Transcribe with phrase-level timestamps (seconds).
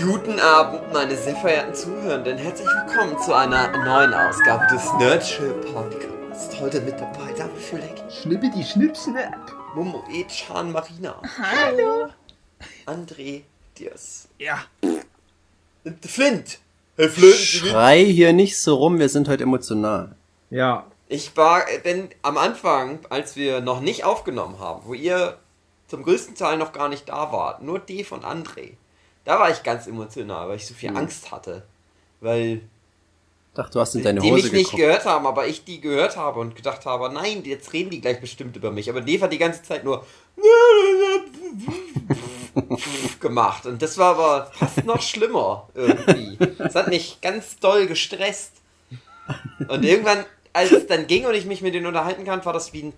[0.00, 2.38] Guten Abend, meine sehr verehrten Zuhörenden.
[2.38, 6.58] Herzlich willkommen zu einer neuen Ausgabe des Nerdship Podcasts.
[6.60, 9.52] Heute mit dabei David Fleck, Schnippe die Schnipsnap.
[9.74, 12.08] Momo Echan Marina, Hallo.
[12.86, 13.42] André
[13.76, 14.58] Diers Ja.
[16.06, 16.58] Flint.
[16.96, 17.34] Herr Flint.
[17.34, 20.14] Schrei hier nicht so rum, wir sind heute emotional.
[20.50, 20.86] Ja.
[21.08, 25.38] Ich war, denn am Anfang, als wir noch nicht aufgenommen haben, wo ihr
[25.88, 28.72] zum größten Teil noch gar nicht da wart, nur Dave und André,
[29.28, 31.62] da war ich ganz emotional, weil ich so viel Angst hatte.
[32.22, 32.62] Weil
[33.52, 34.82] Dachte, du hast in deine die Hose mich nicht geguckt.
[34.82, 38.22] gehört haben, aber ich die gehört habe und gedacht habe, nein, jetzt reden die gleich
[38.22, 38.88] bestimmt über mich.
[38.88, 40.06] Aber Dave hat die ganze Zeit nur
[43.20, 43.66] gemacht.
[43.66, 46.38] Und das war aber fast noch schlimmer irgendwie.
[46.58, 48.52] Es hat mich ganz doll gestresst.
[49.68, 52.72] Und irgendwann, als es dann ging und ich mich mit denen unterhalten kann, war das
[52.72, 52.92] wie ein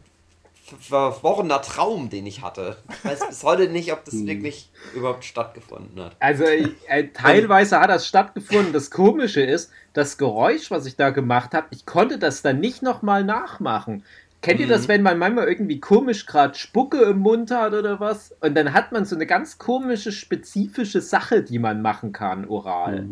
[0.79, 2.77] verworrener Traum, den ich hatte.
[2.89, 6.17] Ich weiß bis heute nicht, ob das wirklich überhaupt stattgefunden hat.
[6.21, 8.73] Also äh, teilweise hat das stattgefunden.
[8.73, 12.83] Das Komische ist, das Geräusch, was ich da gemacht habe, ich konnte das dann nicht
[12.83, 14.05] nochmal nachmachen.
[14.43, 18.35] Kennt ihr das, wenn man manchmal irgendwie komisch gerade Spucke im Mund hat oder was?
[18.41, 23.07] Und dann hat man so eine ganz komische, spezifische Sache, die man machen kann, oral.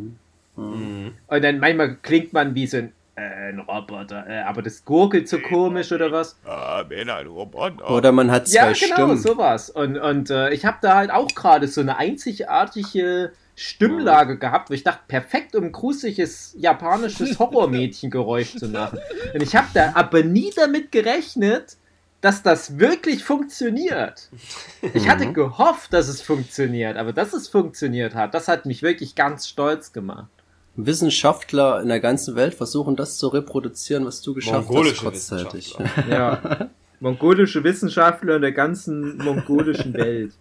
[0.56, 1.12] Mhm.
[1.26, 5.28] Und dann manchmal klingt man wie so ein, äh, ein Roboter, äh, aber das gurgelt
[5.28, 6.36] so komisch oder was.
[6.44, 7.90] Ah, bin ein Roboter.
[7.90, 9.18] Oder man hat zwei Ja, genau, Stimmen.
[9.18, 9.70] sowas.
[9.70, 14.74] Und, und äh, ich habe da halt auch gerade so eine einzigartige Stimmlage gehabt, wo
[14.74, 19.00] ich dachte, perfekt, um ein gruseliges japanisches Horrormädchengeräusch zu machen.
[19.34, 21.76] Und ich habe da aber nie damit gerechnet,
[22.20, 24.28] dass das wirklich funktioniert.
[24.92, 29.14] Ich hatte gehofft, dass es funktioniert, aber dass es funktioniert hat, das hat mich wirklich
[29.14, 30.28] ganz stolz gemacht.
[30.86, 35.74] Wissenschaftler in der ganzen Welt versuchen das zu reproduzieren, was du geschafft Mongolische hast kurzzeitig.
[35.78, 36.08] Wissenschaftler.
[36.08, 36.70] Ja.
[37.00, 40.32] Mongolische Wissenschaftler in der ganzen mongolischen Welt.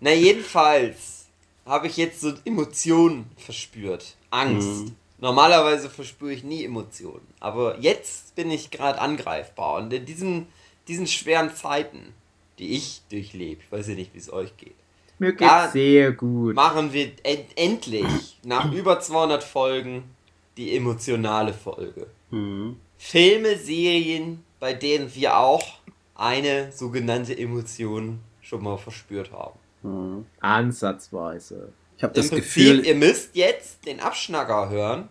[0.00, 1.26] Na, jedenfalls
[1.64, 4.16] habe ich jetzt so Emotionen verspürt.
[4.30, 4.92] Angst.
[5.18, 7.26] Normalerweise verspüre ich nie Emotionen.
[7.40, 9.76] Aber jetzt bin ich gerade angreifbar.
[9.76, 10.46] Und in diesen,
[10.88, 12.14] diesen schweren Zeiten,
[12.58, 14.76] die ich durchlebe, ich weiß ja nicht, wie es euch geht,
[15.18, 15.70] Mir geht's Ja.
[15.70, 16.54] sehr gut.
[16.54, 20.04] machen wir end endlich nach über 200 Folgen
[20.56, 22.06] die emotionale Folge.
[22.30, 22.76] Mhm.
[22.98, 25.64] Filme, Serien, bei denen wir auch
[26.14, 29.58] eine sogenannte Emotion schon mal verspürt haben.
[29.82, 30.26] Mhm.
[30.40, 31.72] Ansatzweise.
[31.96, 35.08] Ich habe das Prinzip, Gefühl, ihr müsst jetzt den Abschnacker hören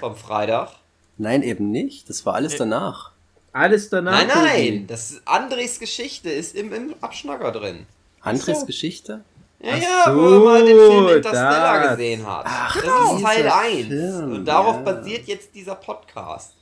[0.00, 0.70] vom Freitag.
[1.18, 2.08] nein, eben nicht.
[2.08, 3.12] Das war alles danach.
[3.52, 4.12] Alles danach.
[4.12, 7.86] nein, nein, das Andres Geschichte ist im, im Abschnacker drin.
[8.22, 8.66] Andres so.
[8.66, 9.24] Geschichte?
[9.62, 11.90] Ja, ja, so, wo mal den Film Interstellar das.
[11.96, 12.44] gesehen hat.
[12.48, 13.16] Ach, das genau.
[13.16, 13.86] ist Teil dieser 1.
[13.86, 14.82] Film, Und darauf ja.
[14.82, 16.54] basiert jetzt dieser Podcast.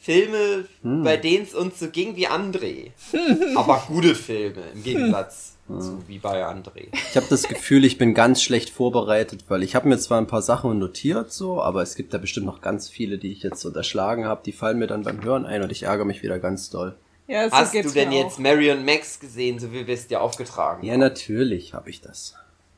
[0.00, 1.02] Filme, Hm.
[1.02, 2.90] bei denen es uns so ging wie André.
[3.56, 6.88] Aber gute Filme, im Gegensatz zu wie bei André.
[6.92, 10.26] Ich habe das Gefühl, ich bin ganz schlecht vorbereitet, weil ich habe mir zwar ein
[10.26, 13.64] paar Sachen notiert, so, aber es gibt da bestimmt noch ganz viele, die ich jetzt
[13.64, 14.42] unterschlagen habe.
[14.44, 16.94] Die fallen mir dann beim Hören ein und ich ärgere mich wieder ganz doll.
[17.26, 20.20] Ja, so Hast du denn jetzt Mary und Max gesehen, so wie wir es dir
[20.20, 21.00] aufgetragen Ja, haben?
[21.00, 22.34] natürlich habe ich das.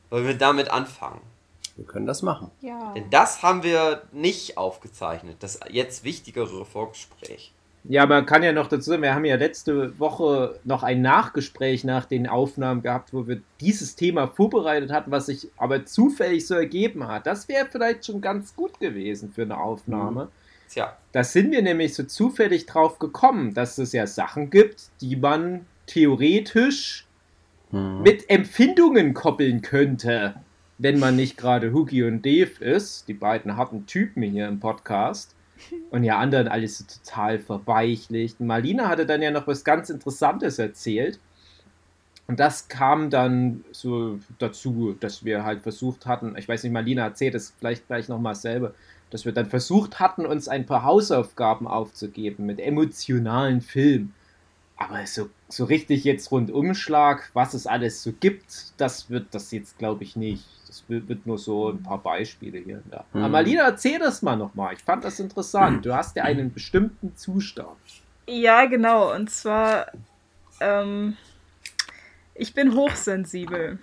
[0.09, 1.19] Wollen wir damit anfangen?
[1.75, 2.47] Wir können das machen.
[2.59, 2.63] auch.
[2.63, 2.93] Ja.
[2.95, 5.37] Denn das haben wir nicht aufgezeichnet.
[5.41, 7.51] Das jetzt wichtigere Vorgespräch.
[7.83, 11.83] Ja, man kann ja noch dazu sagen, wir haben ja letzte Woche noch ein Nachgespräch
[11.83, 16.55] nach den Aufnahmen gehabt, wo wir dieses Thema vorbereitet hatten, was sich aber zufällig so
[16.55, 17.27] ergeben hat.
[17.27, 20.29] Das wäre vielleicht schon ganz gut gewesen für eine Aufnahme.
[20.69, 25.15] Tja, Da sind wir nämlich so zufällig drauf gekommen, dass es ja Sachen gibt, die
[25.15, 27.05] man theoretisch
[27.71, 28.01] Mhm.
[28.01, 30.35] mit Empfindungen koppeln könnte,
[30.77, 35.35] wenn man nicht gerade Hookie und Dave ist, die beiden harten Typen hier im Podcast.
[35.89, 38.39] Und ja, anderen alles so total verweichlicht.
[38.39, 41.19] Marlina hatte dann ja noch was ganz Interessantes erzählt.
[42.27, 47.03] Und das kam dann so dazu, dass wir halt versucht hatten, ich weiß nicht, Marlina
[47.03, 48.73] erzählt es vielleicht gleich nochmal selber,
[49.09, 54.13] dass wir dann versucht hatten, uns ein paar Hausaufgaben aufzugeben mit emotionalen Filmen.
[54.77, 59.79] Aber so, so richtig jetzt Rundumschlag, was es alles so gibt, das wird das jetzt,
[59.79, 60.45] glaube ich, nicht.
[60.67, 63.05] Das wird, wird nur so ein paar Beispiele hier und da.
[63.13, 63.21] Mhm.
[63.21, 64.73] Aber Marlina, erzähl das mal nochmal.
[64.73, 65.85] Ich fand das interessant.
[65.85, 67.77] Du hast ja einen bestimmten Zustand.
[68.27, 69.15] ja, genau.
[69.15, 69.87] Und zwar,
[70.59, 71.17] ähm,
[72.35, 73.79] ich bin hochsensibel.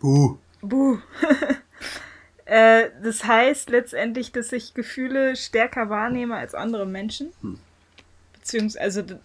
[0.00, 0.38] Buh.
[0.60, 0.98] Buh.
[2.46, 7.32] äh, das heißt letztendlich, dass ich Gefühle stärker wahrnehme als andere Menschen.
[7.40, 7.58] Hm.
[8.34, 9.16] Beziehungsweise, also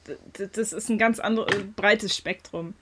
[0.54, 2.74] das ist ein ganz anderes, breites Spektrum.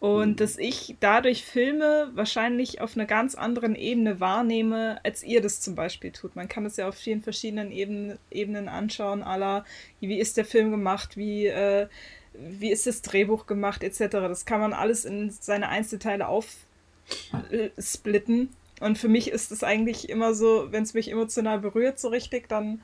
[0.00, 5.60] Und dass ich dadurch Filme wahrscheinlich auf einer ganz anderen Ebene wahrnehme, als ihr das
[5.60, 6.36] zum Beispiel tut.
[6.36, 9.64] Man kann das ja auf vielen verschiedenen Ebenen, Ebenen anschauen, aller,
[9.98, 11.88] wie ist der Film gemacht, wie, äh,
[12.32, 14.06] wie ist das Drehbuch gemacht, etc.
[14.08, 18.50] Das kann man alles in seine Einzelteile aufsplitten.
[18.80, 22.48] Und für mich ist es eigentlich immer so, wenn es mich emotional berührt, so richtig,
[22.48, 22.80] dann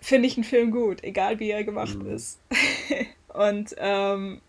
[0.00, 2.10] finde ich einen Film gut, egal wie er gemacht Mhm.
[2.14, 2.38] ist.
[3.28, 4.40] Und ähm,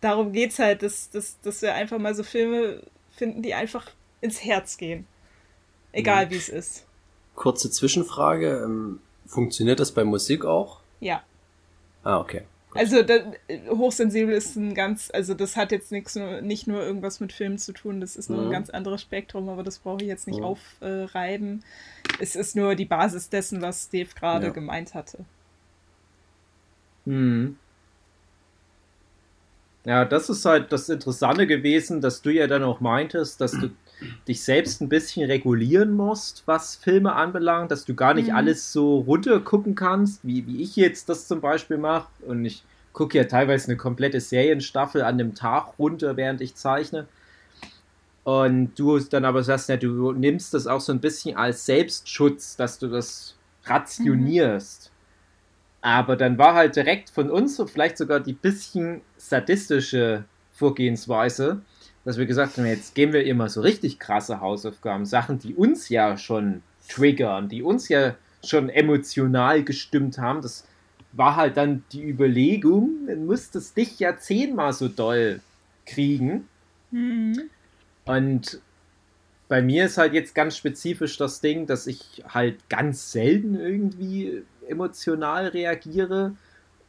[0.00, 2.82] darum geht es halt, dass, dass, dass wir einfach mal so Filme
[3.14, 5.06] finden, die einfach ins Herz gehen.
[5.92, 6.86] Egal wie es ist.
[7.36, 8.62] Kurze Zwischenfrage.
[8.64, 10.80] Ähm, funktioniert das bei Musik auch?
[11.00, 11.22] Ja.
[12.02, 12.42] Ah, okay.
[12.74, 13.32] Also da,
[13.70, 17.58] hochsensibel ist ein ganz, also das hat jetzt nichts nur, nicht nur irgendwas mit Filmen
[17.58, 18.50] zu tun, das ist nur ein Mhm.
[18.50, 20.44] ganz anderes Spektrum, aber das brauche ich jetzt nicht Mhm.
[20.44, 21.64] aufreiben.
[22.20, 24.52] es ist nur die Basis dessen, was Dave gerade Ja.
[24.52, 25.24] gemeint hatte.
[27.06, 27.54] Hm.
[29.86, 33.68] Ja, das ist halt das Interessante gewesen, dass du ja dann auch meintest, dass du
[34.28, 38.36] dich selbst ein bisschen regulieren musst, was Filme anbelangt, dass du gar nicht Mhm.
[38.36, 42.08] alles so runter gucken kannst, wie, wie ich jetzt das zum Beispiel mache.
[42.26, 42.62] Und ich
[42.92, 47.06] gucke ja teilweise eine komplette Serienstaffel an einem Tag runter, während ich zeichne.
[48.24, 52.56] Und du dann aber sagst, ja, du nimmst das auch so ein bisschen als Selbstschutz,
[52.56, 54.90] dass du das rationierst.
[55.82, 61.60] Aber dann war halt direkt von uns so vielleicht sogar die bisschen sadistische Vorgehensweise,
[62.04, 65.88] dass wir gesagt haben, jetzt geben wir immer so richtig krasse Hausaufgaben, Sachen, die uns
[65.88, 68.14] ja schon triggern, die uns ja
[68.44, 70.42] schon emotional gestimmt haben.
[70.42, 70.66] Das
[71.12, 75.40] war halt dann die Überlegung, dann musstest dich ja zehnmal so doll
[75.86, 76.48] kriegen.
[76.90, 77.50] Mhm.
[78.04, 78.60] Und
[79.48, 84.42] bei mir ist halt jetzt ganz spezifisch das Ding, dass ich halt ganz selten irgendwie
[84.68, 86.34] emotional reagiere.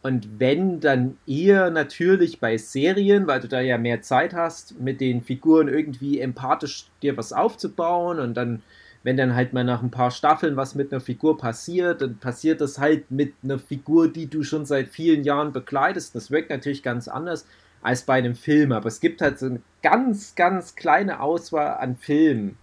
[0.06, 5.02] Und wenn, dann eher natürlich bei Serien, weil du da ja mehr Zeit hast, mit
[5.02, 8.20] den Figuren irgendwie empathisch dir was aufzubauen.
[8.20, 8.62] Und dann,
[9.02, 12.62] wenn dann halt mal nach ein paar Staffeln was mit einer Figur passiert, dann passiert
[12.62, 16.14] das halt mit einer Figur, die du schon seit vielen Jahren begleitest.
[16.14, 17.48] Das wirkt natürlich ganz anders
[17.82, 18.74] als bei einem Film.
[18.74, 22.60] Aber es gibt halt so eine ganz, ganz kleine Auswahl an Filmen,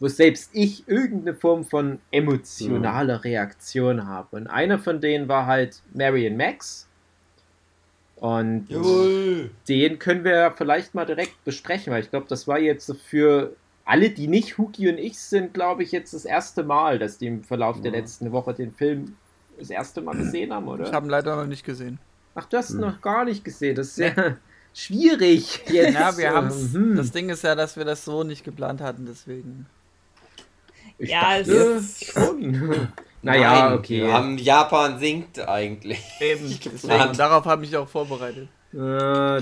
[0.00, 4.36] wo selbst ich irgendeine Form von emotionaler Reaktion habe.
[4.36, 6.86] Und einer von denen war halt Marion Max.
[8.16, 9.50] Und Jawohl.
[9.68, 13.54] den können wir vielleicht mal direkt besprechen, weil ich glaube, das war jetzt für
[13.84, 17.26] alle, die nicht Huki und ich sind, glaube ich, jetzt das erste Mal, dass die
[17.28, 17.98] im Verlauf der Ja.
[17.98, 19.16] letzten Woche den Film
[19.58, 20.86] das erste Mal gesehen haben, oder?
[20.86, 21.98] Ich habe ihn leider noch nicht gesehen.
[22.34, 22.82] Ach, du hast ihn Hm.
[22.82, 23.74] noch gar nicht gesehen.
[23.76, 24.36] Das ist ja
[24.74, 25.94] schwierig jetzt.
[25.94, 26.72] Ja, wir haben's.
[26.72, 26.96] Mhm.
[26.96, 29.66] Das Ding ist ja, dass wir das so nicht geplant hatten, deswegen.
[30.98, 32.88] Ich Ja, dachte es schon.
[33.22, 34.02] naja, Nein, okay.
[34.02, 36.00] Wir haben Japan singt eigentlich.
[36.20, 36.58] Eben.
[36.64, 37.12] Deswegen.
[37.16, 38.48] Darauf habe ich auch vorbereitet.
[38.72, 38.76] Äh,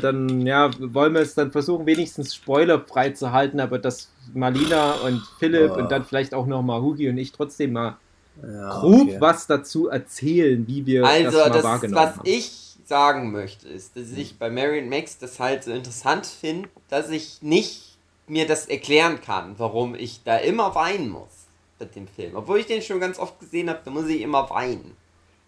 [0.01, 5.21] dann, ja, wollen wir es dann versuchen, wenigstens spoilerfrei zu halten, aber dass Marlina und
[5.41, 5.79] Philipp Oh.
[5.79, 7.97] und dann vielleicht auch nochmal Hugi und ich trotzdem mal
[8.41, 9.17] Ja, grob okay.
[9.19, 12.23] was dazu erzählen, wie wir Also, das mal das, wahrgenommen was haben.
[12.25, 12.53] ich
[12.85, 17.43] sagen möchte, ist, dass ich bei Marion Max das halt so interessant finde, dass ich
[17.43, 17.99] nicht
[18.29, 21.46] mir das erklären kann, warum ich da immer weinen muss
[21.79, 22.37] mit dem Film.
[22.37, 24.97] Obwohl ich den schon ganz oft gesehen habe, da muss ich immer weinen.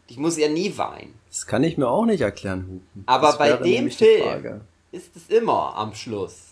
[0.07, 1.19] Ich muss ja nie weinen.
[1.29, 3.05] Das kann ich mir auch nicht erklären, Hupen.
[3.07, 4.61] Aber Das bei dem Film-.
[4.91, 6.45] Ist es immer am Schluss.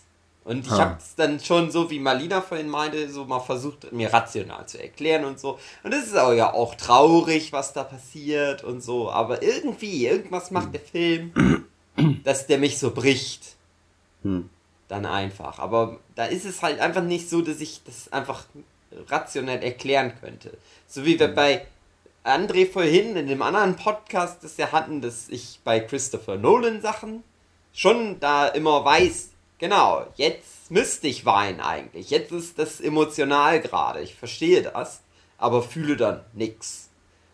[0.43, 0.77] Und ich Ah.
[0.79, 4.81] habe es dann schon so, wie Malina vorhin meinte, so mal versucht, mir rational zu
[4.81, 5.57] erklären und so.
[5.83, 9.09] Und es ist auch ja auch traurig, was da passiert und so.
[9.11, 11.33] Aber irgendwie, irgendwas macht der Film,
[12.23, 13.55] dass der mich so bricht.
[14.21, 14.49] Hm.
[14.87, 15.59] Dann einfach.
[15.59, 18.45] Aber da ist es halt einfach nicht so, dass ich das einfach
[19.09, 20.57] rationell erklären könnte.
[20.87, 21.65] So wie wir bei
[22.23, 27.23] André vorhin in dem anderen Podcast, das wir hatten, dass ich bei Christopher Nolan Sachen
[27.73, 29.29] schon da immer weiß,
[29.59, 32.09] genau, jetzt müsste ich weinen eigentlich.
[32.09, 34.01] Jetzt ist das emotional gerade.
[34.01, 35.01] Ich verstehe das,
[35.37, 36.89] aber fühle dann nix.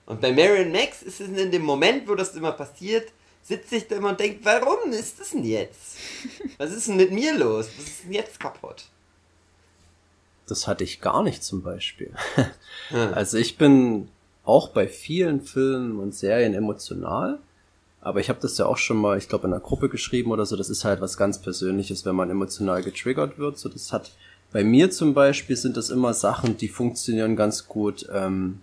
[0.05, 3.87] Und bei Marion Max ist es in dem Moment, wo das immer passiert, sitze ich
[3.87, 5.97] da immer und denke, warum ist das denn jetzt?
[6.57, 7.69] Was ist denn mit mir los?
[7.77, 8.85] Was ist denn jetzt kaputt?
[10.47, 12.11] Das hatte ich gar nicht zum Beispiel.
[12.91, 14.09] Also ich bin
[14.43, 17.39] auch bei vielen Filmen und Serien emotional.
[18.01, 20.45] Aber ich habe das ja auch schon mal, ich glaube, in einer Gruppe geschrieben oder
[20.45, 20.57] so.
[20.57, 23.57] Das ist halt was ganz Persönliches, wenn man emotional getriggert wird.
[23.57, 24.11] So, das hat
[24.51, 28.59] bei mir zum Beispiel sind das immer Sachen, die funktionieren ganz gut, ähm,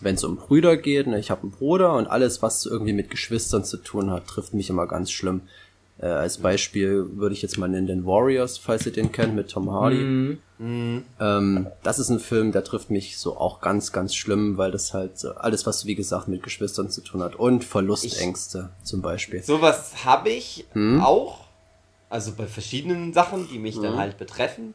[0.00, 1.06] wenn es um Brüder geht.
[1.06, 1.18] Ne?
[1.18, 4.70] Ich habe einen Bruder und alles, was irgendwie mit Geschwistern zu tun hat, trifft mich
[4.70, 5.40] immer ganz schlimm.
[6.00, 9.50] Äh, als Beispiel würde ich jetzt mal nennen den Warriors, falls ihr den kennt, mit
[9.50, 9.96] Tom Hardy.
[9.96, 10.38] Mhm.
[10.58, 11.04] Mhm.
[11.20, 14.94] Ähm, das ist ein Film, der trifft mich so auch ganz, ganz schlimm, weil das
[14.94, 19.42] halt so alles, was wie gesagt mit Geschwistern zu tun hat und Verlustängste zum Beispiel.
[19.42, 21.00] Sowas habe ich Hm?
[21.00, 21.46] auch.
[22.10, 23.98] Also bei verschiedenen Sachen, die mich dann Mhm.
[23.98, 24.74] halt betreffen.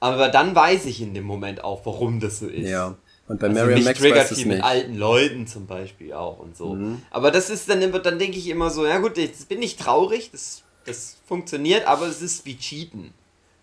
[0.00, 2.68] Aber dann weiß ich in dem Moment auch, warum das so ist.
[2.68, 2.96] Ja.
[3.32, 4.64] Und bei Also Marion Max triggert weiß es viel mit nicht.
[4.64, 6.74] alten Leuten zum Beispiel auch und so.
[6.74, 7.02] Mhm.
[7.10, 9.76] Aber das ist dann immer, dann denke ich immer so, ja gut, jetzt bin ich
[9.76, 13.14] traurig, das, das funktioniert, aber es ist wie Cheaten.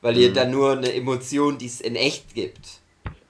[0.02, 2.80] weil ihr da nur eine Emotion, die es in echt gibt,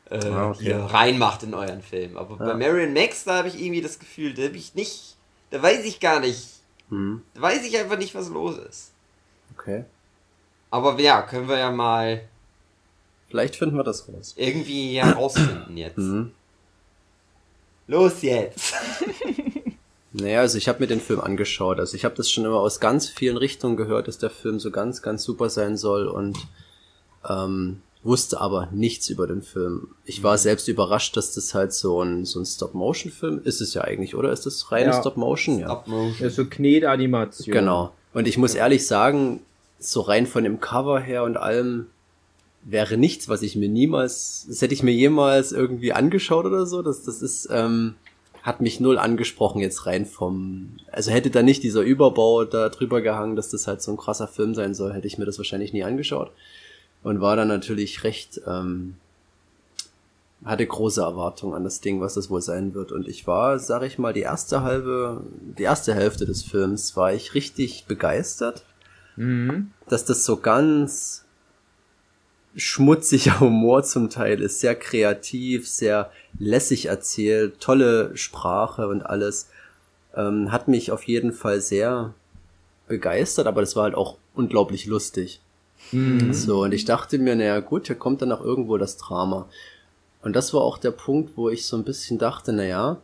[0.10, 0.72] äh, Ah, okay.
[0.74, 2.16] reinmacht in euren Film.
[2.16, 5.18] Aber bei Marion Max, da habe ich irgendwie das Gefühl, da habe ich nicht,
[5.50, 6.48] da weiß ich gar nicht,
[6.90, 8.92] Hm, da weiß ich einfach nicht, was los ist.
[9.54, 9.84] okay.
[10.72, 12.22] Aber ja, können wir ja mal
[13.30, 14.34] Vielleicht finden wir das raus.
[14.38, 15.98] irgendwie herausfinden jetzt.
[15.98, 16.32] Mhm.
[17.88, 18.74] Los jetzt!
[20.12, 21.80] Naja, also ich habe mir den Film angeschaut.
[21.80, 24.72] Also ich habe das schon immer aus ganz vielen Richtungen gehört, dass der Film so
[24.72, 26.36] ganz, ganz super sein soll und
[27.30, 29.90] ähm, wusste aber nichts über den Film.
[30.06, 33.82] Ich war selbst überrascht, dass das halt so ein, so ein Stop-Motion-Film ist es ja
[33.84, 34.32] eigentlich, oder?
[34.32, 35.00] Ist das reine Ja.
[35.00, 35.60] Stop-Motion?
[35.60, 35.68] Ja.
[35.68, 36.16] Stop Motion.
[36.20, 37.54] Ja, so Knetanimation.
[37.54, 37.94] Genau.
[38.12, 39.42] Und ich muss ehrlich sagen,
[39.78, 41.86] so rein von dem Cover her und allem
[42.72, 46.82] wäre nichts, was ich mir niemals, das hätte ich mir jemals irgendwie angeschaut oder so.
[46.82, 47.96] Das, das ist, ähm,
[48.44, 53.02] hat mich null angesprochen jetzt rein vom, also hätte da nicht dieser Überbau da drüber
[53.02, 55.74] gehangen, dass das halt so ein krasser Film sein soll, hätte ich mir das wahrscheinlich
[55.74, 56.32] nie angeschaut.
[57.04, 58.96] Und war dann natürlich recht, ähm,
[60.46, 62.92] hatte große Erwartungen an das Ding, was das wohl sein wird.
[62.92, 65.24] Und ich war, sag ich mal, die erste halbe,
[65.58, 68.64] die erste Hälfte des Films war ich richtig begeistert,
[69.16, 69.72] Mhm.
[69.90, 71.26] dass das so ganz
[72.56, 79.50] schmutziger Humor zum Teil ist, sehr kreativ, sehr lässig erzählt, tolle Sprache und alles.
[80.16, 82.14] Ähm, hat mich auf jeden Fall sehr
[82.88, 85.42] begeistert, aber das war halt auch unglaublich lustig.
[85.92, 86.34] Mhm.
[86.34, 89.48] So, und ich dachte mir, naja gut, hier kommt dann auch irgendwo das Drama.
[90.22, 92.98] Und das war auch der Punkt, wo ich so ein bisschen dachte, naja,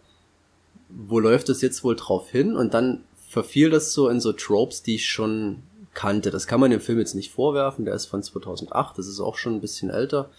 [0.90, 2.56] wo läuft das jetzt wohl drauf hin?
[2.56, 5.64] Und dann verfiel das so in so Tropes, die ich schon
[5.96, 6.30] kannte.
[6.30, 9.38] Das kann man dem Film jetzt nicht vorwerfen, der ist von 2008, das ist auch
[9.38, 10.30] schon ein bisschen älter.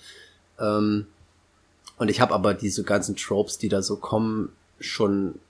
[0.60, 1.06] Ähm,
[1.98, 5.40] und ich habe aber diese ganzen Tropes, die da so kommen, schon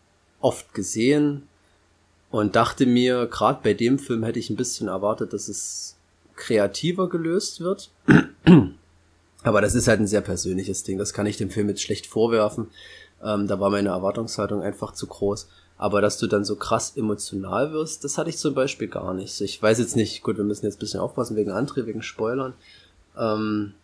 [0.40, 1.48] oft gesehen
[2.30, 5.96] und dachte mir, gerade bei dem Film hätte ich ein bisschen erwartet, dass es
[6.36, 7.90] kreativer gelöst wird.
[9.42, 10.98] Aber das ist halt ein sehr persönliches Ding.
[10.98, 12.68] Das kann ich dem Film jetzt schlecht vorwerfen.
[13.22, 15.48] Ähm, da war meine Erwartungshaltung einfach zu groß.
[15.78, 19.40] Aber dass du dann so krass emotional wirst, das hatte ich zum Beispiel gar nicht.
[19.42, 22.54] Ich weiß jetzt nicht, gut, wir müssen jetzt ein bisschen aufpassen wegen André, wegen Spoilern.
[23.18, 23.75] Ähm,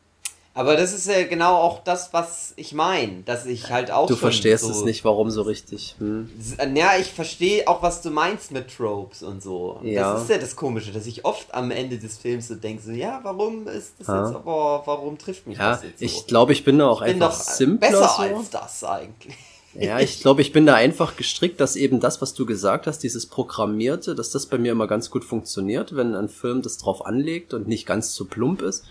[0.55, 4.17] Aber das ist ja genau auch das, was ich meine, dass ich halt auch du
[4.17, 5.95] verstehst so es nicht, warum so richtig.
[5.99, 6.31] Hm.
[6.75, 9.79] Ja, ich verstehe auch, was du meinst mit Tropes und so.
[9.83, 10.13] Ja.
[10.15, 12.91] Das ist ja das Komische, dass ich oft am Ende des Films so denke, so,
[12.93, 14.25] ja, warum ist das Ja.
[14.27, 16.05] jetzt aber, warum trifft mich Ja, das jetzt so?
[16.07, 18.23] ich glaube, ich bin da auch ich bin einfach doch simpler besser so.
[18.23, 19.37] als das eigentlich.
[19.75, 22.99] Ja, ich glaube, ich bin da einfach gestrickt, dass eben das, was du gesagt hast,
[22.99, 27.07] dieses Programmierte, dass das bei mir immer ganz gut funktioniert, wenn ein Film das drauf
[27.07, 28.85] anlegt und nicht ganz zu plump ist.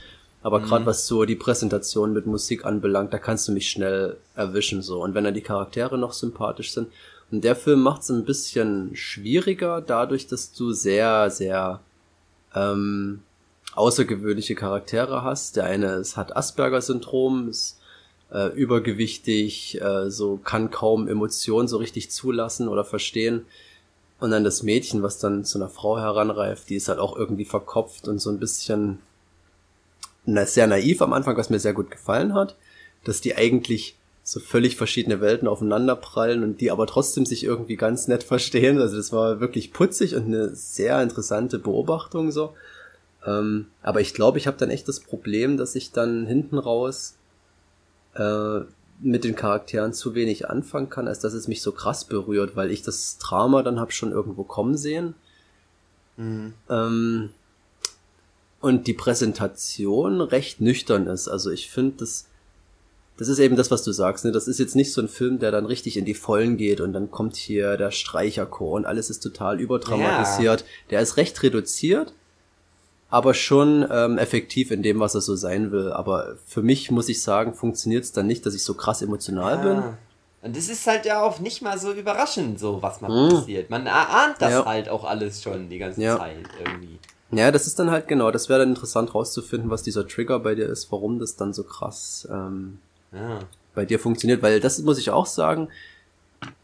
[0.43, 4.81] Aber gerade was so die Präsentation mit Musik anbelangt, da kannst du mich schnell erwischen
[4.81, 5.03] so.
[5.03, 6.87] Und wenn dann die Charaktere noch sympathisch sind.
[7.31, 11.79] Und der Film macht es ein bisschen schwieriger, dadurch, dass du sehr, sehr
[12.55, 13.21] ähm,
[13.75, 15.57] außergewöhnliche Charaktere hast.
[15.57, 17.79] Der eine ist, hat Asperger-Syndrom, ist
[18.31, 23.45] äh, übergewichtig, äh, so kann kaum Emotionen so richtig zulassen oder verstehen.
[24.19, 27.45] Und dann das Mädchen, was dann zu einer Frau heranreift, die ist halt auch irgendwie
[27.45, 28.99] verkopft und so ein bisschen
[30.25, 32.55] na, sehr naiv am Anfang, was mir sehr gut gefallen hat,
[33.03, 37.75] dass die eigentlich so völlig verschiedene Welten aufeinander prallen und die aber trotzdem sich irgendwie
[37.75, 38.79] ganz nett verstehen.
[38.79, 42.53] Also das war wirklich putzig und eine sehr interessante Beobachtung so.
[43.25, 47.15] Ähm, aber ich glaube, ich habe dann echt das Problem, dass ich dann hinten raus
[48.15, 48.61] äh,
[48.99, 52.71] mit den Charakteren zu wenig anfangen kann, als dass es mich so krass berührt, weil
[52.71, 55.15] ich das Drama dann hab schon irgendwo kommen sehen.
[56.69, 57.29] Ähm,
[58.59, 61.27] und die Präsentation recht nüchtern ist.
[61.27, 62.27] Also ich finde, das,
[63.17, 64.23] das ist eben das, was du sagst.
[64.23, 64.31] Ne?
[64.31, 66.93] Das ist jetzt nicht so ein Film, der dann richtig in die Vollen geht und
[66.93, 70.63] dann kommt hier der Streicherchor und alles ist total überdramatisiert.
[70.91, 72.13] Der ist recht reduziert,
[73.11, 75.91] aber schon ähm, effektiv in dem, was er so sein will.
[75.91, 79.57] Aber für mich, muss ich sagen, funktioniert es dann nicht, dass ich so krass emotional
[79.59, 79.77] bin.
[79.77, 79.97] Ah.
[80.43, 83.69] Und es ist halt ja auch nicht mal so überraschend, so was mal passiert.
[83.69, 84.55] Man erahnt das Mhm.
[84.59, 84.65] Ja.
[84.65, 86.17] halt auch alles schon die ganze Ja.
[86.17, 86.97] Zeit irgendwie.
[87.33, 90.55] Ja, das ist dann halt genau, das wäre dann interessant rauszufinden, was dieser Trigger bei
[90.55, 92.79] dir ist, warum das dann so krass ähm,
[93.13, 93.39] Ja.
[93.75, 95.69] bei dir funktioniert, weil das muss ich auch sagen,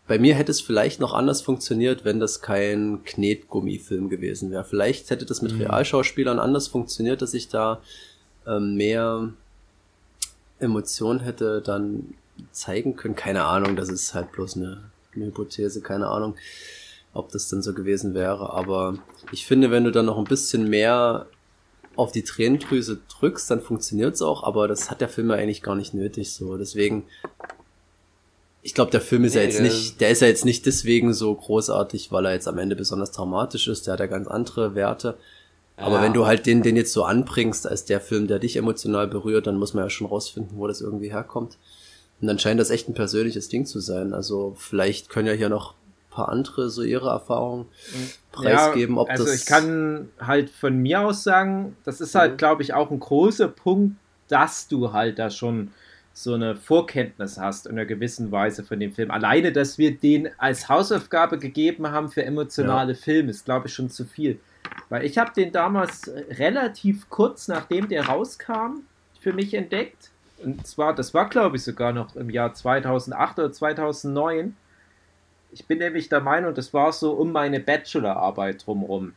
[0.07, 4.63] bei mir hätte es vielleicht noch anders funktioniert, wenn das kein Knetgummifilm gewesen wäre.
[4.63, 7.81] Vielleicht hätte das mit Realschauspielern anders funktioniert, dass ich da
[8.47, 9.29] ähm, mehr
[10.59, 12.13] Emotionen hätte dann
[12.51, 13.15] zeigen können.
[13.15, 14.83] Keine Ahnung, das ist halt bloß eine,
[15.15, 16.35] eine Hypothese, keine Ahnung,
[17.13, 18.53] ob das dann so gewesen wäre.
[18.53, 18.97] Aber
[19.31, 21.27] ich finde, wenn du dann noch ein bisschen mehr
[21.97, 25.75] auf die Tränendrüse drückst, dann funktioniert's auch, aber das hat der Film ja eigentlich gar
[25.75, 26.57] nicht nötig so.
[26.57, 27.05] Deswegen,
[28.67, 30.65] ich glaube, der Film ist ja Nee, jetzt der- nicht, der ist ja jetzt nicht
[30.65, 34.27] deswegen so großartig, weil er jetzt am Ende besonders dramatisch ist, der hat ja ganz
[34.27, 35.17] andere Werte.
[35.77, 36.01] Aber Ja.
[36.01, 39.47] wenn du halt den, den jetzt so anbringst als der Film, der dich emotional berührt,
[39.47, 41.57] dann muss man ja schon rausfinden, wo das irgendwie herkommt.
[42.19, 44.13] Und dann scheint das echt ein persönliches Ding zu sein.
[44.13, 47.67] Also vielleicht können ja hier noch ein paar andere so ihre Erfahrungen
[48.31, 49.35] preisgeben, ob also das.
[49.35, 52.37] ich kann halt von mir aus sagen, das ist halt, Mhm.
[52.37, 53.95] glaube ich, auch ein großer Punkt,
[54.27, 55.71] dass du halt da schon
[56.19, 59.11] so eine Vorkenntnis hast in einer gewissen Weise von dem Film.
[59.11, 63.91] Alleine, dass wir den als Hausaufgabe gegeben haben für emotionale Filme, ist, glaube ich, schon
[63.91, 64.39] zu viel.
[64.89, 68.79] Weil ich habe den damals relativ kurz nachdem der rauskam
[69.21, 70.09] für mich entdeckt.
[70.43, 74.55] Und zwar, das war, glaube ich, sogar noch im Jahr 2008 oder 2009.
[75.51, 79.13] Ich bin nämlich der Meinung, das war so um meine Bachelorarbeit drumherum.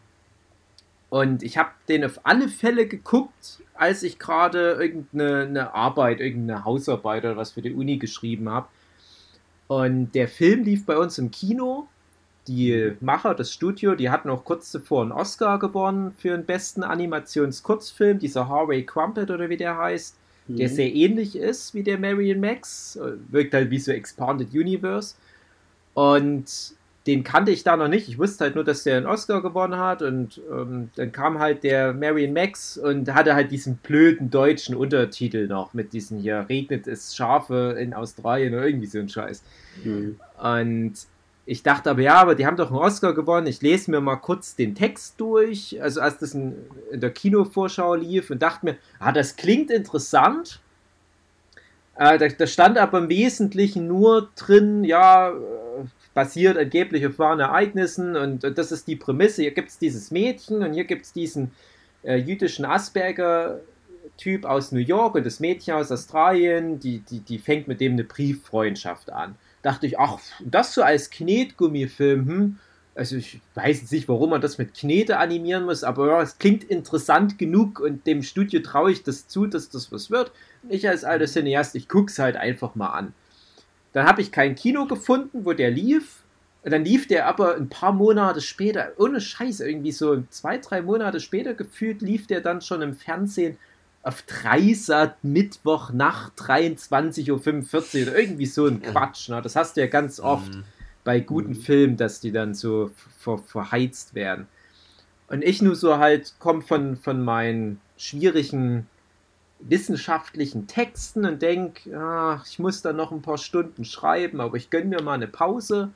[1.11, 6.65] Und ich habe den auf alle Fälle geguckt, als ich gerade irgendeine eine Arbeit, irgendeine
[6.65, 8.69] Hausarbeit oder was für die Uni geschrieben habe.
[9.67, 11.89] Und der Film lief bei uns im Kino.
[12.49, 16.83] Die Macher, das Studio, die hatten auch kurz zuvor einen Oscar gewonnen für den besten
[16.83, 20.17] Animationskurzfilm, dieser Harvey Crumpet oder wie der heißt,
[20.49, 20.75] der Mhm.
[20.75, 25.15] sehr ähnlich ist wie der Marion Max, äh, wirkt halt wie so Expanded Universe.
[25.95, 26.75] Und
[27.07, 28.09] den kannte ich da noch nicht.
[28.09, 30.03] Ich wusste halt nur, dass der einen Oscar gewonnen hat.
[30.03, 35.47] Und ähm, dann kam halt der Marion Max und hatte halt diesen blöden deutschen Untertitel
[35.47, 39.43] noch mit diesen hier regnet es Schafe in Australien oder irgendwie so ein Scheiß.
[39.83, 40.21] Mhm.
[40.43, 40.95] Und
[41.47, 43.47] ich dachte aber, ja, aber die haben doch einen Oscar gewonnen.
[43.47, 46.55] Ich lese mir mal kurz den Text durch, also als das in,
[46.93, 50.61] in der Kinovorschau lief und dachte mir, ah, das klingt interessant.
[51.97, 55.33] Äh, da, da stand aber im Wesentlichen nur drin, ja, äh,
[56.15, 59.43] basiert angeblich auf wahren Ereignissen und, und das ist die Prämisse.
[59.43, 61.53] Hier gibt es dieses Mädchen und hier gibt es diesen
[62.03, 67.69] äh, jüdischen Asperger-Typ aus New York und das Mädchen aus Australien, die, die, die fängt
[67.69, 69.37] mit dem eine Brieffreundschaft an.
[69.63, 72.59] Dachte ich, ach, das so als Knetgummifilm, hm?
[72.97, 76.65] Also ich weiß nicht, warum man das mit Knete animieren muss, aber ja, es klingt
[76.65, 80.33] interessant genug und dem Studio traue ich das zu, dass das was wird.
[80.69, 83.15] Ich als alter Cineast, ich guck's halt einfach mal an.
[83.93, 86.23] Dann habe ich kein Kino gefunden, wo der lief.
[86.63, 91.19] Dann lief der aber ein paar Monate später, ohne Scheiß, irgendwie so zwei, drei Monate
[91.19, 93.57] später gefühlt, lief der dann schon im Fernsehen
[94.03, 99.29] auf Dreisat Mittwoch nach 23.45 Uhr oder irgendwie so ein Quatsch.
[99.29, 99.41] Ne?
[99.43, 100.65] Das hast du ja ganz oft Mhm.
[101.05, 104.47] bei guten Filmen, dass die dann so ver verheizt werden.
[105.29, 108.87] Und ich nur so halt komme von, von meinen schwierigen
[109.63, 114.87] wissenschaftlichen Texten und denke, ich muss da noch ein paar Stunden schreiben, aber ich gönne
[114.87, 115.91] mir mal eine Pause.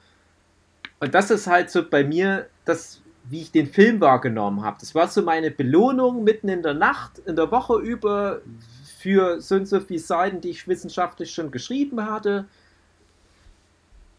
[1.01, 4.77] Und das ist halt so bei mir das, wie ich den Film wahrgenommen habe.
[4.81, 8.41] Das war so meine Belohnung mitten in der Nacht, in der Woche über
[8.99, 12.47] für so und so viele Seiten, die ich wissenschaftlich schon geschrieben hatte.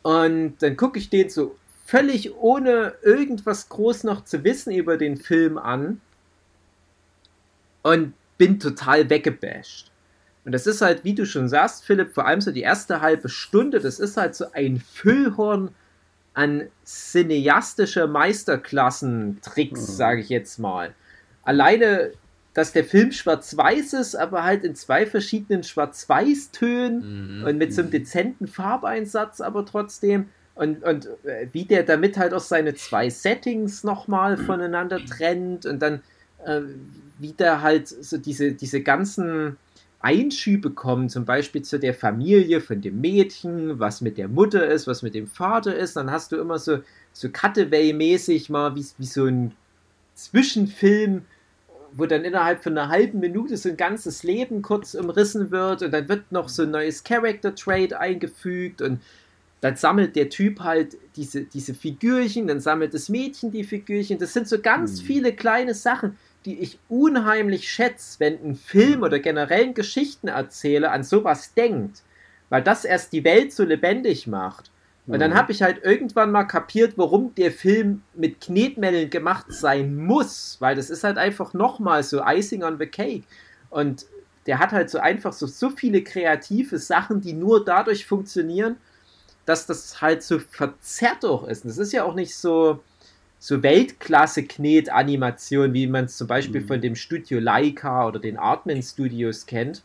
[0.03, 1.55] Und dann gucke ich den so
[1.85, 6.01] völlig ohne irgendwas groß noch zu wissen über den Film an
[7.83, 9.91] und bin total weggebasht.
[10.43, 13.29] Und das ist halt, wie du schon sagst, Philipp, vor allem so die erste halbe
[13.29, 15.69] Stunde, das ist halt so ein Füllhorn
[16.35, 19.93] an cineastischer Meisterklassen-Tricks, Mhm.
[19.93, 20.93] sage ich jetzt mal.
[21.43, 22.11] Alleine,
[22.53, 27.43] dass der Film schwarz-weiß ist, aber halt in zwei verschiedenen Schwarz-Weiß-Tönen Mhm.
[27.45, 30.29] und mit so einem dezenten Farbeinsatz, aber trotzdem.
[30.55, 35.79] Und, und äh, wie der damit halt auch seine zwei Settings nochmal voneinander trennt und
[35.81, 36.01] dann
[36.45, 36.61] äh,
[37.19, 39.57] wie der halt so diese, diese ganzen
[39.99, 44.85] Einschübe kommen, zum Beispiel zu der Familie von dem Mädchen, was mit der Mutter ist,
[44.85, 46.79] was mit dem Vater ist, dann hast du immer so,
[47.11, 49.53] so Cutaway-mäßig mal wie, wie so ein
[50.13, 51.23] Zwischenfilm,
[51.93, 55.91] wo dann innerhalb von einer halben Minute so ein ganzes Leben kurz umrissen wird und
[55.91, 58.99] dann wird noch so ein neues Character-Trait eingefügt und
[59.61, 64.19] dann sammelt der Typ halt diese, diese Figürchen, dann sammelt das Mädchen die Figürchen.
[64.19, 65.05] Das sind so ganz Mhm.
[65.05, 71.03] viele kleine Sachen, die ich unheimlich schätze, wenn ein Film oder generell ein Geschichtenerzähler an
[71.03, 72.03] sowas denkt,
[72.49, 74.71] weil das erst die Welt so lebendig macht.
[75.07, 75.35] Und dann Mhm.
[75.35, 80.75] habe ich halt irgendwann mal kapiert, warum der Film mit Knetmänneln gemacht sein muss, weil
[80.75, 83.23] das ist halt einfach nochmal so Icing on the Cake.
[83.69, 84.07] Und
[84.47, 88.77] der hat halt so einfach so, so viele kreative Sachen, die nur dadurch funktionieren,
[89.45, 91.65] dass das halt so verzerrt auch ist.
[91.65, 92.79] Und das ist ja auch nicht so,
[93.39, 96.67] so Weltklasse-Knet-Animation, wie man es zum Beispiel Mhm.
[96.67, 99.83] von dem Studio Leica oder den Artman Studios kennt.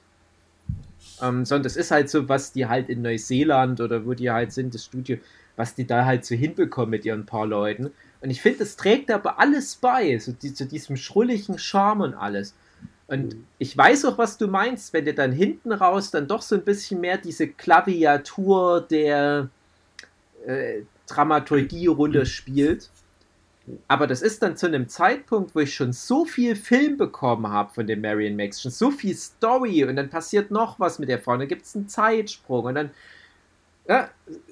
[1.23, 4.53] Ähm, sondern das ist halt so, was die halt in Neuseeland oder wo die halt
[4.53, 5.19] sind, das Studio,
[5.57, 7.91] was die da halt so hinbekommen mit ihren paar Leuten.
[8.23, 12.15] Und ich finde, es trägt aber alles bei, so die, zu diesem schrulligen Charme und
[12.15, 12.55] alles.
[13.07, 13.45] Und Mhm.
[13.59, 16.65] ich weiß auch, was du meinst, wenn dir dann hinten raus dann doch so ein
[16.65, 19.51] bisschen mehr diese Klaviatur der
[20.47, 22.89] äh, Dramaturgie runterspielt.
[23.89, 27.73] Aber das ist dann zu einem Zeitpunkt, wo ich schon so viel Film bekommen habe
[27.73, 31.19] von dem Marion Max, schon so viel Story und dann passiert noch was mit der
[31.19, 32.91] Frau, dann gibt es einen Zeitsprung und dann
[33.89, 34.09] ja,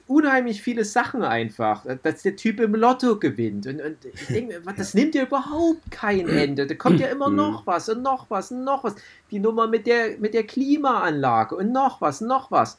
[0.09, 4.72] unheimlich viele Sachen einfach, dass der Typ im Lotto gewinnt und, und ich denke, mir,
[4.72, 8.50] das nimmt ja überhaupt kein Ende, da kommt ja immer noch was und noch was
[8.50, 8.96] und noch was,
[9.31, 12.78] die Nummer mit der, mit der Klimaanlage und noch was, noch was.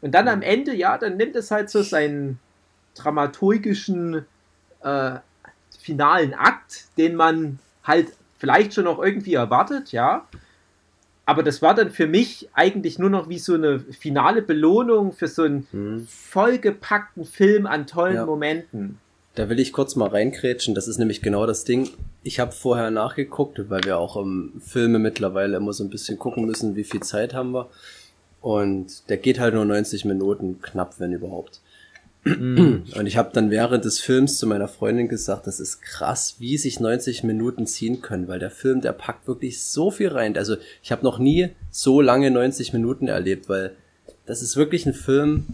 [0.00, 2.38] Und dann am Ende, ja, dann nimmt es halt so seinen
[2.94, 4.26] dramaturgischen
[4.82, 5.18] äh,
[5.86, 10.26] finalen Akt, den man halt vielleicht schon noch irgendwie erwartet, ja.
[11.24, 15.26] Aber das war dann für mich eigentlich nur noch wie so eine finale Belohnung für
[15.28, 16.06] so einen Hm.
[16.08, 18.26] vollgepackten Film an tollen Ja.
[18.26, 18.98] Momenten.
[19.34, 20.74] Da will ich kurz mal reinkrätschen.
[20.74, 21.90] Das ist nämlich genau das Ding.
[22.22, 26.46] Ich habe vorher nachgeguckt, weil wir auch im Filme mittlerweile immer so ein bisschen gucken
[26.46, 27.68] müssen, wie viel Zeit haben wir.
[28.40, 31.60] Und der geht halt nur 90 Minuten, knapp, wenn überhaupt.
[32.26, 36.58] Und ich habe dann während des Films zu meiner Freundin gesagt, das ist krass, wie
[36.58, 40.36] sich 90 Minuten ziehen können, weil der Film, der packt wirklich so viel rein.
[40.36, 43.76] Also ich habe noch nie so lange 90 Minuten erlebt, weil
[44.26, 45.46] das ist wirklich ein Film,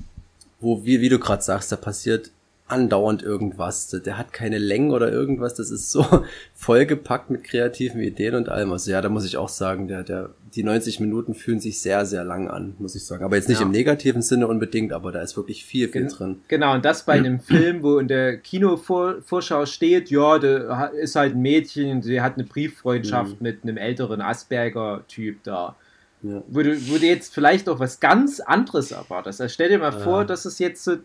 [0.60, 2.30] wo, wie, wie du gerade sagst, da passiert
[2.68, 3.88] andauernd irgendwas.
[3.88, 5.54] Der hat keine Längen oder irgendwas.
[5.54, 6.04] Das ist so
[6.54, 8.72] vollgepackt mit kreativen Ideen und allem.
[8.72, 12.06] Also ja, da muss ich auch sagen, der, der, die 90 Minuten fühlen sich sehr,
[12.06, 13.24] sehr lang an, muss ich sagen.
[13.24, 13.66] Aber jetzt nicht Ja.
[13.66, 16.40] im negativen Sinne unbedingt, aber da ist wirklich viel, viel Gen- drin.
[16.48, 21.34] Genau, und das bei einem Film, wo in der Kinovorschau steht, ja, da ist halt
[21.34, 25.76] ein Mädchen, sie hat eine Brieffreundschaft mit einem älteren Asperger-Typ da.
[26.22, 26.42] Ja.
[26.48, 29.40] Wo du, wo du jetzt vielleicht auch was ganz anderes erwartest.
[29.40, 29.98] Also stell dir mal Ja.
[29.98, 30.96] vor, das ist jetzt so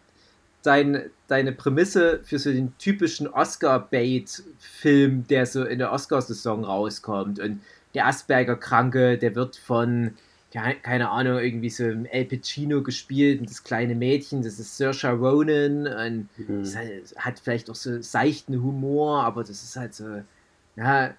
[0.63, 7.39] dein, deine Prämisse für so den typischen Oscar-Bait-Film, der so in der Oscarsaison rauskommt.
[7.39, 7.61] Und
[7.93, 10.11] der Asperger-Kranke, der wird von,
[10.51, 14.77] ja, keine Ahnung, irgendwie so im El Pacino gespielt und das kleine Mädchen, das ist
[14.77, 16.75] Saoirse Ronan und Mhm.
[16.75, 20.21] halt, hat vielleicht auch so seichten Humor, aber das ist halt so,
[20.75, 21.13] ja,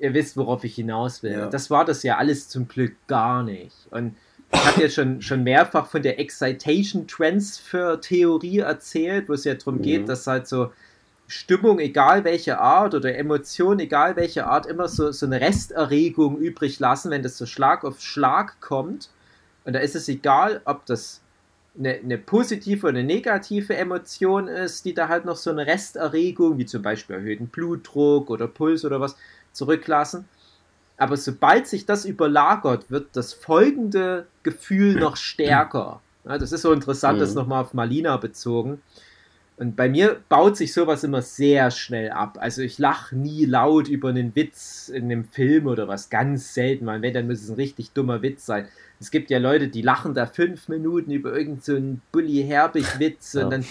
[0.00, 1.32] ihr wisst, worauf ich hinaus will.
[1.32, 1.48] Ja.
[1.48, 3.76] Das war das ja alles zum Glück gar nicht.
[3.90, 4.16] Und
[4.52, 9.54] ich habe ja schon, schon mehrfach von der Excitation Transfer Theorie erzählt, wo es ja
[9.54, 9.82] darum Mhm.
[9.82, 10.72] geht, dass halt so
[11.26, 16.78] Stimmung, egal welche Art, oder Emotion, egal welche Art, immer so, so eine Resterregung übrig
[16.78, 19.08] lassen, wenn das so Schlag auf Schlag kommt.
[19.64, 21.22] Und da ist es egal, ob das
[21.78, 26.58] eine, eine positive oder eine negative Emotion ist, die da halt noch so eine Resterregung,
[26.58, 29.16] wie zum Beispiel erhöhten Blutdruck oder Puls oder was,
[29.52, 30.26] zurücklassen.
[31.02, 36.00] Aber sobald sich das überlagert, wird das folgende Gefühl noch stärker.
[36.24, 37.36] Ja, das ist so interessant, das Mhm.
[37.36, 38.80] nochmal auf Malina bezogen.
[39.58, 42.38] Und bei mir baut sich sowas immer sehr schnell ab.
[42.40, 46.84] Also ich lache nie laut über einen Witz in einem Film oder was, ganz selten.
[46.84, 47.02] Mal.
[47.02, 48.66] Wenn, dann muss es ein richtig dummer Witz sein.
[48.98, 53.44] Es gibt ja Leute, die lachen da fünf Minuten über irgendeinen so Bully-Herbig-Witz Ja.
[53.44, 53.62] und dann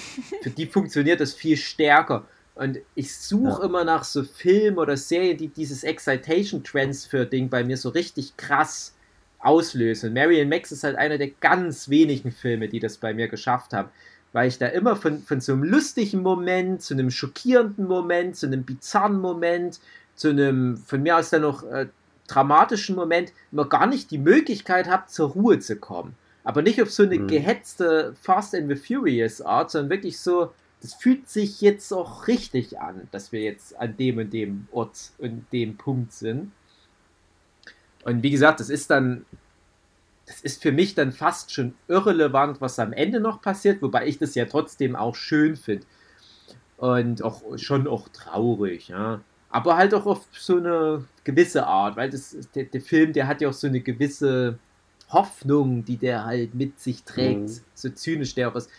[0.42, 2.26] für die funktioniert das viel stärker.
[2.56, 3.66] Und ich suche Ja.
[3.66, 8.94] immer nach so Filmen oder Serien, die dieses Excitation-Transfer-Ding bei mir so richtig krass
[9.40, 10.10] auslösen.
[10.10, 13.74] Und Marion Max ist halt einer der ganz wenigen Filme, die das bei mir geschafft
[13.74, 13.90] haben.
[14.34, 18.46] Weil ich da immer von, von so einem lustigen Moment zu einem schockierenden Moment, zu
[18.48, 19.80] einem bizarren Moment,
[20.16, 21.88] zu einem von mir aus dann noch äh,
[22.28, 26.16] dramatischen Moment immer gar nicht die Möglichkeit habe, zur Ruhe zu kommen.
[26.44, 27.28] Aber nicht auf so eine Mhm.
[27.28, 32.80] gehetzte Fast and the Furious Art, sondern wirklich so, das fühlt sich jetzt auch richtig
[32.80, 36.52] an, dass wir jetzt an dem und dem Ort und dem Punkt sind.
[38.04, 39.26] Und wie gesagt, das ist dann,
[40.26, 44.18] das ist für mich dann fast schon irrelevant, was am Ende noch passiert, wobei ich
[44.18, 45.86] das ja trotzdem auch schön finde.
[46.78, 49.22] Und auch schon auch traurig, ja.
[49.50, 53.42] Aber halt auch auf so eine gewisse Art, weil das, der, der Film, der hat
[53.42, 54.58] ja auch so eine gewisse
[55.10, 57.42] Hoffnung, die der halt mit sich trägt.
[57.42, 57.60] Mhm.
[57.76, 58.72] So zynisch der auch ist.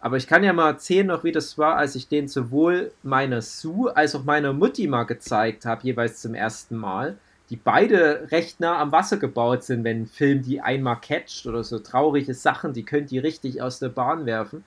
[0.00, 3.42] Aber ich kann ja mal erzählen noch, wie das war, als ich den sowohl meiner
[3.42, 7.16] Sue als auch meiner Mutti mal gezeigt habe, jeweils zum ersten Mal,
[7.50, 11.64] die beide recht nah am Wasser gebaut sind, wenn ein Film die einmal catcht oder
[11.64, 14.64] so traurige Sachen, die können die richtig aus der Bahn werfen.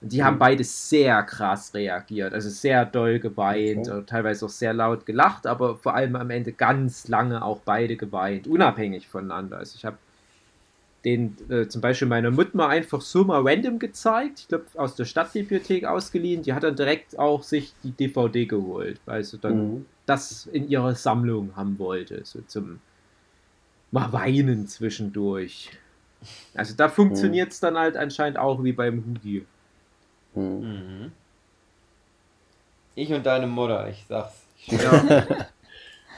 [0.00, 0.38] Und die haben Mhm.
[0.40, 3.98] beide sehr krass reagiert, also sehr doll geweint, Okay.
[3.98, 7.96] und teilweise auch sehr laut gelacht, aber vor allem am Ende ganz lange auch beide
[7.96, 9.58] geweint, unabhängig voneinander.
[9.58, 9.98] Also ich habe
[11.04, 14.96] den äh, zum Beispiel meiner Mutter mal einfach so mal random gezeigt, ich glaube aus
[14.96, 19.74] der Stadtbibliothek ausgeliehen, die hat dann direkt auch sich die DVD geholt, weil sie dann
[19.74, 19.86] Mhm.
[20.06, 22.80] das in ihrer Sammlung haben wollte, so zum
[23.90, 25.70] mal weinen zwischendurch.
[26.54, 29.46] Also da funktioniert es dann halt anscheinend auch wie beim Hugi.
[30.34, 30.42] Mhm.
[30.42, 31.12] Mhm.
[32.96, 34.34] Ich und deine Mutter, ich sag's.
[34.66, 35.02] Ich Ja,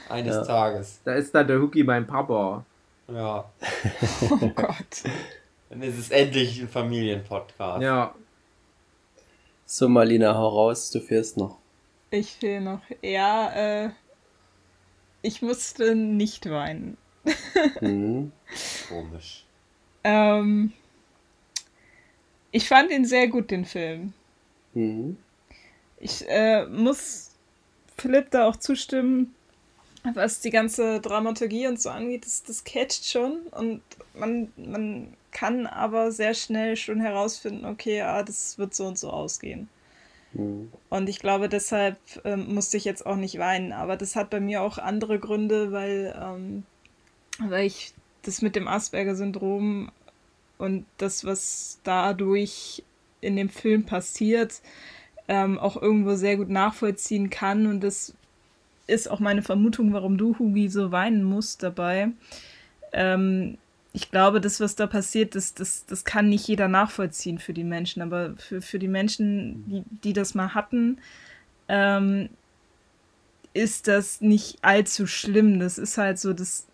[0.09, 0.43] eines Ja.
[0.43, 0.99] Tages.
[1.05, 2.65] da ist dann der Hugi mein Papa.
[3.11, 3.51] Ja.
[4.31, 5.03] Oh Gott.
[5.69, 7.81] Dann ist es endlich ein Familienpodcast.
[7.81, 8.13] Ja,
[9.65, 11.57] So, Marlina, hau raus, du fährst noch.
[12.09, 12.81] Ich fehle noch.
[13.01, 13.89] Ja, äh,
[15.21, 16.97] ich musste nicht weinen.
[17.81, 18.31] Mhm.
[18.89, 19.45] Komisch.
[20.03, 20.73] Ähm,
[22.51, 24.13] ich fand ihn sehr gut, den Film.
[24.73, 25.17] Mhm.
[25.99, 27.31] Ich äh, muss
[27.97, 29.35] Philipp da auch zustimmen,
[30.13, 33.81] was die ganze Dramaturgie und so angeht, das, das catcht schon und
[34.13, 39.09] man, man kann aber sehr schnell schon herausfinden, okay, ah, das wird so und so
[39.09, 39.69] ausgehen.
[40.33, 40.71] Mhm.
[40.89, 43.71] Und ich glaube, deshalb ähm, musste ich jetzt auch nicht weinen.
[43.71, 46.63] Aber das hat bei mir auch andere Gründe, weil, ähm,
[47.39, 49.91] weil ich das mit dem Asperger-Syndrom
[50.57, 52.83] und das, was dadurch
[53.19, 54.61] in dem Film passiert,
[55.27, 57.67] ähm, auch irgendwo sehr gut nachvollziehen kann.
[57.67, 58.13] Und das
[58.87, 62.09] ist auch meine Vermutung, warum du, Hugi, so weinen musst dabei.
[62.93, 63.57] Ähm,
[63.93, 67.63] ich glaube, das, was da passiert, das, das, das kann nicht jeder nachvollziehen für die
[67.63, 68.01] Menschen.
[68.01, 70.99] Aber für, für die Menschen, die, die das mal hatten,
[71.67, 72.29] ähm,
[73.53, 75.59] ist das nicht allzu schlimm.
[75.59, 76.67] Das ist halt so das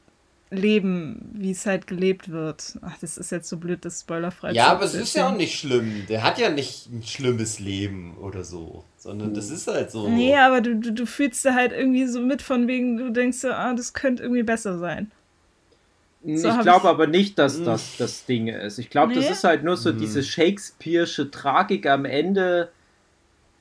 [0.49, 2.77] Leben, wie es halt gelebt wird.
[2.81, 5.59] Ach, das ist jetzt so blöd, das spoilerfrei Ja, aber es ist ja auch nicht
[5.59, 6.05] schlimm.
[6.07, 8.85] Der hat ja nicht ein schlimmes Leben oder so.
[8.97, 10.07] Sondern das ist halt so.
[10.09, 13.39] Nee, aber du, du, du fühlst da halt irgendwie so mit von wegen, du denkst
[13.39, 15.11] so, ah, das könnte irgendwie besser sein.
[16.23, 18.79] So ich glaube aber nicht, dass das das Ding ist.
[18.79, 19.19] Ich glaube, Nee?
[19.19, 22.69] das ist halt nur so diese Shakespeare'sche Tragik am Ende.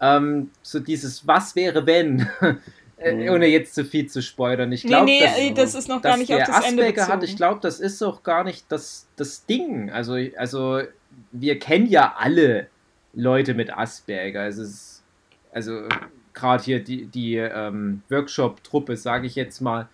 [0.01, 2.29] Ähm, so dieses Was wäre wenn?
[2.99, 4.73] Äh, Ohne jetzt zu viel zu spoilern.
[4.73, 7.03] Ich Nee, glaube, nee, dass, äh, das ist noch gar nicht auf das Ende Asperger
[7.09, 7.25] hat, bezogen.
[7.31, 9.91] ich glaube, das ist auch gar nicht das, das Ding.
[9.91, 10.81] Also, also,
[11.33, 12.69] wir kennen ja alle
[13.13, 14.47] Leute mit Asperger.
[14.47, 15.03] Es ist,
[15.53, 15.83] also,
[16.33, 19.89] gerade hier die, die ähm, Workshop-Truppe, sage ich jetzt mal.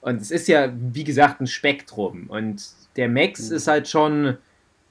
[0.00, 2.26] Und es ist ja, wie gesagt, ein Spektrum.
[2.28, 2.62] Und
[2.96, 4.36] der Max ist halt schon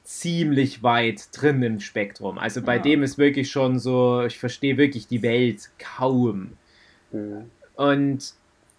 [0.04, 2.38] ziemlich weit drin im Spektrum.
[2.38, 2.82] Also bei Ja.
[2.82, 6.52] dem ist wirklich schon so, ich verstehe wirklich die Welt kaum.
[7.12, 7.50] Mhm.
[7.78, 8.34] Und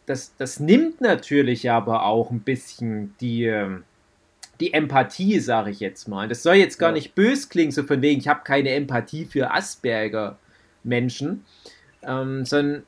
[0.07, 3.85] das, das nimmt natürlich aber auch ein bisschen die, ähm,
[4.61, 6.29] die Empathie, sage ich jetzt mal.
[6.29, 6.95] Das soll jetzt gar Ja.
[6.95, 11.45] nicht bös klingen, so von wegen, ich habe keine Empathie für Asperger-Menschen,
[12.03, 12.83] ähm, sondern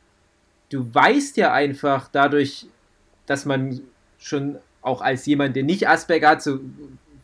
[0.70, 2.66] du weißt ja einfach dadurch,
[3.26, 3.80] dass man
[4.18, 6.60] schon auch als jemand, der nicht Asperger hat, so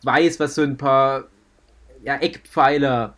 [0.03, 1.25] weiß, was so ein paar
[2.03, 3.15] ja, Eckpfeiler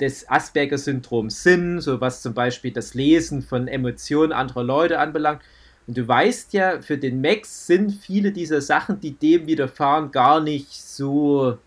[0.00, 5.42] des Asperger-Syndroms sind, so was zum Beispiel das Lesen von Emotionen anderer Leute anbelangt.
[5.86, 10.40] Und du weißt ja, für den Max sind viele dieser Sachen, die dem widerfahren, gar
[10.40, 11.58] nicht so,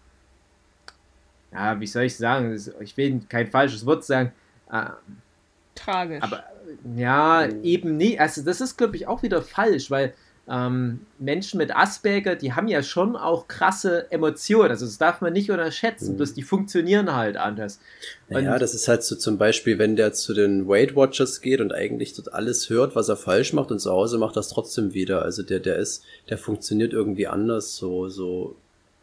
[1.51, 4.31] ja, wie soll ich sagen, ich will kein falsches Wort sagen,
[4.71, 4.85] äh,
[5.75, 6.23] Tragisch.
[6.23, 6.43] aber
[6.95, 8.19] ja, eben nicht.
[8.19, 10.13] Also das ist, glaube ich, auch wieder falsch, weil
[10.49, 14.71] ähm, Menschen mit Asperger, die haben ja schon auch krasse Emotionen.
[14.71, 16.17] Also das darf man nicht unterschätzen, Mhm.
[16.17, 17.79] bloß die funktionieren halt anders.
[18.27, 21.61] Naja, Und- das ist halt so zum Beispiel, wenn der zu den Weight Watchers geht
[21.61, 24.93] und eigentlich dort alles hört, was er falsch macht und zu Hause macht das trotzdem
[24.93, 25.21] wieder.
[25.21, 28.55] Also der, der ist, der funktioniert irgendwie anders, so, so,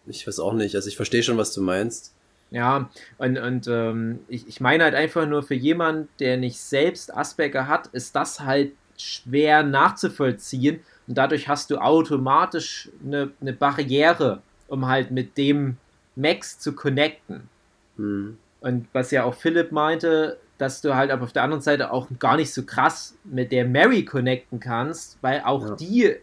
[0.07, 0.75] ich weiß auch nicht.
[0.75, 2.13] Also ich verstehe schon, was du meinst.
[2.51, 7.17] Ja, und, und ähm, ich, ich meine halt einfach nur für jemanden, der nicht selbst
[7.17, 14.43] Asperger hat, ist das halt schwer nachzuvollziehen und dadurch hast du automatisch eine, eine Barriere,
[14.69, 15.77] um halt mit dem
[16.17, 17.49] Max zu connecten.
[17.97, 18.39] Hm.
[18.61, 22.09] Und was ja auch Philipp meinte, dass du halt aber auf der anderen Seite auch
[22.19, 25.75] gar nicht so krass mit der Mary connecten kannst, weil auch Ja.
[25.77, 26.17] die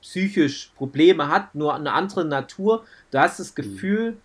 [0.00, 2.84] psychisch Probleme hat, nur eine andere Natur.
[3.10, 4.16] Du hast das Gefühl,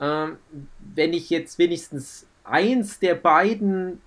[0.00, 0.36] ähm,
[0.94, 4.00] wenn ich jetzt wenigstens eins der beiden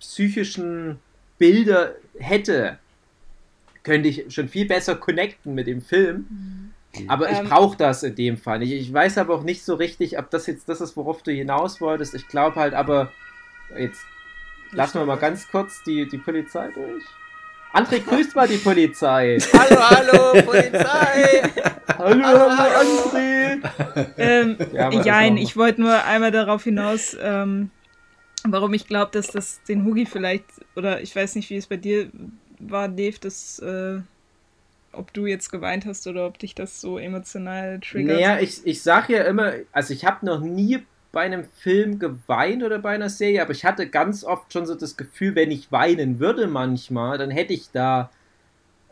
[0.00, 0.98] psychischen
[1.38, 2.78] Bilder hätte,
[3.86, 6.26] könnte ich schon viel besser connecten mit dem Film.
[7.08, 8.72] Aber ich Ähm, brauche das in dem Fall nicht.
[8.72, 11.80] Ich weiß aber auch nicht so richtig, ob das jetzt das ist, worauf du hinaus
[11.80, 12.14] wolltest.
[12.14, 13.12] Ich glaube halt aber,
[13.78, 14.04] jetzt
[14.72, 17.04] lassen wir mal ganz kurz die, die Polizei durch.
[17.72, 19.38] André, grüßt mal die Polizei.
[19.52, 21.42] Hallo, hallo, Polizei!
[21.98, 23.58] Hallo, hallo, André.
[24.18, 24.90] Ähm, Ja,
[25.30, 27.70] noch- ich wollte nur einmal darauf hinaus, ähm,
[28.44, 30.44] warum ich glaube, dass das den Hugi vielleicht,
[30.74, 32.10] oder ich weiß nicht, wie es bei dir
[32.58, 34.00] war, Dave, dass, äh,
[34.92, 38.20] ob du jetzt geweint hast oder ob dich das so emotional triggert.
[38.20, 42.62] Naja, ich, ich sag ja immer, also ich habe noch nie bei einem Film geweint
[42.62, 45.72] oder bei einer Serie, aber ich hatte ganz oft schon so das Gefühl, wenn ich
[45.72, 48.10] weinen würde manchmal, dann hätte ich da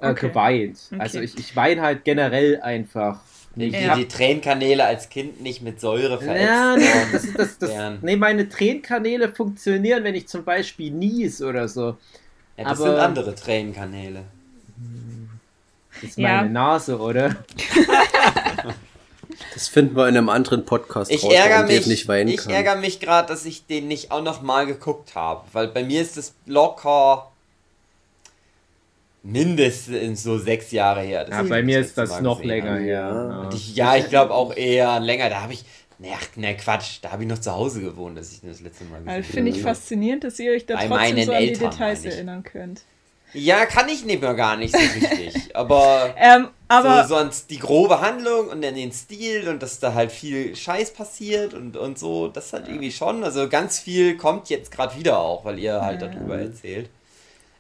[0.00, 0.29] äh, Okay.
[0.29, 0.79] geweint.
[0.90, 1.00] Okay.
[1.00, 3.20] Also ich, ich weine halt generell einfach.
[3.57, 3.96] Die, nicht.
[3.96, 8.48] die, Tränenkanäle als Kind nicht mit Säure verätzt Ja, nee, das, das, das, nee, meine
[8.48, 11.96] Tränenkanäle funktionieren, wenn ich zum Beispiel nies oder so.
[12.56, 14.22] Ja, das aber- sind andere Tränenkanäle.
[16.00, 16.36] Das ist Ja.
[16.36, 17.36] meine Nase, oder?
[19.52, 22.52] Das finden wir in einem anderen Podcast Ich raus, ärgere mich, nicht weinen ich kann.
[22.52, 26.02] ärgere mich gerade, dass ich den nicht auch noch mal geguckt habe, weil bei mir
[26.02, 27.30] ist es locker
[29.22, 31.26] mindestens so sechs Jahre her.
[31.30, 33.46] Ja, bei mir das ist das noch gesehen länger her.
[33.50, 33.50] Ja.
[33.54, 35.30] Ich, ja, ich glaube auch eher länger.
[35.30, 35.64] Da habe ich.
[35.98, 36.98] Ne, ne, Quatsch.
[37.02, 39.50] Da habe ich noch zu Hause gewohnt, dass ich das letzte Mal gesehen Also finde
[39.52, 42.14] ich faszinierend, dass ihr euch da Bei trotzdem so an die Eltern, Details meine ich.
[42.14, 42.83] erinnern könnt.
[43.35, 45.54] Ja, kann ich nicht mehr gar nicht so richtig.
[45.57, 46.14] Aber.
[46.16, 50.11] Ähm, aber so, sonst die grobe Handlung und dann den Stil und dass da halt
[50.11, 53.22] viel Scheiß passiert und, und so, das halt irgendwie schon.
[53.22, 56.88] Also ganz viel kommt jetzt gerade wieder auch, weil ihr halt darüber erzählt.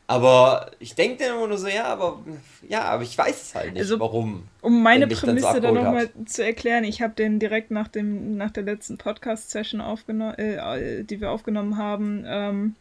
[0.06, 2.22] Aber ich denke dann immer nur so, ja, aber
[2.68, 4.44] ja, aber ich weiß es halt nicht, Also, warum.
[4.60, 7.70] um meine mich dann so Prämisse da abgeholt nochmal zu erklären, ich habe den direkt
[7.70, 12.74] nach dem nach der letzten Podcast-Session aufgenommen, äh, die wir aufgenommen haben, ähm,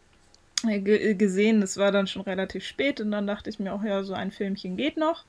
[0.67, 1.61] äh, äh, gesehen.
[1.61, 4.31] Das war dann schon relativ spät und dann dachte ich mir auch, ja, so ein
[4.31, 5.23] Filmchen geht noch.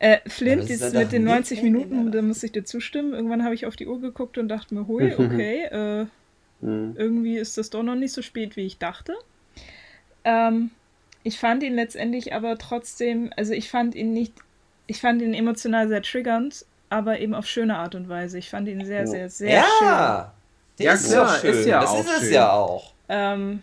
[0.00, 2.64] Äh, Flint, das ist dann mit den doch 90 nicht Minuten, da muss ich dir
[2.64, 3.14] zustimmen.
[3.14, 6.06] Irgendwann habe ich auf die Uhr geguckt und dachte mir, hui, okay, äh,
[6.60, 6.94] Hm.
[6.96, 9.14] irgendwie ist das doch noch nicht so spät, wie ich dachte.
[10.24, 10.70] Ähm,
[11.24, 14.32] ich fand ihn letztendlich aber trotzdem, also ich fand ihn nicht,
[14.86, 18.38] ich fand ihn emotional sehr triggernd, aber eben auf schöne Art und Weise.
[18.38, 19.86] Ich fand ihn sehr, sehr, sehr schön.
[19.88, 20.32] ja,
[20.78, 21.54] der Ja, ist doch schön.
[21.54, 22.32] ist ja das auch ist es schön.
[22.32, 22.92] ja auch.
[23.08, 23.62] Ähm,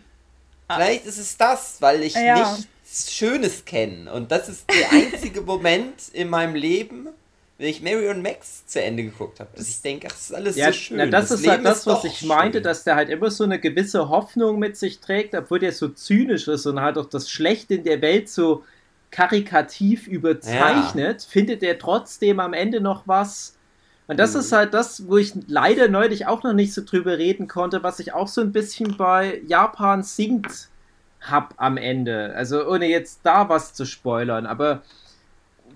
[0.72, 2.34] Vielleicht ist es das, weil ich Ja.
[2.56, 4.12] nichts Schönes kenne.
[4.12, 7.08] Und das ist der einzige Moment in meinem Leben,
[7.60, 10.34] wenn ich Mary und Max zu Ende geguckt habe, dass ich denke, ach, das ist
[10.34, 10.96] alles Ja, so schön.
[10.98, 12.64] na, das, ist halt Leben das, was ich meinte, schön.
[12.64, 16.48] dass der halt immer so eine gewisse Hoffnung mit sich trägt, obwohl der so zynisch
[16.48, 18.64] ist und halt auch das Schlechte in der Welt so
[19.10, 23.58] karikativ überzeichnet, findet er trotzdem am Ende noch was.
[24.06, 24.40] Und das Mhm.
[24.40, 28.00] ist halt das, wo ich leider neulich auch noch nicht so drüber reden konnte, was
[28.00, 30.70] ich auch so ein bisschen bei Japan singt
[31.20, 32.34] hab am Ende.
[32.34, 34.82] Also ohne jetzt da was zu spoilern, aber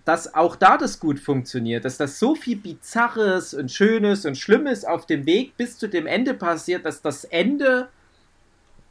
[0.05, 4.85] dass auch da das gut funktioniert, dass das so viel Bizarres und Schönes und Schlimmes
[4.85, 7.89] auf dem Weg bis zu dem Ende passiert, dass das Ende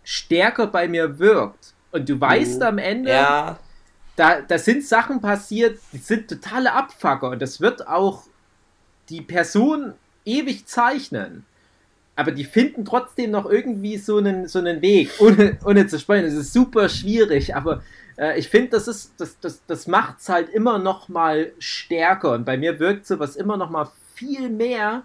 [0.04, 1.74] stärker bei mir wirkt.
[1.92, 2.66] Und du weißt Mhm.
[2.66, 3.60] am Ende, Ja,
[4.16, 8.24] da, da sind Sachen passiert, die sind totale Abfucker und das wird auch
[9.10, 9.94] die Person
[10.26, 11.46] ewig zeichnen.
[12.16, 16.26] Aber die finden trotzdem noch irgendwie so einen, so einen Weg, ohne, ohne zu spoilern.
[16.26, 17.82] Es ist super schwierig, aber
[18.18, 22.34] äh, ich finde, das ist, das, das, das macht es halt immer noch mal stärker.
[22.34, 25.04] Und bei mir wirkt sowas immer noch mal viel mehr,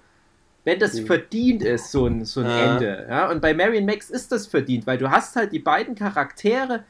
[0.64, 1.06] wenn das Mhm.
[1.06, 2.56] verdient ist, so ein, so ein Ja.
[2.74, 3.06] Ende.
[3.08, 3.30] Ja?
[3.30, 6.84] Und bei Marion Max ist das verdient, weil du hast halt die beiden Charaktere,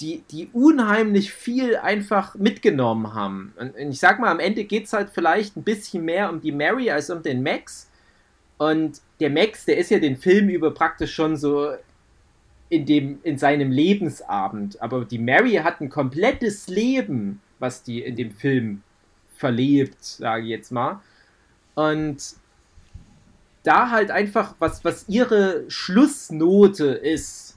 [0.00, 3.52] die, die unheimlich viel einfach mitgenommen haben.
[3.56, 6.40] Und und ich sag mal, am Ende geht es halt vielleicht ein bisschen mehr um
[6.40, 7.88] die Mary als um den Max.
[8.58, 11.72] Und der Max, der ist ja den Film über praktisch schon so
[12.68, 14.80] in, dem, in seinem Lebensabend.
[14.82, 18.82] Aber die Mary hat ein komplettes Leben, was die in dem Film
[19.36, 21.00] verlebt, sage ich jetzt mal.
[21.74, 22.36] Und
[23.62, 27.56] da halt einfach, was, was ihre Schlussnote ist,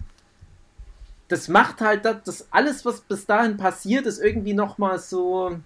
[1.28, 5.60] das macht halt das, das alles, was bis dahin passiert, ist irgendwie nochmal so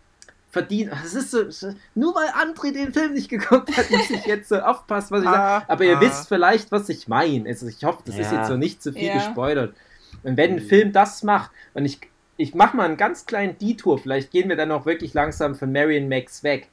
[0.50, 0.92] verdient.
[1.04, 4.58] Es ist so, nur weil André den Film nicht geguckt hat, muss ich jetzt so
[4.58, 5.66] aufpassen, was ich sage.
[5.70, 6.02] Aber ihr ah.
[6.02, 7.48] wisst vielleicht, was ich meine.
[7.48, 8.40] Also ich hoffe, das ist Ja.
[8.40, 9.14] jetzt so nicht zu viel Ja.
[9.14, 9.76] gespoilert.
[10.24, 12.00] Und wenn ein Film das macht, und ich,
[12.38, 15.72] ich mache mal einen ganz kleinen Detour, vielleicht gehen wir dann auch wirklich langsam von
[15.72, 16.68] Marion Max weg.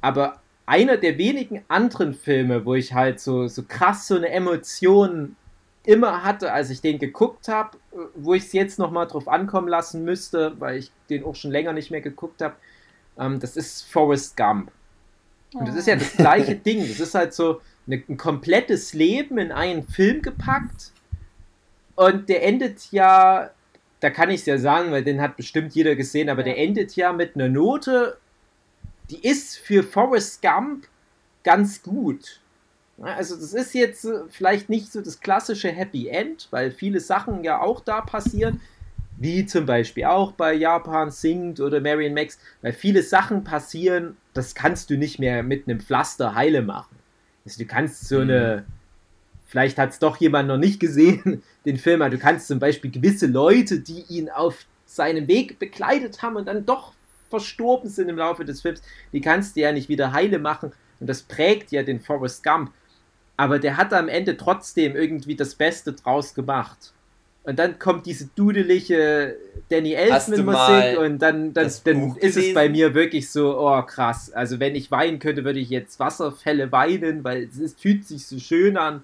[0.00, 5.34] Aber einer der wenigen anderen Filme, wo ich halt so, so krass so eine Emotion
[5.84, 7.78] immer hatte, als ich den geguckt habe,
[8.14, 11.72] wo ich es jetzt nochmal drauf ankommen lassen müsste, weil ich den auch schon länger
[11.72, 12.54] nicht mehr geguckt habe,
[13.18, 14.70] ähm, das ist Forrest Gump.
[15.54, 16.80] Und das ist ja das gleiche Ding.
[16.86, 20.92] Das ist halt so eine, ein komplettes Leben in einen Film gepackt.
[21.96, 23.50] Und der endet ja,
[24.00, 26.46] da kann ich es ja sagen, weil den hat bestimmt jeder gesehen, aber Ja.
[26.54, 28.18] der endet ja mit einer Note,
[29.10, 30.86] die ist für Forrest Gump
[31.44, 32.40] ganz gut.
[33.00, 37.42] Also das ist jetzt äh, vielleicht nicht so das klassische Happy End, weil viele Sachen
[37.42, 38.60] ja auch da passieren,
[39.20, 44.54] wie zum Beispiel auch bei Japan singt oder Marion Max, weil viele Sachen passieren, das
[44.54, 46.96] kannst du nicht mehr mit einem Pflaster heile machen.
[47.44, 48.64] Also du kannst so eine,
[49.46, 52.90] vielleicht hat es doch jemand noch nicht gesehen, den Film, aber du kannst zum Beispiel
[52.90, 56.92] gewisse Leute, die ihn auf seinem Weg begleitet haben und dann doch
[57.28, 61.08] verstorben sind im Laufe des Films, die kannst du ja nicht wieder heile machen und
[61.08, 62.70] das prägt ja den Forrest Gump.
[63.36, 66.92] Aber der hat am Ende trotzdem irgendwie das Beste draus gemacht.
[67.48, 69.34] Und dann kommt diese dudelige
[69.70, 73.30] Danny Hast du Elfman mal Musik und dann, dann, dann ist es bei mir wirklich
[73.30, 74.30] so, oh krass.
[74.30, 78.26] Also wenn ich weinen könnte, würde ich jetzt Wasserfälle weinen, weil es ist, fühlt sich
[78.26, 79.02] so schön an.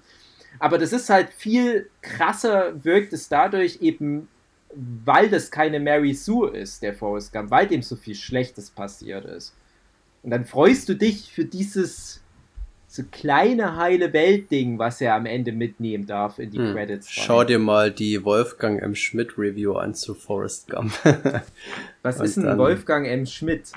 [0.59, 4.27] Aber das ist halt viel krasser, wirkt es dadurch eben,
[4.75, 9.25] weil das keine Mary Sue ist, der Forrest Gump, weil dem so viel Schlechtes passiert
[9.25, 9.55] ist.
[10.21, 12.21] Und dann freust du dich für dieses
[12.95, 16.73] so kleine heile Welt-Ding, was er am Ende mitnehmen darf in die Hm.
[16.73, 17.07] Credits.
[17.07, 17.13] rein.
[17.25, 18.95] Schau dir mal die Wolfgang M.
[18.95, 20.93] Schmidt Review an zu Forrest Gump.
[22.03, 23.25] Was Und ist ein dann- Wolfgang M.
[23.25, 23.71] Schmidt?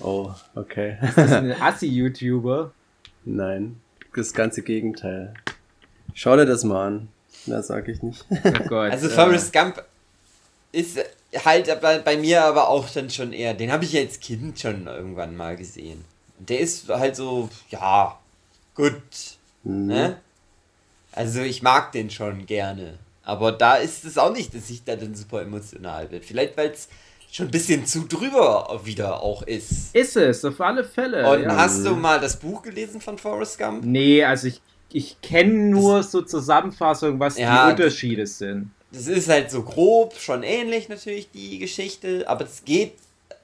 [0.00, 0.96] oh, okay.
[1.00, 2.72] Das ist ein Assi-YouTuber.
[3.24, 3.76] Nein,
[4.14, 5.34] das ganze Gegenteil.
[6.14, 7.08] Schau dir das mal an.
[7.46, 8.24] Mehr sag ich nicht.
[8.30, 8.90] Oh Gott.
[8.92, 9.82] Also äh, Forrest Gump
[10.72, 10.98] ist
[11.44, 14.58] halt bei, bei mir aber auch dann schon eher, den habe ich ja als Kind
[14.58, 16.04] schon irgendwann mal gesehen.
[16.48, 18.18] Der ist halt so, ja,
[18.74, 18.94] gut,
[19.62, 19.86] Mhm.
[19.86, 20.16] ne?
[21.12, 22.98] Also ich mag den schon gerne.
[23.22, 26.22] Aber da ist es auch nicht, dass ich da dann super emotional bin.
[26.22, 26.88] Vielleicht, weil es
[27.30, 29.94] schon ein bisschen zu drüber wieder auch ist.
[29.94, 31.28] Ist es, auf alle Fälle.
[31.30, 31.56] Und ja.
[31.56, 33.84] hast du mal das Buch gelesen von Forrest Gump?
[33.84, 34.60] Nee, also ich,
[34.92, 38.70] ich kenne nur so Zusammenfassungen, was Ja, die Unterschiede sind.
[38.92, 42.94] Das ist halt so grob, schon ähnlich natürlich die Geschichte, aber es geht,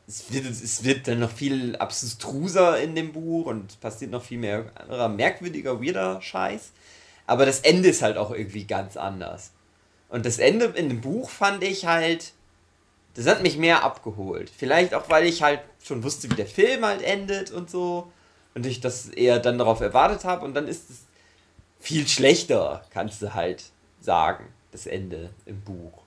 [0.09, 4.39] es wird, es wird dann noch viel abstruser in dem Buch und passiert noch viel
[4.39, 6.71] mehr anderer merkwürdiger, weirder Scheiß.
[7.27, 9.51] Aber das Ende ist halt auch irgendwie ganz anders.
[10.09, 12.33] Und das Ende in dem Buch fand ich halt,
[13.15, 14.51] das hat mich mehr abgeholt.
[14.57, 18.13] Vielleicht auch, weil ich halt schon wusste, wie der Film halt endet und so.
[18.55, 20.45] Und ich das eher dann darauf erwartet habe.
[20.45, 21.01] Und dann ist es
[21.81, 23.65] viel schlechter, kannst du halt
[24.01, 26.06] sagen, das Ende im Buch.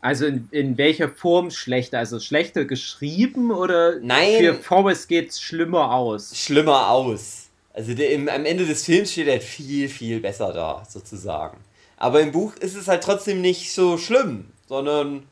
[0.00, 1.98] Also in, in welcher Form schlechter?
[1.98, 4.38] Also schlechter geschrieben oder Nein.
[4.38, 6.36] für Forrest geht's schlimmer aus?
[6.36, 7.48] Schlimmer aus.
[7.72, 11.58] Also der, im, am Ende des Films steht er viel, viel besser da, sozusagen.
[11.96, 15.24] Aber im Buch ist es halt trotzdem nicht so schlimm, sondern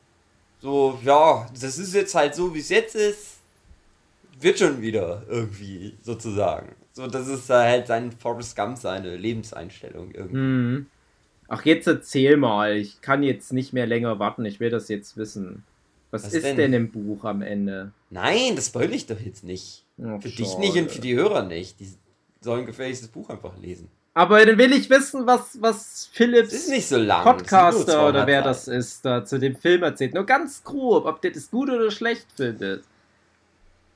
[0.60, 3.38] so, ja, das ist jetzt halt so, wie es jetzt ist.
[4.40, 6.76] Wird schon wieder irgendwie, sozusagen.
[6.92, 10.36] So, das ist halt sein Forrest Gump, seine Lebenseinstellung irgendwie.
[10.36, 10.86] Hm.
[11.48, 12.76] Ach, jetzt erzähl mal.
[12.76, 14.44] Ich kann jetzt nicht mehr länger warten.
[14.44, 15.64] Ich will das jetzt wissen.
[16.10, 16.56] Was, Was ist denn?
[16.56, 16.72] denn?
[16.74, 17.92] im Buch am Ende?
[18.10, 19.84] Nein, das spoil ich doch jetzt nicht.
[19.98, 20.60] Oh, Für dich schade.
[20.60, 21.80] nicht und für die Hörer nicht.
[21.80, 21.88] Die
[22.40, 23.88] sollen gefälligst das Buch einfach lesen.
[24.14, 28.66] Aber dann will ich wissen, was, was Philips nicht so Podcaster oder 200 wer das
[28.66, 30.14] ist, da zu dem Film erzählt.
[30.14, 32.82] Nur ganz grob, ob der das gut oder schlecht findet.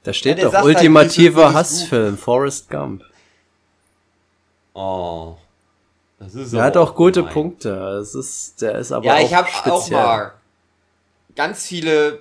[0.04, 3.02] Da steht Ja, der doch halt, ultimativer gutes Hassfilm, Forrest Gump.
[4.74, 5.36] Oh.
[6.22, 7.32] Das ist Der aber hat auch gute gemein.
[7.34, 7.70] Punkte.
[8.00, 10.32] Es ist, der ist aber Ja, auch ich habe auch mal
[11.34, 12.20] ganz viele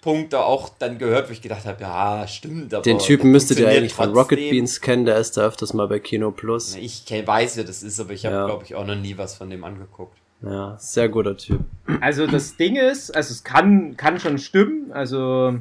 [0.00, 3.68] Punkte auch dann gehört, wo ich gedacht habe, ja, stimmt, aber Den Typen müsstet ihr
[3.68, 4.50] eigentlich von Rocket trotzdem.
[4.50, 6.76] Beans kennen, der ist da öfters mal bei Kino Plus.
[6.76, 8.46] Ich weiß, wer das ist, aber ich habe, Ja.
[8.46, 10.16] glaube ich, auch noch nie was von dem angeguckt.
[10.40, 11.60] Ja, sehr guter Typ.
[12.00, 15.58] Also das Ding ist, also es kann, kann schon stimmen, also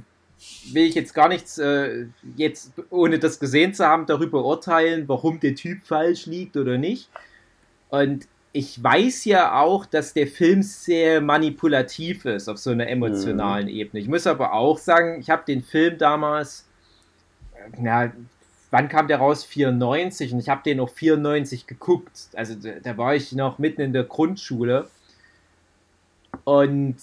[0.72, 5.40] will ich jetzt gar nichts, äh, jetzt ohne das gesehen zu haben, darüber urteilen, warum
[5.40, 7.10] der Typ falsch liegt oder nicht.
[7.90, 13.68] Und ich weiß ja auch, dass der Film sehr manipulativ ist auf so einer emotionalen
[13.68, 14.02] Ebene.
[14.02, 16.68] Ich muss aber auch sagen, ich habe den Film damals,
[17.78, 18.12] na,
[18.72, 19.44] wann kam der raus?
[19.44, 22.30] 94 und ich habe den noch 94 geguckt.
[22.34, 24.88] Also da, da war ich noch mitten in der Grundschule.
[26.44, 26.98] Und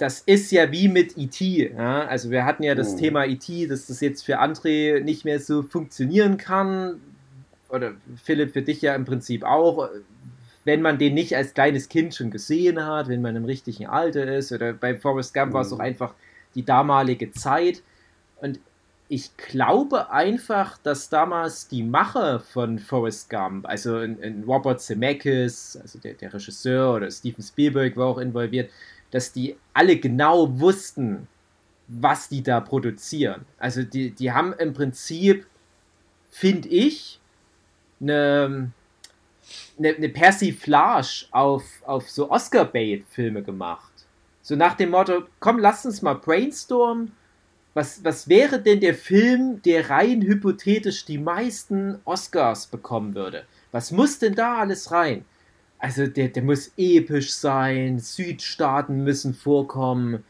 [0.00, 1.72] das ist ja wie mit E.T.
[1.74, 2.06] Ja?
[2.06, 2.98] Also wir hatten ja das Mhm.
[2.98, 7.00] Thema E.T., dass das jetzt für André nicht mehr so funktionieren kann.
[7.68, 7.92] Oder
[8.22, 9.88] Philipp, für dich ja im Prinzip auch.
[10.64, 14.24] Wenn man den nicht als kleines Kind schon gesehen hat, wenn man im richtigen Alter
[14.36, 14.52] ist.
[14.52, 15.76] Oder bei Forrest Gump war es Mhm.
[15.76, 16.14] auch einfach
[16.54, 17.82] die damalige Zeit.
[18.40, 18.58] Und
[19.08, 25.76] ich glaube einfach, dass damals die Macher von Forrest Gump, also in, in Robert Zemeckis,
[25.82, 28.70] also der, der Regisseur oder Steven Spielberg war auch involviert,
[29.10, 31.28] dass die alle genau wussten,
[31.88, 33.44] was die da produzieren.
[33.58, 35.46] Also die, die haben im Prinzip,
[36.30, 37.20] finde ich,
[38.00, 38.72] eine,
[39.78, 43.90] eine, eine Persiflage auf, auf so Oscar-Bait-Filme gemacht.
[44.42, 47.12] So nach dem Motto, komm, lass uns mal brainstormen.
[47.74, 53.44] Was, was wäre denn der Film, der rein hypothetisch die meisten Oscars bekommen würde?
[53.70, 55.24] Was muss denn da alles rein?
[55.80, 60.22] Also der, der muss episch sein, Südstaaten müssen vorkommen,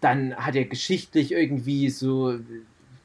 [0.00, 2.38] dann hat er geschichtlich irgendwie so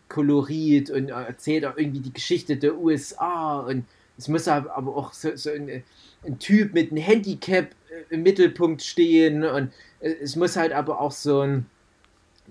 [0.09, 3.85] Kolorit und erzählt auch irgendwie die Geschichte der USA und
[4.17, 5.83] es muss aber auch so, so ein,
[6.25, 11.01] ein Typ mit einem Handicap äh, im Mittelpunkt stehen und äh, es muss halt aber
[11.01, 11.65] auch so einen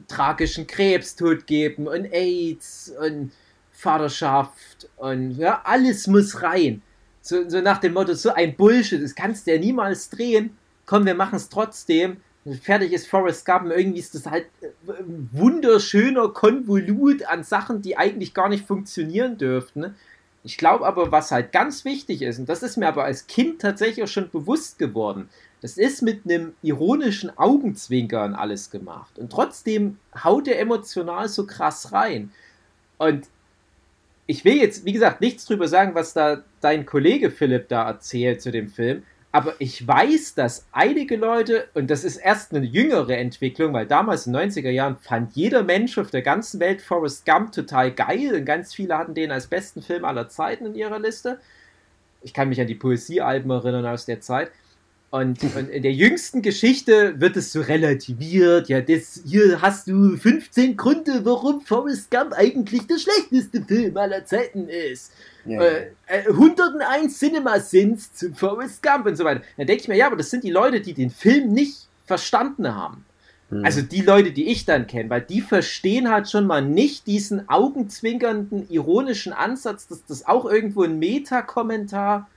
[0.08, 3.32] tragischen Krebstod geben und AIDS und
[3.70, 6.82] Vaterschaft und ja, alles muss rein.
[7.22, 10.56] So, so nach dem Motto, so ein Bullshit, das kannst du ja niemals drehen.
[10.86, 12.16] Komm, wir machen es trotzdem.
[12.60, 13.70] Fertig ist Forrest Gump.
[13.70, 19.38] Irgendwie ist das halt äh, ein wunderschöner Konvolut an Sachen, die eigentlich gar nicht funktionieren
[19.38, 19.94] dürften.
[20.42, 23.60] Ich glaube aber, was halt ganz wichtig ist, und das ist mir aber als Kind
[23.60, 25.28] tatsächlich auch schon bewusst geworden,
[25.60, 29.16] das ist mit einem ironischen Augenzwinkern alles gemacht.
[29.20, 32.32] Und trotzdem haut er emotional so krass rein.
[32.98, 33.28] Und
[34.32, 38.40] ich will jetzt, wie gesagt, nichts drüber sagen, was da dein Kollege Philipp da erzählt
[38.40, 39.02] zu dem Film.
[39.30, 44.26] Aber ich weiß, dass einige Leute, und das ist erst eine jüngere Entwicklung, weil damals
[44.26, 48.34] in den 90er Jahren fand jeder Mensch auf der ganzen Welt Forrest Gump total geil
[48.34, 51.38] und ganz viele hatten den als besten Film aller Zeiten in ihrer Liste.
[52.22, 54.50] Ich kann mich an die Poesiealben erinnern aus der Zeit.
[55.12, 58.70] Und, und, in der jüngsten Geschichte wird es so relativiert.
[58.70, 64.24] Ja, das, hier hast du 15 Gründe, warum Forrest Gump eigentlich der schlechteste Film aller
[64.24, 65.12] Zeiten ist.
[65.44, 65.60] Ja.
[65.60, 65.90] Äh,
[66.28, 69.42] 101 Cinema Sins zu Forrest Gump und so weiter.
[69.58, 72.74] Dann denke ich mir, ja, aber das sind die Leute, die den Film nicht verstanden
[72.74, 73.04] haben.
[73.50, 73.66] Hm.
[73.66, 77.50] Also die Leute, die ich dann kenne, weil die verstehen halt schon mal nicht diesen
[77.50, 82.30] augenzwinkernden, ironischen Ansatz, dass das auch irgendwo ein Meta-Kommentar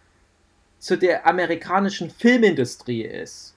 [0.86, 3.56] zu der amerikanischen Filmindustrie ist.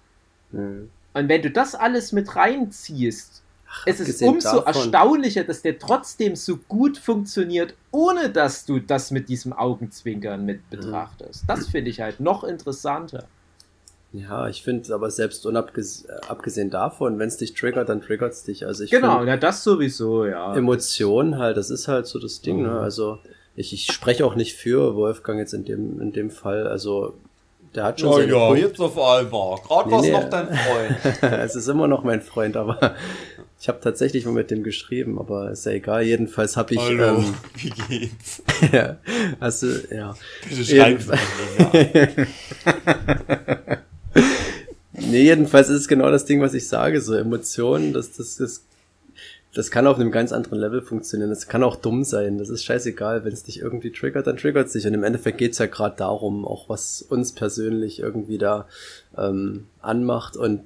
[0.51, 0.89] Mhm.
[1.12, 4.66] Und wenn du das alles mit reinziehst, Ach, es ist umso davon.
[4.66, 10.61] erstaunlicher, dass der trotzdem so gut funktioniert, ohne dass du das mit diesem Augenzwinkern mit
[10.70, 10.81] hm.
[10.81, 11.45] betrachtest.
[11.47, 13.24] Das finde ich halt noch interessanter.
[14.14, 18.64] Ja, ich finde aber selbst unabgesehen davon, wenn es dich triggert, dann triggert es dich.
[18.64, 20.57] Also ich genau, ja, das sowieso, ja.
[20.57, 22.68] Emotionen halt, das ist halt so das Ding, ne?
[22.68, 22.74] mhm.
[22.74, 22.81] ne?
[22.81, 23.18] Also
[23.59, 26.68] ich, ich spreche auch nicht für Wolfgang jetzt in dem, in dem Fall.
[26.68, 27.14] Also
[27.74, 28.22] der hat schon.
[28.22, 28.62] Ja, ja, Punkt.
[28.62, 29.59] jetzt auf einmal.
[29.66, 30.12] Gerade nee, war es nee.
[30.12, 30.96] noch dein Freund.
[31.42, 32.94] es ist immer noch mein Freund, aber
[33.61, 36.04] ich habe tatsächlich mal mit dem geschrieben, aber ist ja egal.
[36.04, 36.80] Jedenfalls habe ich.
[36.80, 38.44] Hallo, ähm, wie geht's?
[38.72, 38.96] ja,
[39.40, 40.14] du, ja.
[40.48, 41.04] Bitte schreiben
[44.92, 47.00] Nee, jedenfalls ist es genau das Ding, was ich sage.
[47.00, 48.67] So Emotionen, das, das, das
[49.55, 51.30] das kann auf einem ganz anderen Level funktionieren.
[51.30, 52.38] Das kann auch dumm sein.
[52.38, 53.24] Das ist scheißegal.
[53.24, 54.86] Wenn es dich irgendwie triggert, dann triggert es dich.
[54.86, 58.66] Und im Endeffekt geht's ja gerade darum, auch was uns persönlich irgendwie da
[59.16, 60.36] ähm, anmacht.
[60.36, 60.64] Und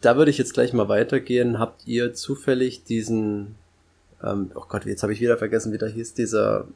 [0.00, 1.58] da würde ich jetzt gleich mal weitergehen.
[1.58, 3.54] Habt ihr zufällig diesen,
[4.24, 6.66] ähm, oh Gott, jetzt habe ich wieder vergessen, wie der hieß, dieser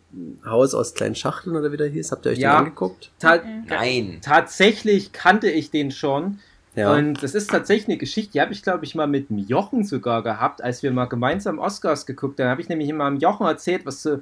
[0.44, 2.12] Haus aus kleinen Schachteln oder wie der hieß?
[2.12, 3.10] Habt ihr euch ja, den angeguckt?
[3.18, 4.18] Ta Nein.
[4.22, 6.38] Tatsächlich kannte ich den schon.
[6.76, 6.94] Ja.
[6.94, 9.82] Und das ist tatsächlich eine Geschichte, die habe ich, glaube ich, mal mit dem Jochen
[9.82, 12.50] sogar gehabt, als wir mal gemeinsam Oscars geguckt haben.
[12.50, 14.20] habe ich nämlich immer dem Jochen erzählt, was so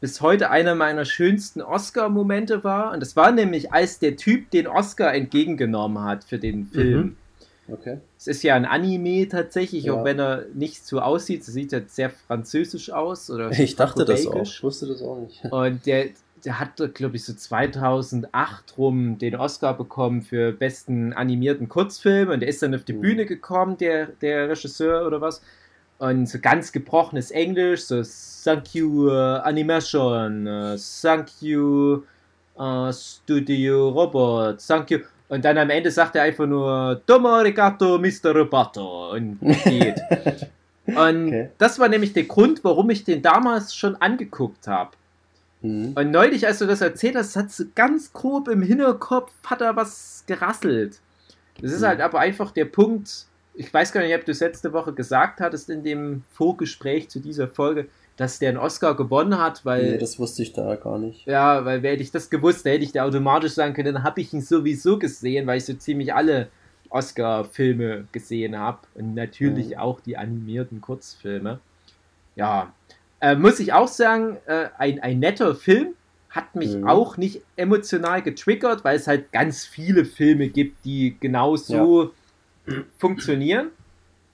[0.00, 2.92] bis heute einer meiner schönsten Oscar-Momente war.
[2.92, 7.00] Und das war nämlich, als der Typ den Oscar entgegengenommen hat für den Film.
[7.00, 7.16] Mhm.
[7.72, 7.98] Okay.
[8.18, 9.94] Es ist ja ein Anime tatsächlich, ja.
[9.94, 11.40] auch wenn er nicht so aussieht.
[11.40, 13.30] Es sieht halt sehr französisch aus.
[13.30, 14.42] Oder ich dachte das auch.
[14.42, 15.42] Ich wusste das auch nicht.
[15.50, 16.08] Und der,
[16.44, 22.40] der hat, glaube ich, so 2008 rum den Oscar bekommen für besten animierten Kurzfilm und
[22.40, 23.00] der ist dann auf die mhm.
[23.00, 25.42] Bühne gekommen, der, der Regisseur oder was.
[25.98, 28.02] Und so ganz gebrochenes Englisch, so
[28.44, 32.02] Thank you uh, Animation, uh, Thank you
[32.58, 34.98] uh, Studio Robot, Thank you.
[35.28, 38.34] Und dann am Ende sagt er einfach nur Domo arigato, Mr.
[38.34, 40.00] Roboto und geht.
[40.86, 41.50] und okay.
[41.56, 44.90] das war nämlich der Grund, warum ich den damals schon angeguckt habe.
[45.64, 45.94] Mhm.
[45.94, 49.74] Und neulich, als du das erzählt hast, hat so ganz grob im Hinterkopf hat er
[49.74, 51.00] was gerasselt.
[51.60, 51.86] Das ist mhm.
[51.86, 55.40] halt aber einfach der Punkt, ich weiß gar nicht, ob du es letzte Woche gesagt
[55.40, 57.86] hattest in dem Vorgespräch zu dieser Folge,
[58.16, 59.92] dass der einen Oscar gewonnen hat, weil.
[59.92, 61.26] Nee, das wusste ich da gar nicht.
[61.26, 64.20] Ja, weil hätte ich das gewusst, da hätte ich da automatisch sagen können, dann habe
[64.20, 66.48] ich ihn sowieso gesehen, weil ich so ziemlich alle
[66.90, 68.80] Oscar-Filme gesehen habe.
[68.94, 69.78] Und natürlich mhm.
[69.78, 71.58] auch die animierten Kurzfilme.
[72.36, 72.72] Ja,
[73.20, 75.94] äh, muss ich auch sagen, äh, ein, ein netter Film.
[76.30, 76.88] Hat mich mhm.
[76.88, 82.12] auch nicht emotional getriggert, weil es halt ganz viele Filme gibt, die genau so
[82.66, 82.74] ja.
[82.98, 83.68] funktionieren.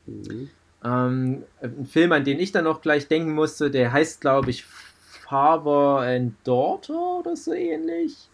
[0.07, 0.49] Mhm.
[0.83, 4.65] Ähm, ein Film, an den ich dann noch gleich denken musste, der heißt, glaube ich,
[4.65, 8.31] Father and Daughter oder so ähnlich.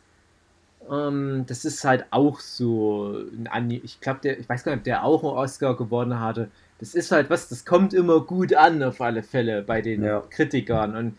[0.89, 3.81] Ähm, das ist halt auch so ein Anime.
[3.83, 7.11] Ich glaube, ich weiß gar nicht, ob der auch einen Oscar gewonnen hatte das ist
[7.12, 10.20] halt was, das kommt immer gut an, auf alle Fälle bei den ja.
[10.31, 10.95] Kritikern.
[10.95, 11.18] Und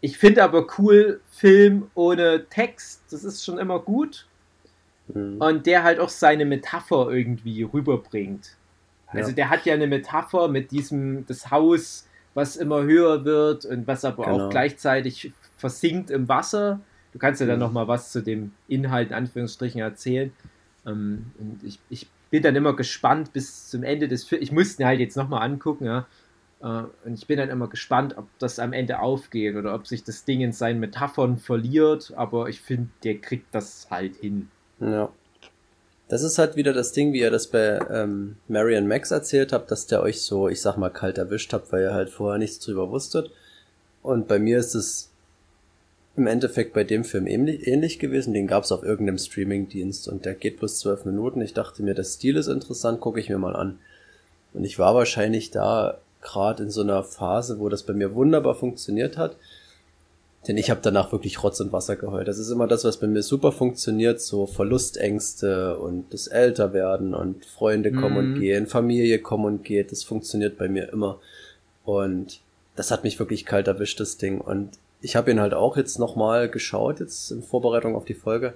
[0.00, 4.26] ich finde aber cool, Film ohne Text, das ist schon immer gut.
[5.08, 5.40] Mhm.
[5.40, 8.56] Und der halt auch seine Metapher irgendwie rüberbringt.
[9.08, 9.34] Also ja.
[9.34, 14.04] der hat ja eine Metapher mit diesem, das Haus, was immer höher wird und was
[14.04, 14.46] aber genau.
[14.46, 16.80] auch gleichzeitig versinkt im Wasser.
[17.12, 17.64] Du kannst ja dann mhm.
[17.64, 20.32] nochmal was zu dem Inhalt in Anführungsstrichen erzählen.
[20.86, 24.42] Ähm, und ich, ich bin dann immer gespannt bis zum Ende des Films.
[24.42, 26.06] Ich musste ihn halt jetzt nochmal angucken, ja.
[26.62, 30.02] Äh, und ich bin dann immer gespannt, ob das am Ende aufgeht oder ob sich
[30.02, 32.14] das Ding in seinen Metaphern verliert.
[32.16, 34.48] Aber ich finde, der kriegt das halt hin.
[34.80, 35.10] Ja.
[36.08, 39.70] Das ist halt wieder das Ding, wie ihr das bei ähm, Marion Max erzählt habt,
[39.70, 42.58] dass der euch so, ich sag mal, kalt erwischt habt, weil ihr halt vorher nichts
[42.60, 43.30] drüber wusstet.
[44.02, 45.11] Und bei mir ist es
[46.16, 48.34] im Endeffekt bei dem Film ähnlich, ähnlich gewesen.
[48.34, 51.40] Den gab es auf irgendeinem Streamingdienst und der geht bloß zwölf Minuten.
[51.40, 53.78] Ich dachte mir, der Stil ist interessant, gucke ich mir mal an.
[54.52, 58.54] Und ich war wahrscheinlich da gerade in so einer Phase, wo das bei mir wunderbar
[58.54, 59.36] funktioniert hat.
[60.46, 62.26] Denn ich habe danach wirklich Rotz und Wasser geheult.
[62.28, 67.44] Das ist immer das, was bei mir super funktioniert, so Verlustängste und das Älterwerden und
[67.46, 68.40] Freunde kommen und Mhm.
[68.40, 69.92] gehen, Familie kommen und geht.
[69.92, 71.20] Das funktioniert bei mir immer.
[71.84, 72.40] Und
[72.76, 74.40] das hat mich wirklich kalt erwischt, das Ding.
[74.40, 74.70] Und
[75.02, 78.54] ich habe ihn halt auch jetzt nochmal geschaut, jetzt in Vorbereitung auf die Folge.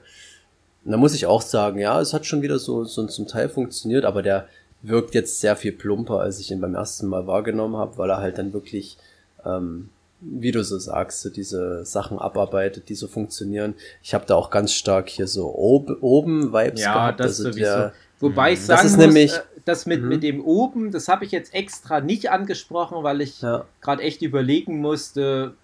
[0.84, 3.48] Und da muss ich auch sagen, ja, es hat schon wieder so, so zum Teil
[3.48, 4.48] funktioniert, aber der
[4.82, 8.18] wirkt jetzt sehr viel plumper, als ich ihn beim ersten Mal wahrgenommen habe, weil er
[8.18, 8.96] halt dann wirklich,
[9.44, 9.88] ähm,
[10.20, 13.74] wie du so sagst, so diese Sachen abarbeitet, die so funktionieren.
[14.02, 17.20] Ich habe da auch ganz stark hier so ob oben Vibes Ja, gehabt.
[17.20, 17.58] das also sowieso.
[17.60, 20.08] der, Wobei ich Das sagen ist muss, nämlich- äh, das mit, Mhm.
[20.08, 24.22] mit dem oben, das habe ich jetzt extra nicht angesprochen, weil ich ja, gerade echt
[24.22, 25.54] überlegen musste.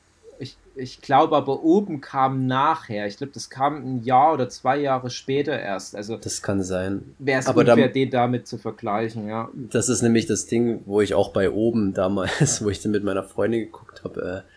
[0.75, 3.07] Ich, glaube aber oben kam nachher.
[3.07, 5.95] Ich glaube, das kam ein Jahr oder zwei Jahre später erst.
[5.95, 7.15] Also das kann sein.
[7.19, 9.51] wäre es aber da- unfair, den damit zu vergleichen, ja.
[9.55, 13.05] Das ist nämlich das Ding, wo ich auch bei oben damals, wo ich dann mit
[13.05, 14.51] meiner Freundin geguckt habe, äh,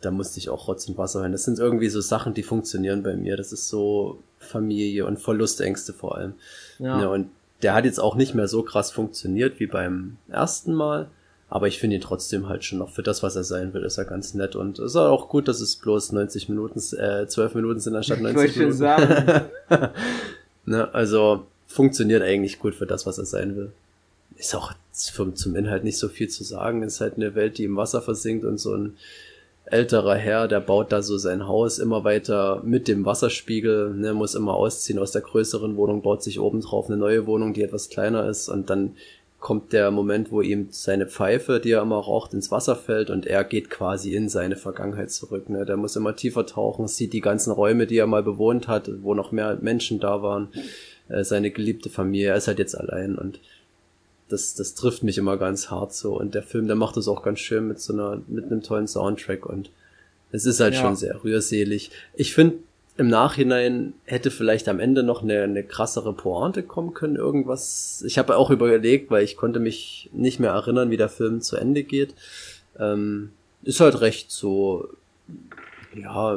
[0.00, 1.32] da musste ich auch Rotz und Wasser hören.
[1.32, 3.36] Das sind irgendwie so Sachen, die funktionieren bei mir.
[3.36, 6.34] Das ist so Familie und Verlustängste vor allem.
[6.78, 7.00] Ja.
[7.00, 7.08] Ja.
[7.08, 7.30] und
[7.62, 11.08] der hat jetzt auch nicht mehr so krass funktioniert wie beim ersten Mal.
[11.50, 13.96] Aber ich finde ihn trotzdem halt schon noch für das, was er sein will, ist
[13.96, 14.54] er ganz nett.
[14.54, 18.18] Und es ist auch gut, dass es bloß 90 Minuten, äh, 12 Minuten sind anstatt
[18.18, 18.78] Ich 90 wollte schon Minuten.
[18.78, 19.44] sagen.
[20.66, 23.72] Ne, also funktioniert eigentlich gut für das, was er sein will.
[24.36, 26.82] Ist auch zum, zum Inhalt nicht so viel zu sagen.
[26.82, 28.96] Ist halt eine Welt, die im Wasser versinkt und so ein
[29.64, 34.34] älterer Herr, der baut da so sein Haus immer weiter mit dem Wasserspiegel, ne, muss
[34.34, 37.88] immer ausziehen aus der größeren Wohnung, baut sich oben drauf eine neue Wohnung, die etwas
[37.88, 38.96] kleiner ist und dann
[39.40, 43.24] kommt der Moment, wo ihm seine Pfeife, die er immer raucht, ins Wasser fällt und
[43.24, 45.48] er geht quasi in seine Vergangenheit zurück.
[45.48, 45.64] Ne?
[45.64, 49.14] Der muss immer tiefer tauchen, sieht die ganzen Räume, die er mal bewohnt hat, wo
[49.14, 50.48] noch mehr Menschen da waren,
[51.08, 52.30] äh, seine geliebte Familie.
[52.30, 53.38] Er ist halt jetzt allein und
[54.28, 56.18] das, das trifft mich immer ganz hart so.
[56.18, 58.88] Und der Film, der macht das auch ganz schön mit so einer, mit einem tollen
[58.88, 59.70] Soundtrack und
[60.32, 60.80] es ist halt Ja.
[60.82, 61.90] schon sehr rührselig.
[62.14, 62.56] Ich finde,
[62.98, 68.02] im Nachhinein hätte vielleicht am Ende noch eine, eine krassere Pointe kommen können, irgendwas.
[68.04, 71.56] Ich habe auch überlegt, weil ich konnte mich nicht mehr erinnern, wie der Film zu
[71.56, 72.14] Ende geht.
[72.76, 73.30] Ähm,
[73.62, 74.88] ist halt recht so,
[75.94, 76.36] ja,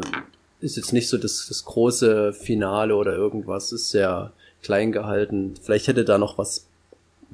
[0.59, 4.31] ist jetzt nicht so das, das große Finale oder irgendwas, ist sehr
[4.61, 5.55] klein gehalten.
[5.59, 6.67] Vielleicht hätte da noch was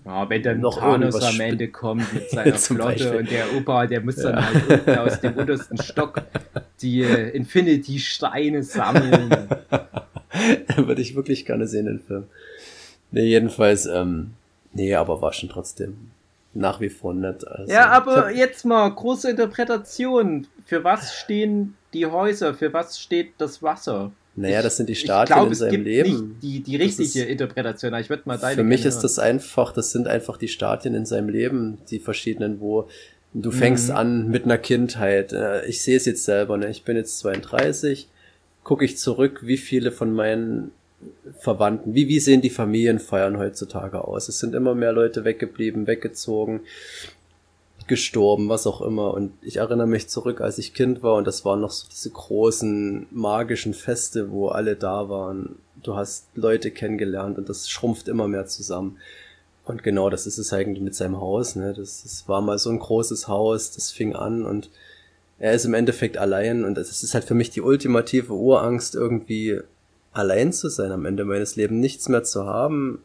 [0.07, 3.17] Ja, wenn dann Noch Thanos am Ende kommt mit seiner Flotte Beispiel.
[3.17, 6.21] und der Opa, der muss dann halt unten aus dem untersten Stock
[6.81, 9.29] die äh, Infinity-Steine sammeln.
[10.77, 12.23] Würde ich wirklich gerne sehen, den Film.
[13.11, 14.31] Nee, jedenfalls, ähm,
[14.71, 16.11] nee, aber war schon trotzdem
[16.53, 17.45] nach wie vor nett.
[17.45, 20.47] Also, ja, aber jetzt mal große Interpretation.
[20.65, 22.53] Für was stehen die Häuser?
[22.53, 24.11] Für was steht das Wasser?
[24.37, 26.09] Naja, das sind die Stadien glaube, in seinem Leben.
[26.11, 27.93] nicht die, die richtige ist- Interpretation.
[27.95, 31.05] Ich würde mal deine Für mich ist das einfach, das sind einfach die Stadien in
[31.05, 32.87] seinem Leben, die verschiedenen, wo
[33.33, 33.95] du fängst Mhm.
[33.95, 35.33] an mit einer Kindheit.
[35.33, 36.69] Äh, Ich sehe es jetzt selber, ne?
[36.69, 38.07] Ich bin jetzt 32,
[38.63, 40.71] gucke ich zurück, wie viele von meinen
[41.39, 44.29] Verwandten, wie, wie sehen die Familienfeiern heutzutage aus?
[44.29, 46.61] Es sind immer mehr Leute weggeblieben, weggezogen,
[47.87, 49.13] gestorben, was auch immer.
[49.13, 52.09] Und ich erinnere mich zurück, als ich Kind war und das waren noch so diese
[52.09, 55.57] großen magischen Feste, wo alle da waren.
[55.83, 58.97] Du hast Leute kennengelernt und das schrumpft immer mehr zusammen.
[59.65, 61.55] Und genau das ist es eigentlich mit seinem Haus.
[61.55, 61.73] Ne?
[61.73, 64.69] Das, das war mal so ein großes Haus, das fing an und
[65.39, 69.59] er ist im Endeffekt allein und es ist halt für mich die ultimative Urangst, irgendwie
[70.11, 73.03] allein zu sein am Ende meines Lebens, nichts mehr zu haben.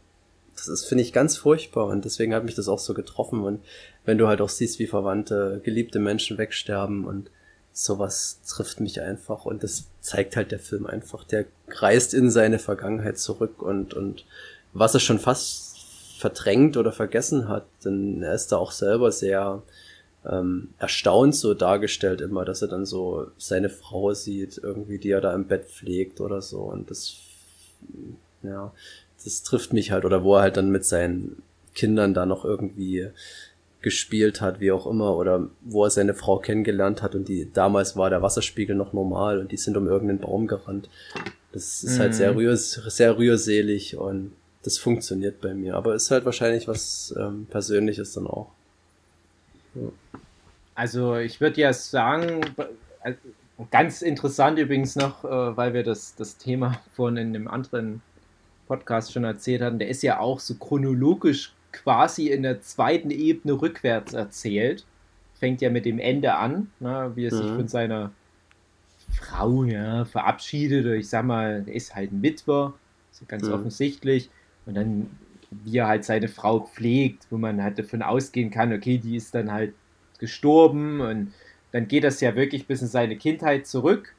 [0.55, 3.43] Das finde ich, ganz furchtbar und deswegen hat mich das auch so getroffen.
[3.43, 3.61] Und
[4.05, 7.31] wenn du halt auch siehst, wie Verwandte, geliebte Menschen wegsterben und
[7.73, 11.25] sowas trifft mich einfach und das zeigt halt der Film einfach.
[11.25, 14.27] Der reist in seine Vergangenheit zurück und, und
[14.73, 19.63] was er schon fast verdrängt oder vergessen hat, denn er ist da auch selber sehr
[20.25, 25.21] ähm, erstaunt so dargestellt immer, dass er dann so seine Frau sieht, irgendwie, die er
[25.21, 27.17] da im Bett pflegt oder so und das,
[28.43, 28.73] ja,
[29.25, 31.43] das trifft mich halt oder wo er halt dann mit seinen
[31.75, 33.09] Kindern da noch irgendwie
[33.83, 37.97] gespielt hat, wie auch immer, oder wo er seine Frau kennengelernt hat und die damals
[37.97, 40.89] war der Wasserspiegel noch normal und die sind um irgendeinen Baum gerannt.
[41.53, 46.25] Das ist halt sehr, rühr, sehr rührselig und das funktioniert bei mir, aber ist halt
[46.25, 48.49] wahrscheinlich was ähm, Persönliches dann auch.
[50.75, 52.41] Also ich würde ja sagen,
[53.03, 53.15] äh,
[53.71, 58.01] ganz interessant übrigens noch, äh, weil wir das, das Thema von in einem anderen
[58.69, 63.55] Podcast schon erzählt hatten, der ist ja auch so chronologisch quasi in der zweiten Ebene
[63.61, 64.87] rückwärts erzählt.
[65.35, 67.57] Fängt ja mit dem Ende an, ne, wie er sich Mhm.
[67.57, 68.13] von seiner
[69.11, 70.85] Frau ja, verabschiedet.
[70.87, 72.75] Oder ich sag mal, er ist halt ein Witwer,
[73.11, 73.53] ist ja ganz Mhm.
[73.55, 74.31] offensichtlich.
[74.67, 75.19] Und dann,
[75.51, 79.35] wie er halt seine Frau pflegt, wo man halt davon ausgehen kann, okay, die ist
[79.35, 79.75] dann halt
[80.19, 81.35] gestorben und
[81.73, 84.15] dann geht das ja wirklich bis in seine Kindheit zurück.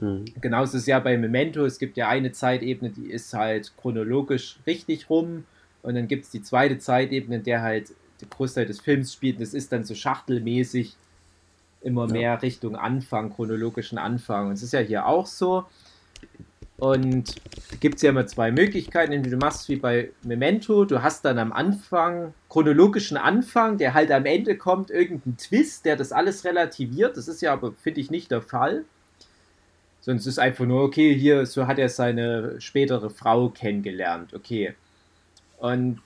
[0.00, 0.24] Hm.
[0.40, 4.58] Genauso ist es ja bei Memento, es gibt ja eine Zeitebene, die ist halt chronologisch
[4.66, 5.44] richtig rum
[5.84, 9.40] und dann gibt es die zweite Zeitebene, in der halt der Großteil des Films spielt.
[9.40, 10.96] Das ist dann so schachtelmäßig
[11.82, 12.34] immer mehr ja.
[12.36, 14.48] Richtung Anfang, chronologischen Anfang.
[14.48, 15.66] Und es ist ja hier auch so.
[16.78, 17.36] Und
[17.70, 19.12] da gibt es ja immer zwei Möglichkeiten.
[19.12, 24.10] Entweder du machst wie bei Memento, du hast dann am Anfang, chronologischen Anfang, der halt
[24.10, 27.18] am Ende kommt, irgendeinen Twist, der das alles relativiert.
[27.18, 28.84] Das ist ja aber, finde ich, nicht der Fall.
[30.00, 34.32] Sonst ist einfach nur, okay, hier, so hat er seine spätere Frau kennengelernt.
[34.32, 34.74] Okay.
[35.58, 36.00] Und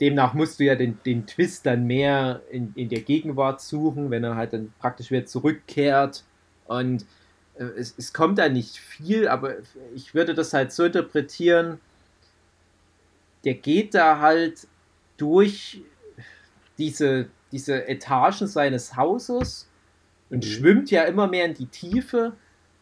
[0.00, 4.24] demnach musst du ja den, den Twist dann mehr in, in der Gegenwart suchen, wenn
[4.24, 6.24] er halt dann praktisch wieder zurückkehrt.
[6.66, 7.04] Und
[7.56, 9.56] äh, es, es kommt da nicht viel, aber
[9.94, 11.80] ich würde das halt so interpretieren,
[13.44, 14.66] der geht da halt
[15.16, 15.82] durch
[16.76, 19.68] diese, diese Etagen seines Hauses
[20.30, 20.48] und mhm.
[20.48, 22.32] schwimmt ja immer mehr in die Tiefe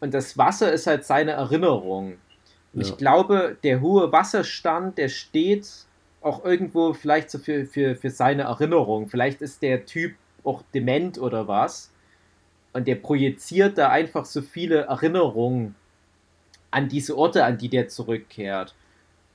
[0.00, 2.18] und das Wasser ist halt seine Erinnerung.
[2.76, 2.82] Ja.
[2.82, 5.66] ich glaube, der hohe Wasserstand, der steht
[6.20, 9.08] auch irgendwo vielleicht so für, für, für seine Erinnerung.
[9.08, 10.14] Vielleicht ist der Typ
[10.44, 11.90] auch dement oder was.
[12.72, 15.74] Und der projiziert da einfach so viele Erinnerungen
[16.70, 18.74] an diese Orte, an die der zurückkehrt.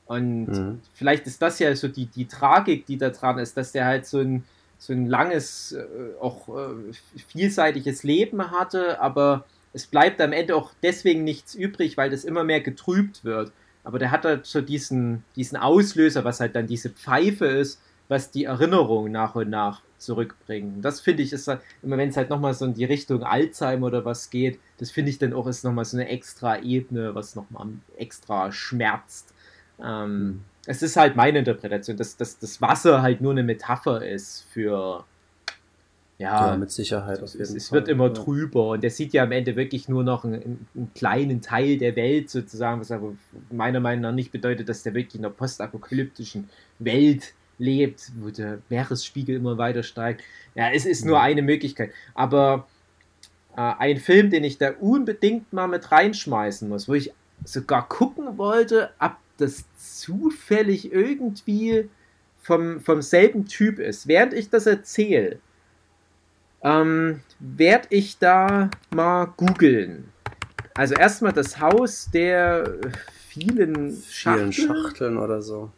[0.06, 0.82] Und mhm.
[0.94, 4.06] vielleicht ist das ja so die, die Tragik, die da dran ist, dass der halt
[4.06, 4.44] so ein,
[4.78, 5.86] so ein langes, äh,
[6.20, 6.94] auch äh,
[7.30, 12.44] vielseitiges Leben hatte, aber es bleibt am Ende auch deswegen nichts übrig, weil das immer
[12.44, 13.52] mehr getrübt wird.
[13.84, 18.30] Aber der hat halt so diesen, diesen Auslöser, was halt dann diese Pfeife ist, was
[18.30, 20.84] die Erinnerung nach und nach zurückbringt.
[20.84, 23.88] Das finde ich ist halt, immer wenn es halt nochmal so in die Richtung Alzheimer
[23.88, 27.36] oder was geht, das finde ich dann auch ist nochmal so eine extra Ebene, was
[27.36, 27.68] nochmal
[27.98, 29.34] extra schmerzt.
[29.82, 30.42] Ähm, mhm.
[30.66, 35.06] Es ist halt meine Interpretation, dass, dass das Wasser halt nur eine Metapher ist für
[36.22, 37.22] ja, ja, mit Sicherheit.
[37.22, 38.14] es, es wird immer ja.
[38.14, 41.96] trüber und der sieht ja am Ende wirklich nur noch einen, einen, kleinen Teil der
[41.96, 43.14] Welt sozusagen, was aber
[43.50, 46.50] meiner Meinung nach nicht bedeutet, dass der wirklich in einer postapokalyptischen
[46.80, 50.22] Welt lebt, wo der Meeresspiegel immer weiter steigt.
[50.54, 51.92] Ja, es ist nur eine Möglichkeit.
[52.14, 52.68] Aber
[53.56, 57.14] äh, ein Film, den ich da unbedingt mal mit reinschmeißen muss, wo ich
[57.44, 61.90] sogar gucken wollte, ob das zufällig irgendwie
[62.42, 64.08] vom, vom selben Typ ist.
[64.08, 65.40] Während ich das erzähle,
[66.64, 70.12] ähm, werde ich da mal googeln.
[70.74, 72.78] Also erstmal das Haus der
[73.28, 74.52] vielen Schachteln.
[74.52, 75.72] Vielen Schachteln oder so.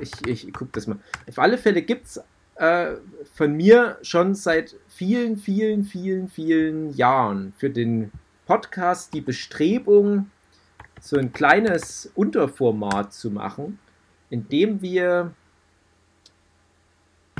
[0.00, 0.98] Ich, ich gucke das mal.
[1.28, 2.20] Auf alle Fälle gibt es
[2.56, 2.96] äh,
[3.34, 8.10] von mir schon seit vielen, vielen, vielen, vielen Jahren für den
[8.46, 10.30] Podcast die Bestrebung,
[11.00, 13.78] so ein kleines Unterformat zu machen,
[14.30, 15.32] in dem wir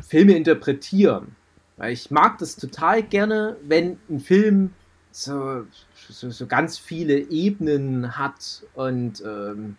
[0.03, 1.37] Filme interpretieren.
[1.83, 4.73] Weil ich mag das total gerne, wenn ein Film
[5.11, 5.67] so,
[6.09, 9.77] so, so ganz viele Ebenen hat und ähm,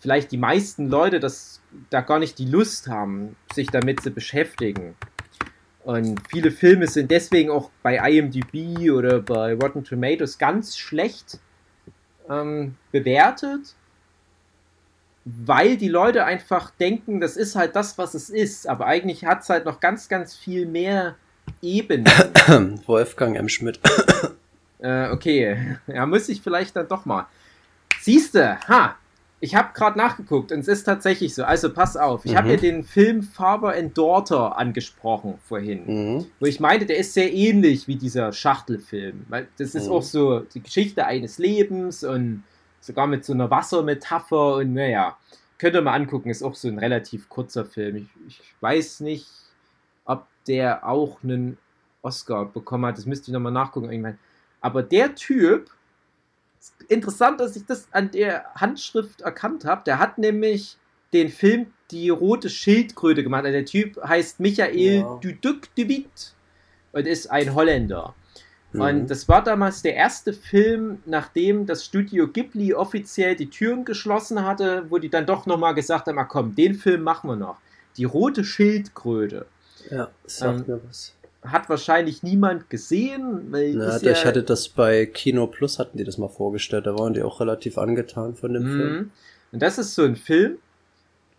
[0.00, 4.96] vielleicht die meisten Leute das da gar nicht die Lust haben, sich damit zu beschäftigen.
[5.84, 11.38] Und viele Filme sind deswegen auch bei IMDb oder bei Rotten Tomatoes ganz schlecht
[12.28, 13.76] ähm, bewertet,
[15.24, 18.68] weil die Leute einfach denken, das ist halt das, was es ist.
[18.68, 21.16] Aber eigentlich hat es halt noch ganz, ganz viel mehr
[21.62, 22.06] Ebenen.
[22.86, 23.48] Wolfgang M.
[23.48, 23.80] Schmidt.
[24.78, 27.26] äh, okay, ja, muss ich vielleicht dann doch mal.
[28.00, 28.96] Siehste, ha,
[29.40, 31.44] ich habe gerade nachgeguckt und es ist tatsächlich so.
[31.44, 32.36] Also pass auf, ich mhm.
[32.36, 36.26] habe ja den Film Father and Daughter angesprochen vorhin, mhm.
[36.38, 39.92] wo ich meinte, der ist sehr ähnlich wie dieser Schachtelfilm, weil das ist mhm.
[39.92, 42.42] auch so die Geschichte eines Lebens und
[42.80, 45.16] sogar mit so einer Wassermetapher und naja,
[45.58, 48.08] könnt ihr mal angucken, ist auch so ein relativ kurzer Film.
[48.26, 49.28] Ich, ich weiß nicht,
[50.04, 51.58] ob der auch einen
[52.02, 54.18] Oscar bekommen hat, das müsste ich nochmal nachgucken irgendwann.
[54.60, 55.70] Aber der Typ,
[56.88, 60.76] interessant, dass ich das an der Handschrift erkannt habe, der hat nämlich
[61.12, 63.44] den Film Die rote Schildkröte gemacht.
[63.44, 65.18] Also der Typ heißt Michael ja.
[65.20, 66.34] Duduc de Witt
[66.92, 68.14] und ist ein Holländer.
[68.72, 68.80] Mhm.
[68.80, 74.44] Und das war damals der erste Film, nachdem das Studio Ghibli offiziell die Türen geschlossen
[74.44, 77.58] hatte, wo die dann doch nochmal gesagt haben, ah komm, den Film machen wir noch.
[77.96, 79.46] Die rote Schildkröte.
[79.90, 81.14] Ja, sagt ähm, mir was.
[81.42, 83.50] Hat wahrscheinlich niemand gesehen.
[83.50, 86.98] Weil ja, ja, ich hatte das bei Kino Plus, hatten die das mal vorgestellt, da
[86.98, 88.76] waren die auch relativ angetan von dem mhm.
[88.76, 89.10] Film.
[89.52, 90.58] Und das ist so ein Film,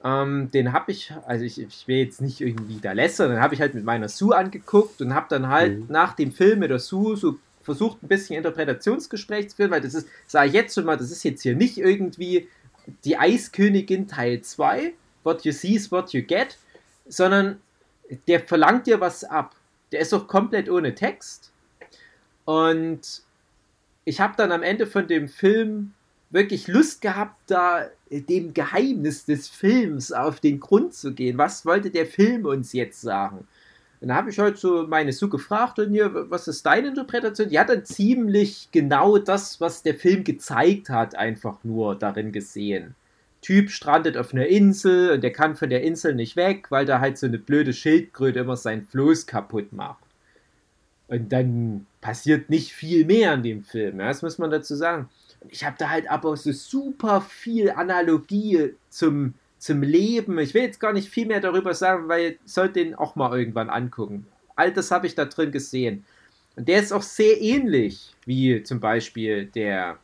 [0.04, 3.54] ähm, den habe ich, also ich, ich will jetzt nicht irgendwie da lässern, den habe
[3.54, 5.86] ich halt mit meiner Sue angeguckt und habe dann halt mhm.
[5.90, 9.94] nach dem Film mit der Sue so versucht, ein bisschen Interpretationsgespräch zu führen, weil das
[9.94, 12.48] ist, sage ich jetzt schon mal, das ist jetzt hier nicht irgendwie
[13.06, 14.94] die Eiskönigin Teil 2,
[15.24, 16.58] what you see is what you get,
[17.08, 17.62] sondern
[18.28, 19.56] der verlangt dir was ab.
[19.92, 21.52] Der ist auch komplett ohne Text
[22.46, 23.22] und
[24.04, 25.94] ich habe dann am Ende von dem Film
[26.32, 31.38] wirklich Lust gehabt, da dem Geheimnis des Films auf den Grund zu gehen.
[31.38, 33.48] Was wollte der Film uns jetzt sagen?
[34.02, 37.50] Und da habe ich heute so meine Sue gefragt und hier, was ist deine Interpretation?
[37.50, 42.96] Die hat dann ziemlich genau das, was der Film gezeigt hat, einfach nur darin gesehen.
[43.42, 47.00] Typ strandet auf einer Insel und der kann von der Insel nicht weg, weil da
[47.00, 50.04] halt so eine blöde Schildkröte immer sein Floß kaputt macht.
[51.08, 55.10] Und dann passiert nicht viel mehr in dem Film, ja, das muss man dazu sagen.
[55.42, 60.40] Und ich habe da halt aber so super viel Analogie zum zum Leben.
[60.40, 63.38] Ich will jetzt gar nicht viel mehr darüber sagen, weil ich sollte den auch mal
[63.38, 64.26] irgendwann angucken.
[64.56, 66.04] All das habe ich da drin gesehen.
[66.56, 70.00] Und der ist auch sehr ähnlich wie zum Beispiel der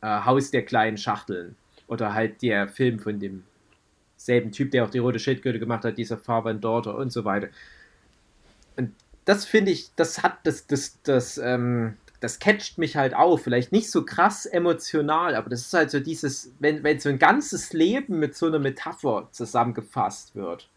[0.00, 1.54] äh, Haus der kleinen Schachteln
[1.86, 3.44] oder halt der Film von dem
[4.16, 7.48] selben Typ, der auch die rote Schildkröte gemacht hat, dieser Farben Daughter und so weiter.
[8.76, 8.92] Und
[9.24, 13.42] das finde ich, das hat das, das, das, ähm, das catcht mich halt auf.
[13.42, 17.18] Vielleicht nicht so krass emotional, aber das ist halt so dieses, wenn, wenn so ein
[17.18, 20.68] ganzes Leben mit so einer Metapher zusammengefasst wird.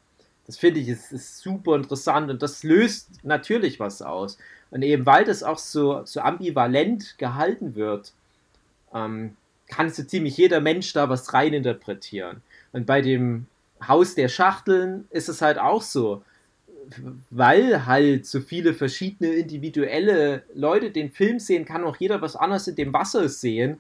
[0.48, 4.38] Das finde ich ist, ist, super interessant und das löst natürlich was aus.
[4.70, 8.14] Und eben weil das auch so, so ambivalent gehalten wird,
[8.94, 9.36] ähm,
[9.68, 12.42] kann so ziemlich jeder Mensch da was reininterpretieren.
[12.74, 13.48] Und bei dem
[13.86, 16.24] Haus der Schachteln ist es halt auch so
[17.30, 22.68] weil halt so viele verschiedene individuelle Leute den Film sehen, kann auch jeder was anderes
[22.68, 23.80] in dem Wasser sehen.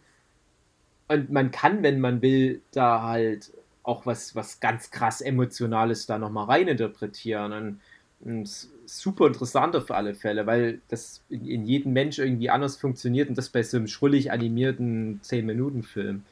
[1.07, 3.51] Und man kann, wenn man will, da halt
[3.83, 7.51] auch was, was ganz krass Emotionales da nochmal reininterpretieren.
[7.51, 7.79] Und,
[8.21, 13.29] und super interessant auf alle Fälle, weil das in, in, jedem Mensch irgendwie anders funktioniert
[13.29, 16.23] und das bei so einem schrullig animierten 10-Minuten-Film.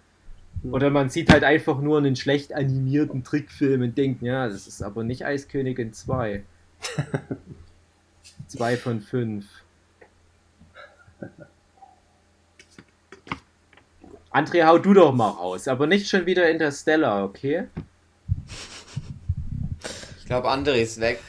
[0.63, 4.81] Oder man sieht halt einfach nur einen schlecht animierten Trickfilm und denkt, ja, das ist
[4.81, 6.43] aber nicht Eiskönigin 2.
[8.47, 9.45] Zwei von fünf.
[14.31, 17.67] André, hau du doch mal raus, aber nicht schon wieder Interstellar, okay?
[20.19, 21.19] Ich glaube, André ist weg.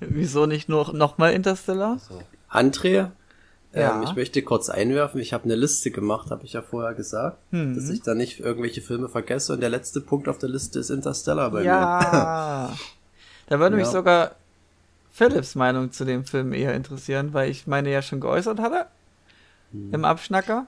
[0.00, 1.98] Wieso nicht nur nochmal Interstellar?
[1.98, 2.22] So.
[2.50, 3.10] André,
[3.74, 3.96] ja.
[3.96, 7.38] ähm, ich möchte kurz einwerfen, ich habe eine Liste gemacht, habe ich ja vorher gesagt,
[7.52, 7.74] mhm.
[7.74, 10.90] dass ich da nicht irgendwelche Filme vergesse und der letzte Punkt auf der Liste ist
[10.90, 11.74] Interstellar bei ja.
[11.74, 12.18] mir.
[12.18, 12.76] Ja.
[13.48, 13.82] da würde ja.
[13.82, 14.36] mich sogar
[15.12, 18.86] Philips Meinung zu dem Film eher interessieren, weil ich meine ja schon geäußert hatte
[19.70, 19.92] hm.
[19.92, 20.66] im Abschnacker.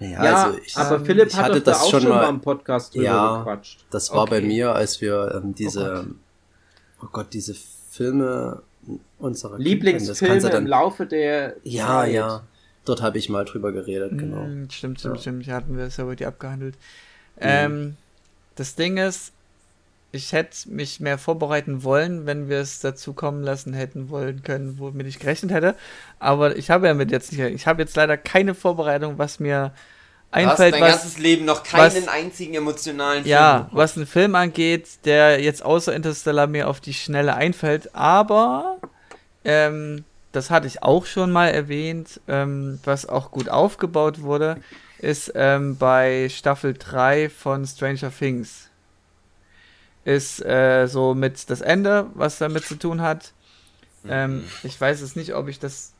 [0.00, 2.28] Ja, ja also ich, aber ähm, Philipp ich hat hatte das da auch schon mal
[2.28, 3.86] im Podcast drüber ja, gequatscht.
[3.90, 4.40] Das war okay.
[4.40, 6.06] bei mir, als wir ähm, diese,
[7.00, 8.62] oh, oh Gott, diese Filme
[9.18, 12.12] unserer Lieblingsfilme dann, im Laufe der Ja, Zeit.
[12.12, 12.42] ja.
[12.84, 14.42] Dort habe ich mal drüber geredet, hm, genau.
[14.42, 15.20] Mm, stimmt, stimmt, ja.
[15.20, 15.44] stimmt.
[15.44, 16.74] Hier hatten wir es ja über die abgehandelt.
[17.36, 17.40] Mhm.
[17.40, 17.96] Ähm,
[18.56, 19.32] das Ding ist,
[20.14, 24.78] ich hätte mich mehr vorbereiten wollen, wenn wir es dazu kommen lassen hätten wollen können,
[24.78, 25.74] womit ich gerechnet hätte.
[26.20, 29.72] Aber ich habe ja mit jetzt nicht, ich habe jetzt leider keine Vorbereitung, was mir
[30.30, 30.74] einfällt.
[30.74, 33.32] Du hast dein was, ganzes Leben noch keinen was, einzigen emotionalen Film.
[33.32, 37.94] Ja, was einen Film angeht, der jetzt außer Interstellar mir auf die Schnelle einfällt.
[37.94, 38.78] Aber,
[39.44, 44.58] ähm, das hatte ich auch schon mal erwähnt, ähm, was auch gut aufgebaut wurde,
[44.98, 48.70] ist ähm, bei Staffel 3 von Stranger Things
[50.04, 53.32] ist äh, so mit das Ende, was damit zu tun hat.
[54.06, 54.44] Ähm, mhm.
[54.62, 55.92] ich weiß es nicht, ob ich das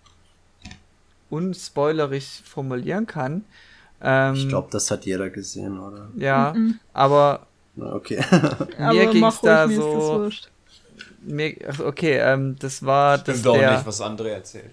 [1.30, 3.44] unspoilerig formulieren kann.
[4.02, 6.08] Ähm, ich glaube, das hat jeder gesehen, oder?
[6.16, 6.78] Ja, mhm.
[6.92, 7.46] aber
[7.76, 8.22] okay.
[8.78, 10.28] mir ging es da so.
[11.22, 14.72] Mir, okay, ähm, das war Stimmt das doch der, nicht, was André erzählt.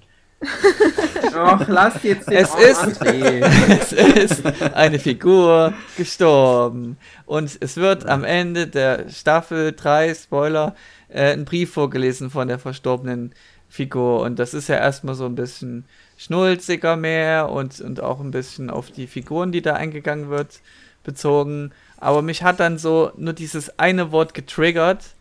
[1.36, 6.98] Ach, lass jetzt den es ist, es ist eine Figur gestorben.
[7.26, 10.76] Und es wird am Ende der Staffel 3, Spoiler,
[11.10, 13.34] äh, ein Brief vorgelesen von der verstorbenen
[13.70, 14.22] Figur.
[14.22, 15.86] Und das ist ja erstmal so ein bisschen
[16.18, 20.60] schnulziger mehr und, und auch ein bisschen auf die Figuren, die da eingegangen wird,
[21.04, 21.72] bezogen.
[21.98, 25.16] Aber mich hat dann so nur dieses eine Wort getriggert,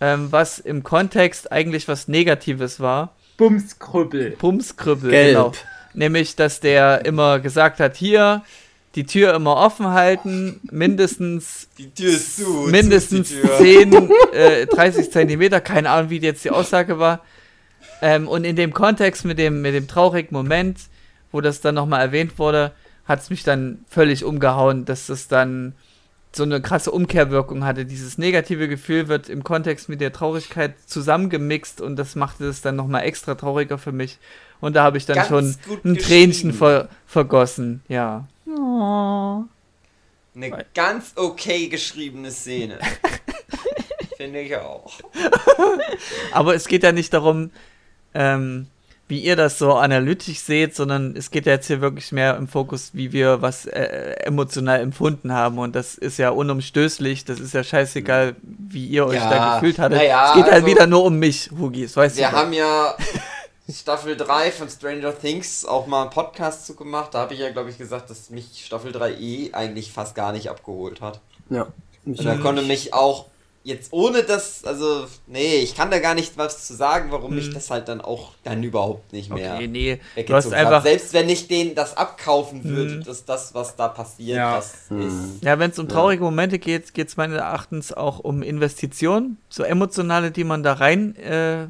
[0.00, 4.36] ähm, was im Kontext eigentlich was Negatives war Bumskrüppel.
[4.38, 5.34] Bumskrüppel, Gelb.
[5.34, 5.52] genau.
[5.94, 8.42] Nämlich, dass der immer gesagt hat, hier,
[8.94, 15.10] die Tür immer offen halten, mindestens die Tür ist zu, mindestens zu 10, äh, 30
[15.10, 17.20] Zentimeter, keine Ahnung, wie jetzt die Aussage war.
[18.00, 20.78] Ähm, und in dem Kontext mit dem, mit dem traurigen Moment,
[21.32, 22.72] wo das dann nochmal erwähnt wurde,
[23.06, 25.74] hat es mich dann völlig umgehauen, dass das dann
[26.34, 27.84] so eine krasse Umkehrwirkung hatte.
[27.84, 32.76] Dieses negative Gefühl wird im Kontext mit der Traurigkeit zusammengemixt und das machte es dann
[32.76, 34.18] nochmal extra trauriger für mich.
[34.60, 38.26] Und da habe ich dann Ganz schon ein Tränchen ver vergossen, ja.
[38.46, 39.44] Oh.
[40.34, 42.78] Eine ganz okay geschriebene Szene.
[44.16, 44.92] Finde ich auch.
[46.32, 47.50] Aber es geht ja nicht darum,
[48.14, 48.68] ähm,
[49.12, 52.48] wie ihr das so analytisch seht, sondern es geht ja jetzt hier wirklich mehr im
[52.48, 55.58] Fokus, wie wir was äh, emotional empfunden haben.
[55.58, 57.26] Und das ist ja unumstößlich.
[57.26, 59.98] Das ist ja scheißegal, wie ihr euch Ja, da gefühlt hattet.
[59.98, 62.32] naja, es geht halt also- wieder nur um mich, Hugis, weißt Wir du.
[62.32, 62.94] haben ja
[63.70, 67.12] Staffel 3 von Stranger Things auch mal einen Podcast zu gemacht.
[67.12, 70.32] Da habe ich ja, glaube ich, gesagt, dass mich Staffel 3 eh eigentlich fast gar
[70.32, 71.20] nicht abgeholt hat.
[71.50, 71.66] Ja.
[72.06, 73.26] Und da konnte mich auch
[73.64, 77.50] jetzt ohne das, also, nee, ich kann da gar nicht was zu sagen, warum mich
[77.54, 79.54] das halt dann auch dann überhaupt nicht mehr.
[79.54, 80.82] Okay, nee, du hast einfach.
[80.82, 83.04] Selbst wenn ich denen das abkaufen würde, Mhm.
[83.04, 84.56] dass das, was da passiert, Ja.
[84.56, 85.42] das ist.
[85.44, 89.62] ja, wenn es um traurige Momente geht, geht es meines Erachtens auch um Investitionen, so
[89.62, 91.66] emotionale, die man da rein äh,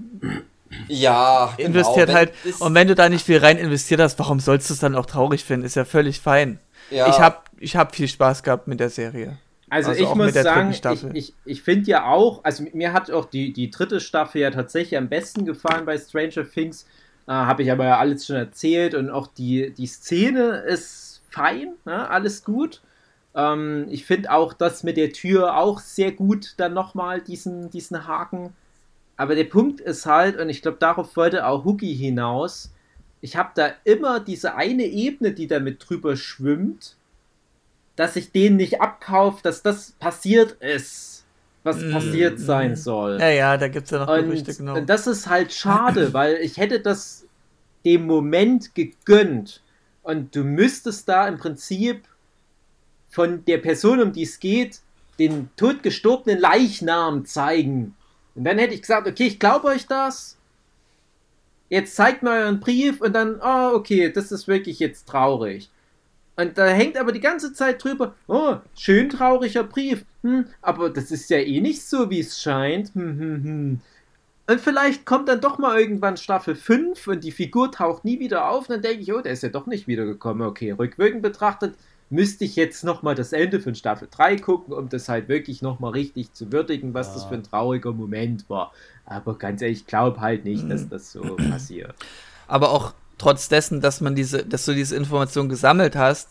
[0.88, 2.32] Ja, genau, investiert wenn halt.
[2.44, 4.94] das- Und wenn du da nicht viel rein investiert hast, warum sollst du es dann
[4.96, 5.66] auch traurig finden?
[5.66, 6.58] Ist ja völlig fein.
[6.90, 9.36] ja, Ich habe ich hab viel Spaß gehabt mit der Serie.
[9.72, 13.24] Also, Also ich muss sagen, ich, ich, ich finde ja auch, also mir hat auch
[13.24, 16.84] die, die dritte Staffel ja tatsächlich am besten gefallen bei Stranger Things.
[17.26, 21.72] Äh, Habe ich aber ja alles schon erzählt und auch die, die Szene ist fein,
[21.86, 22.10] ne?
[22.10, 22.82] alles gut.
[23.34, 28.06] Ähm, ich finde auch das mit der Tür auch sehr gut, dann nochmal diesen, diesen
[28.06, 28.52] Haken.
[29.16, 32.74] Aber der Punkt ist halt, und ich glaube, darauf wollte auch Hookie hinaus,
[33.22, 36.96] ich habe da immer diese eine Ebene, die da mit drüber schwimmt,
[37.96, 41.24] dass ich denen nicht abkaufe, dass das passiert ist,
[41.62, 41.92] was Mm.
[41.92, 43.18] passiert sein soll.
[43.20, 44.74] Ja, ja, da gibt es ja noch Gerüchte, Und, genau.
[44.76, 47.26] und das ist halt schade, weil ich hätte das
[47.84, 49.60] dem Moment gegönnt.
[50.02, 52.02] Und du müsstest da im Prinzip
[53.10, 54.80] von der Person, um die es geht,
[55.18, 57.94] den totgestorbenen Leichnam zeigen.
[58.34, 60.38] Und dann hätte ich gesagt, okay, ich glaube euch das.
[61.68, 65.70] Jetzt zeigt mir euren Brief und dann, oh, okay, das ist wirklich jetzt traurig.
[66.36, 70.04] Und da hängt aber die ganze Zeit drüber, oh, schön trauriger Brief.
[70.22, 72.94] Hm, aber das ist ja eh nicht so, wie es scheint.
[72.94, 73.80] Hm, hm, hm.
[74.48, 78.48] Und vielleicht kommt dann doch mal irgendwann Staffel 5 und die Figur taucht nie wieder
[78.48, 78.68] auf.
[78.68, 80.46] Und dann denke ich, oh, der ist ja doch nicht wiedergekommen.
[80.46, 81.74] Okay, rückwirkend betrachtet
[82.12, 85.92] müsste ich jetzt nochmal das Ende von Staffel 3 gucken, um das halt wirklich nochmal
[85.92, 88.72] richtig zu würdigen, was das für ein trauriger Moment war.
[89.06, 91.94] Aber ganz ehrlich, ich glaube halt nicht, dass das so passiert.
[92.46, 92.92] Aber auch
[93.22, 96.30] trotz dessen, dass man diese, dass du diese Information gesammelt hast,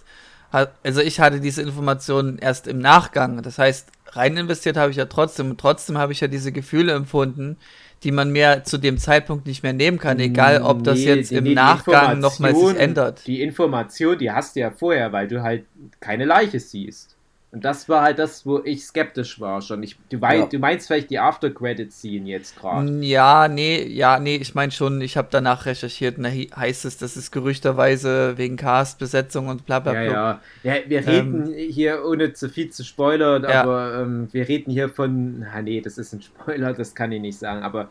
[0.51, 3.41] hat, also ich hatte diese Informationen erst im Nachgang.
[3.41, 6.91] Das heißt, rein investiert habe ich ja trotzdem und trotzdem habe ich ja diese Gefühle
[6.91, 7.55] empfunden,
[8.03, 11.31] die man mir zu dem Zeitpunkt nicht mehr nehmen kann, egal ob das Nee, jetzt
[11.31, 13.25] im nee, Nachgang nochmal sich ändert.
[13.25, 15.65] Die Information, die hast du ja vorher, weil du halt
[15.99, 17.15] keine Leiche siehst.
[17.53, 19.83] Und das war halt das, wo ich skeptisch war schon.
[19.83, 20.45] Ich, du, wei Ja.
[20.45, 22.89] du meinst vielleicht die After-Credit-Scene jetzt gerade.
[22.89, 26.85] Mm, Ja, nee, ja, nee, ich meine schon, ich habe danach recherchiert und da heißt
[26.85, 30.41] es, das ist gerüchterweise wegen Cast, Besetzung und bla bla Ja, bla.
[30.63, 30.75] ja.
[30.75, 33.49] ja wir reden hier, ohne zu viel zu spoilern, Ähm.
[33.49, 33.61] Ja.
[33.63, 35.45] aber ähm, wir reden hier von.
[35.53, 37.89] Ah, nee, das ist ein Spoiler, das kann ich nicht sagen, aber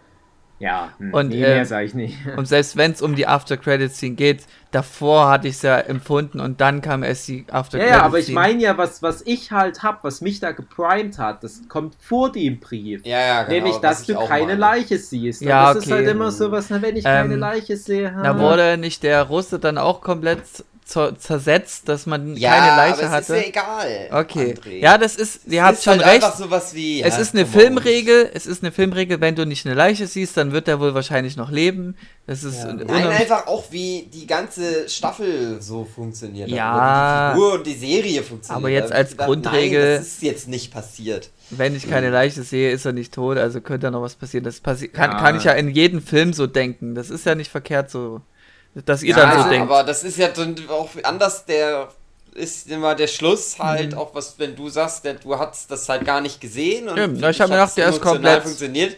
[0.60, 2.16] ja, hm, Und, nee, äh, mehr sage ich nicht.
[2.36, 6.60] Und selbst wenn es um die After-Credit-Scene geht, davor hatte ich es ja empfunden und
[6.60, 7.96] dann kam erst die Ja, After-Credit-Scene.
[7.98, 11.42] ja, aber ich meine ja, was, was ich halt hab, was mich da geprimed hat,
[11.42, 13.04] das kommt vor dem Brief.
[13.04, 13.54] Ja, ja, genau.
[13.56, 14.54] Nämlich, dass du keine meine.
[14.60, 15.42] Leiche siehst.
[15.42, 16.02] Ja, Und das ist okay.
[16.04, 18.14] halt immer so was, na, wenn ich keine Ähm, Leiche sehe.
[18.22, 20.42] Da wurde nicht der Russe dann auch komplett
[21.18, 23.36] zersetzt, dass man Ja, keine Leiche aber es hatte?
[23.36, 24.08] ist ja egal.
[24.10, 24.54] Okay.
[24.54, 24.78] André.
[24.78, 26.36] Ja, das ist, ihr Es habt ist schon halt recht.
[26.36, 27.00] sowas wie.
[27.02, 27.46] Es ja, ist eine.
[27.46, 30.92] Filmregel, es ist eine Filmregel, wenn du nicht eine Leiche siehst, dann wird er wohl
[30.94, 31.96] wahrscheinlich noch leben.
[32.26, 36.48] Das ist Nein, unam- einfach auch wie die ganze Staffel so funktioniert.
[36.48, 37.30] Ja.
[37.32, 38.56] die Figur und die Serie funktioniert.
[38.56, 41.30] Aber jetzt als gedacht, Grundregel- Nein, das ist jetzt nicht passiert.
[41.50, 44.44] wenn ich keine Leiche sehe, ist er nicht tot, also könnte da noch was passieren.
[44.44, 45.18] Das passi kann, Ja.
[45.18, 46.94] kann ich ja in jedem Film so denken.
[46.94, 48.20] Das ist ja nicht verkehrt so,
[48.74, 49.70] dass ihr Ja, dann so Ja, denkt.
[49.70, 51.88] aber das ist ja dann auch anders, der
[52.34, 53.62] ist immer der Schluss Mhm.
[53.64, 57.18] halt, auch was, wenn du sagst, der, du hast das halt gar nicht gesehen und
[57.20, 58.96] na, ich hab dich mir hat's gedacht, der ist komplett- funktioniert.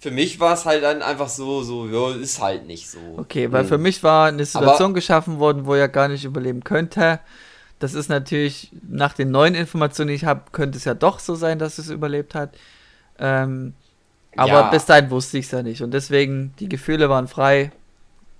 [0.00, 2.98] Für mich war es halt dann einfach so, so, ja, ist halt nicht so.
[3.16, 4.84] Okay, weil für mich war eine Situation Mhm.
[4.84, 7.20] Aber- geschaffen worden, wo er gar nicht überleben könnte.
[7.78, 11.34] Das ist natürlich, nach den neuen Informationen, die ich habe, könnte es ja doch so
[11.34, 12.50] sein, dass es überlebt hat.
[13.18, 13.72] Ähm,
[14.36, 14.70] aber Ja.
[14.70, 15.80] bis dahin wusste ich es ja nicht.
[15.82, 17.72] Und deswegen, die Gefühle waren frei,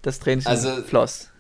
[0.07, 1.31] das Tränchen Also- floss.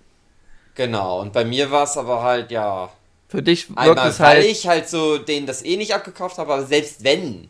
[0.74, 2.90] Genau, und bei mir war es aber halt, ja,
[3.28, 4.46] Für dich wirkt einmal, es weil halt.
[4.46, 7.48] ich halt so denen das eh nicht abgekauft habe, aber selbst wenn,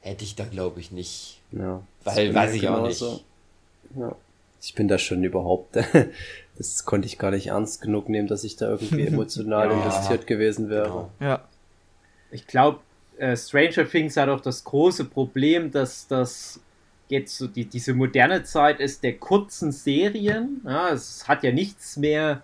[0.00, 1.40] hätte ich da glaube ich nicht.
[1.50, 1.82] Ja.
[2.04, 3.20] Weil, weiß ich auch genauso.
[3.98, 4.14] Ja.
[4.62, 5.76] Ich bin da schon überhaupt,
[6.58, 9.76] das konnte ich gar nicht ernst genug nehmen, dass ich da irgendwie emotional Ja.
[9.78, 10.84] investiert gewesen wäre.
[10.84, 11.10] Genau.
[11.20, 11.40] Ja,
[12.30, 12.78] Ich glaube,
[13.18, 16.60] äh, Stranger Things hat auch das große Problem, dass das
[17.08, 20.60] jetzt so die, diese moderne Zeit ist der kurzen Serien.
[20.64, 22.42] Ja, es hat ja nichts mehr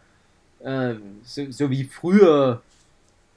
[0.60, 0.94] äh,
[1.24, 2.62] so, so wie früher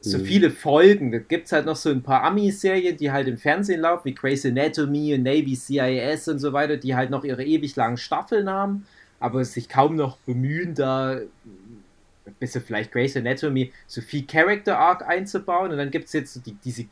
[0.02, 0.26] so Mhm.
[0.26, 1.12] viele Folgen.
[1.12, 4.14] Da gibt es halt noch so ein paar Ami-Serien, die halt im Fernsehen laufen, wie
[4.16, 8.50] Grey's Anatomy und Navy CIS und so weiter, die halt noch ihre ewig langen Staffeln
[8.50, 8.86] haben.
[9.20, 11.20] aber sich kaum noch bemühen, da
[12.40, 15.72] bis vielleicht Grace Anatomy so viel Character Arc einzubauen.
[15.72, 16.84] Und dann gibt es jetzt so die, diese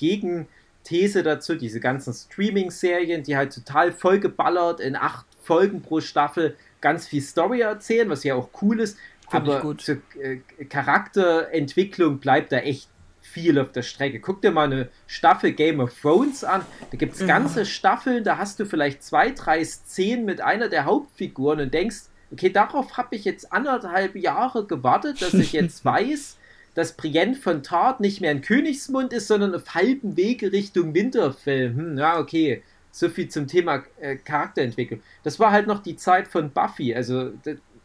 [0.83, 7.07] Gegenthese dazu, diese ganzen Streaming-Serien, die halt total vollgeballert in acht Folgen pro Staffel ganz
[7.07, 8.97] viel Story erzählen, was ja auch cool ist.
[9.29, 12.89] Find aber zur äh, Charakterentwicklung bleibt da echt
[13.21, 14.19] viel auf der Strecke.
[14.19, 16.65] Guck dir mal eine Staffel Game of Thrones an.
[16.91, 20.85] Da gibt es ganze Staffeln, da hast du vielleicht zwei, drei Szenen mit einer der
[20.85, 26.37] Hauptfiguren und denkst, okay, darauf habe ich jetzt anderthalb Jahre gewartet, dass ich jetzt weiß,
[26.75, 31.69] dass Brienne von Tart nicht mehr in Königsmund ist, sondern auf halbem Wege Richtung Winterfell.
[31.69, 32.63] Hm, ja, okay.
[32.91, 35.01] So viel zum Thema äh, Charakterentwicklung.
[35.23, 36.93] Das war halt noch die Zeit von Buffy.
[36.93, 37.31] Also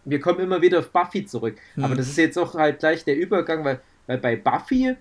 [0.04, 1.56] wir kommen immer wieder auf Buffy zurück.
[1.74, 1.84] Hm.
[1.84, 4.96] Aber das ist jetzt auch halt gleich der Übergang, weil, weil bei Buffy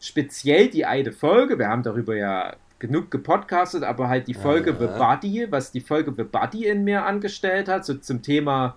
[0.00, 4.86] speziell die eine Folge, wir haben darüber ja genug gepodcastet, aber halt die Folge The
[4.86, 8.76] Buddy, was die Folge The Buddy in mir angestellt hat, so zum Thema,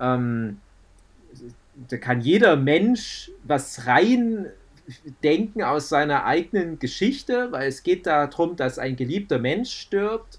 [0.00, 0.58] ähm,
[1.88, 4.46] da kann jeder Mensch was rein
[5.22, 10.38] denken aus seiner eigenen Geschichte, weil es geht darum, dass ein geliebter Mensch stirbt.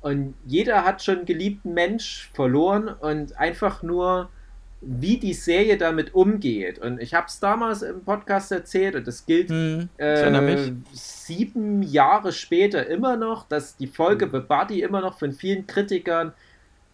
[0.00, 4.28] Und jeder hat schon einen geliebten Mensch verloren und einfach nur
[4.86, 6.78] wie die Serie damit umgeht.
[6.78, 12.32] Und ich habe es damals im Podcast erzählt und das gilt Hm, äh, sieben Jahre
[12.32, 16.32] später immer noch, dass die Folge The Buddy immer noch von vielen Kritikern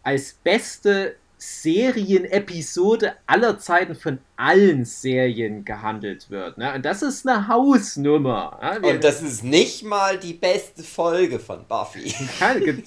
[0.03, 6.57] als beste Serienepisode aller Zeiten von allen Serien gehandelt wird.
[6.57, 6.73] Ne?
[6.75, 8.59] Und das ist eine Hausnummer.
[8.81, 12.15] Wir- Und das ist nicht mal die beste Folge von Buffy.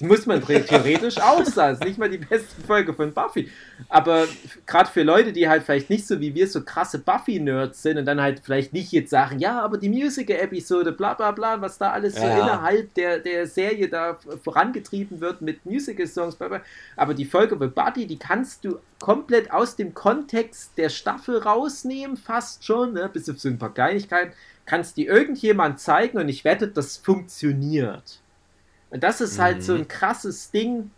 [0.00, 1.74] muss man the- theoretisch auch sagen.
[1.74, 3.48] Das ist nicht mal die beste Folge von Buffy.
[3.88, 4.26] Aber
[4.66, 8.04] gerade für Leute, die halt vielleicht nicht so wie wir so krasse Buffy-Nerds sind und
[8.06, 11.90] dann halt vielleicht nicht jetzt sagen, ja, aber die Musical-Episode, bla bla bla, was da
[11.92, 12.34] alles so Ja.
[12.42, 16.60] innerhalb der, der Serie da vorangetrieben wird mit Musical-Songs, bla bla.
[16.96, 22.16] Aber die Folge The Buddy, die kannst du komplett aus dem Kontext der Staffel rausnehmen,
[22.16, 23.10] fast schon, ne?
[23.12, 24.32] bis auf so ein paar Kleinigkeiten,
[24.64, 28.20] kannst die irgendjemand zeigen und ich wette, das funktioniert.
[28.88, 30.90] Und das ist halt so ein krasses Ding,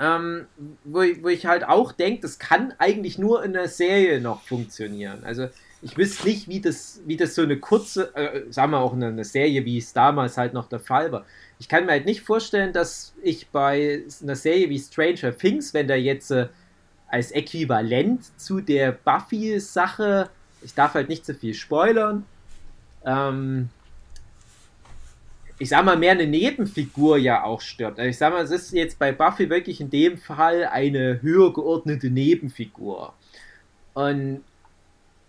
[0.00, 0.46] ähm,
[0.82, 4.42] wo, ich- wo ich halt auch denke, das kann eigentlich nur in der Serie noch
[4.42, 5.22] funktionieren.
[5.22, 5.46] Also
[5.82, 9.04] ich wüsste nicht, wie das, wie das so eine kurze, äh, sagen wir auch in
[9.04, 11.24] einer Serie, wie es damals halt noch der Fall war.
[11.60, 15.86] Ich kann mir halt nicht vorstellen, dass ich bei einer Serie wie Stranger Things, wenn
[15.86, 16.48] da jetzt äh,
[17.14, 20.28] als Äquivalent zu der Buffy-Sache,
[20.62, 22.24] ich darf halt nicht zu viel spoilern,
[23.06, 23.68] ähm,
[25.60, 28.00] ich sag mal, mehr eine Nebenfigur ja auch stirbt.
[28.00, 31.52] Also ich sag mal, es ist jetzt bei Buffy wirklich in dem Fall eine höher
[31.52, 33.14] geordnete Nebenfigur.
[33.92, 34.42] Und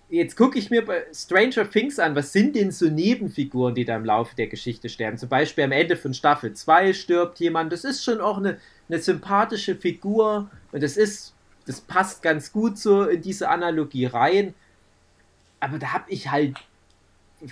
[0.10, 3.96] jetzt gucke ich mir bei Stranger Things an, was sind denn so Nebenfiguren, die da
[3.96, 5.20] im Laufe der Geschichte sterben?
[5.20, 7.72] Zum Beispiel am Ende von Staffel 2 stirbt jemand.
[7.72, 8.58] Das ist schon auch eine,
[8.90, 11.35] eine sympathische Figur und das ist,
[11.66, 14.54] das passt ganz gut so in diese Analogie rein.
[15.60, 16.58] Aber da habe ich halt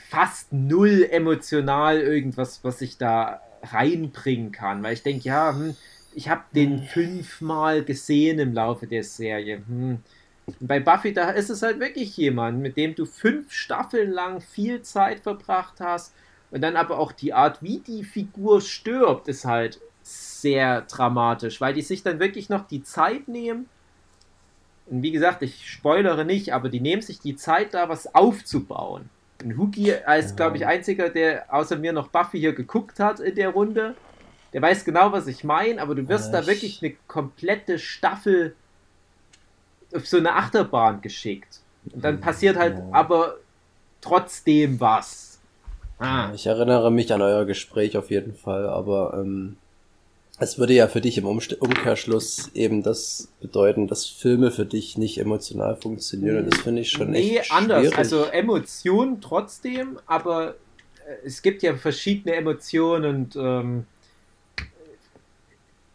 [0.09, 5.75] fast null emotional irgendwas, was ich da reinbringen kann, weil ich denke, ja, hm,
[6.13, 9.63] ich habe den fünfmal gesehen im Laufe der Serie.
[9.67, 9.99] Hm.
[10.59, 14.81] Bei Buffy, da ist es halt wirklich jemand, mit dem du fünf Staffeln lang viel
[14.81, 16.13] Zeit verbracht hast
[16.51, 21.73] und dann aber auch die Art, wie die Figur stirbt, ist halt sehr dramatisch, weil
[21.73, 23.69] die sich dann wirklich noch die Zeit nehmen.
[24.87, 29.09] Und wie gesagt, ich spoilere nicht, aber die nehmen sich die Zeit da, was aufzubauen.
[29.43, 33.35] Und Huki als, glaube ich, einziger, der außer mir noch Buffy hier geguckt hat in
[33.35, 33.95] der Runde,
[34.53, 37.79] der weiß genau, was ich meine, aber du wirst Ja, da ich- wirklich eine komplette
[37.79, 38.55] Staffel
[39.95, 41.59] auf so eine Achterbahn geschickt.
[41.91, 42.83] Und dann passiert halt Ja.
[42.91, 43.35] aber
[44.01, 45.39] trotzdem was.
[45.99, 49.57] Ah, Ich erinnere mich an euer Gespräch auf jeden Fall, aber ähm,
[50.39, 55.19] es würde ja für dich im Umkehrschluss eben das bedeuten, dass Filme für dich nicht
[55.19, 56.39] emotional funktionieren.
[56.39, 57.81] Und das finde ich schon nee, echt anders.
[57.81, 57.97] schwierig.
[57.97, 60.55] Also Emotionen trotzdem, aber
[61.07, 63.85] äh, es gibt ja verschiedene Emotionen und ähm,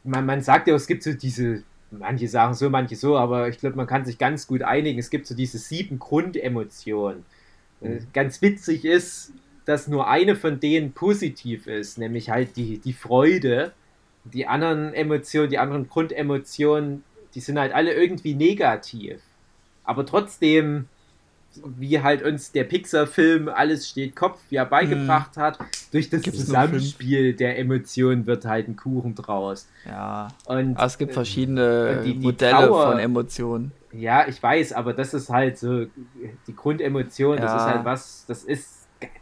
[0.05, 3.59] man, man sagt ja, es gibt so diese, manche sagen so, manche so, aber ich
[3.59, 4.99] glaube, man kann sich ganz gut einigen.
[4.99, 7.25] Es gibt so diese sieben Grundemotionen.
[7.81, 9.33] Äh, Ganz witzig ist,
[9.65, 13.73] dass nur eine von denen positiv ist, nämlich halt die, die Freude.
[14.33, 19.21] Die anderen Emotionen, die anderen Grundemotionen, die sind halt alle irgendwie negativ.
[19.85, 20.87] Aber trotzdem,
[21.65, 25.59] wie halt uns der Pixar-Film Alles steht Kopf ja beigebracht hat,
[25.93, 29.67] durch das Gibt's Zusammenspiel der Emotionen wird halt ein Kuchen draus.
[29.87, 30.29] Ja.
[30.47, 33.73] Und Aber es gibt äh, verschiedene die- die Modelle Trauer- von Emotionen.
[33.93, 35.87] ja, ich weiß, aber das ist halt so
[36.47, 37.57] die Grundemotion, das Ja.
[37.57, 38.78] ist halt was, das ist,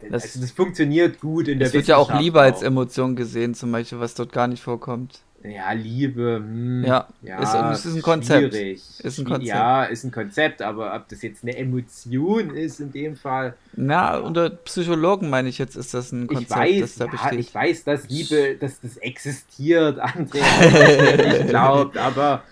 [0.09, 3.53] Das- also das funktioniert gut in der Es wird ja auch Liebe als Emotion gesehen,
[3.53, 5.19] zum Beispiel, was dort gar nicht vorkommt.
[5.43, 6.37] Ja, Liebe.
[6.43, 8.53] Hm, Ja, ist- es ist ein Konzept.
[8.55, 8.81] schwierig.
[9.03, 9.47] Ist ein Konzept.
[9.47, 13.53] Ja, ist ein Konzept, aber ob das jetzt eine Emotion ist in dem Fall.
[13.75, 17.11] Na, unter Psychologen meine ich jetzt, ist das ein Konzept, ich weiß, das da ja,
[17.11, 17.39] besteht.
[17.39, 20.39] ich weiß, dass Liebe, dass das existiert, André,
[21.37, 22.43] nicht glaubt, aber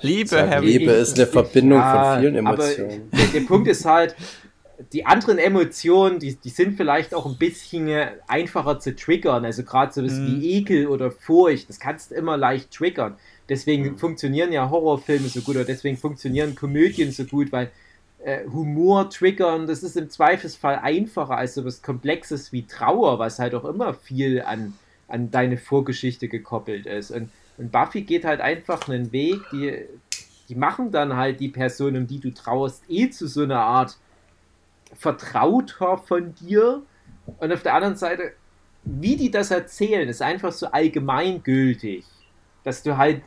[0.00, 0.78] Liebe, Sag, Harry.
[0.78, 3.10] Liebe ist eine Verbindung Ja, von vielen aber Emotionen.
[3.12, 4.16] Der, der Punkt ist halt,
[4.92, 7.88] die anderen Emotionen, die, die sind vielleicht auch ein bisschen
[8.28, 9.44] einfacher zu triggern.
[9.44, 10.24] Also gerade sowas Mhm.
[10.24, 13.18] wie Ekel oder Furcht, das kannst du immer leicht triggern.
[13.48, 13.96] Deswegen Mhm.
[13.96, 17.72] funktionieren ja Horrorfilme so gut oder deswegen funktionieren Komödien so gut, weil
[18.18, 23.54] äh, Humor triggern, das ist im Zweifelsfall einfacher als sowas Komplexes wie Trauer, was halt
[23.54, 24.78] auch immer viel an,
[25.08, 27.10] an deine Vorgeschichte gekoppelt ist.
[27.10, 29.86] Und, und Buffy geht halt einfach einen Weg, die,
[30.48, 33.98] die machen dann halt die Person, um die du trauerst, eh zu so einer Art
[34.96, 36.82] Vertrauter von dir.
[37.38, 38.32] Und auf der anderen Seite,
[38.84, 42.04] wie die das erzählen, ist einfach so allgemeingültig,
[42.64, 43.22] dass du halt,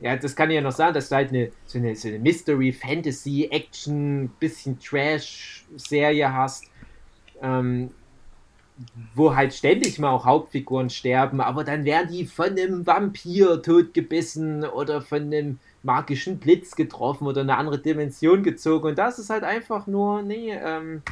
[0.00, 2.18] ja, das kann ich ja noch sagen, dass du halt eine, so eine, so eine
[2.18, 6.64] Mystery, Fantasy, Action, bisschen Trash-Serie hast,
[7.40, 7.90] ähm,
[9.14, 14.64] wo halt ständig mal auch Hauptfiguren sterben, aber dann werden die von einem Vampir totgebissen
[14.64, 18.88] oder von einem magischen Blitz getroffen oder in eine andere Dimension gezogen.
[18.88, 21.02] Und das ist halt einfach nur, nee, ähm,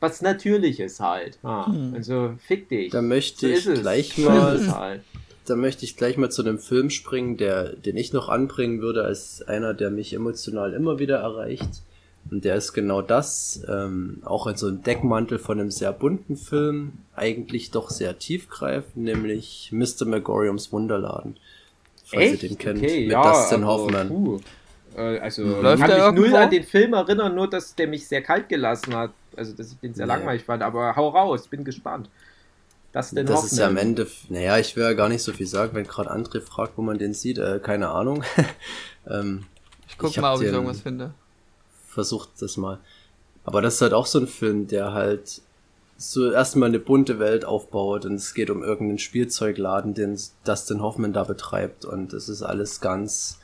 [0.00, 1.38] was Natürliches halt.
[1.42, 1.92] Ah, Hm.
[1.94, 2.92] Also fick dich.
[2.92, 3.80] Da möchte So ich ist es.
[3.80, 5.02] gleich So mal es halt.
[5.46, 9.02] da möchte ich gleich mal zu einem Film springen, der, den ich noch anbringen würde,
[9.04, 11.82] als einer, der mich emotional immer wieder erreicht.
[12.30, 16.36] Und der ist genau das, ähm, auch in so einem Deckmantel von einem sehr bunten
[16.36, 20.04] Film, eigentlich doch sehr tiefgreifend, nämlich Mr.
[20.04, 21.38] Megoriums Wunderladen.
[22.04, 22.42] Falls Echt?
[22.42, 24.08] ihr den kennt, Okay, mit ja, Dustin Hoffman.
[24.08, 24.40] puh.
[24.96, 28.06] Äh, Also, Läuft ich kann mich null an den Film erinnern, nur dass der mich
[28.06, 29.10] sehr kalt gelassen hat.
[29.36, 30.12] Also, dass ich den sehr Nee.
[30.12, 30.62] langweilig fand.
[30.62, 32.08] Aber hau raus, bin gespannt.
[32.92, 35.46] Das denn Das ist ja am Ende, naja, ich will ja gar nicht so viel
[35.46, 38.24] sagen, wenn gerade André fragt, wo man den sieht, äh, keine Ahnung.
[39.08, 39.44] ähm,
[39.88, 41.12] Ich guck Ich mal, ob ich irgendwas finde.
[41.88, 42.78] Versucht das mal.
[43.44, 45.40] Aber das ist halt auch so ein Film, der halt
[45.96, 51.12] so erstmal eine bunte Welt aufbaut und es geht um irgendeinen Spielzeugladen, den Dustin Hoffman
[51.12, 53.40] da betreibt und es ist alles ganz,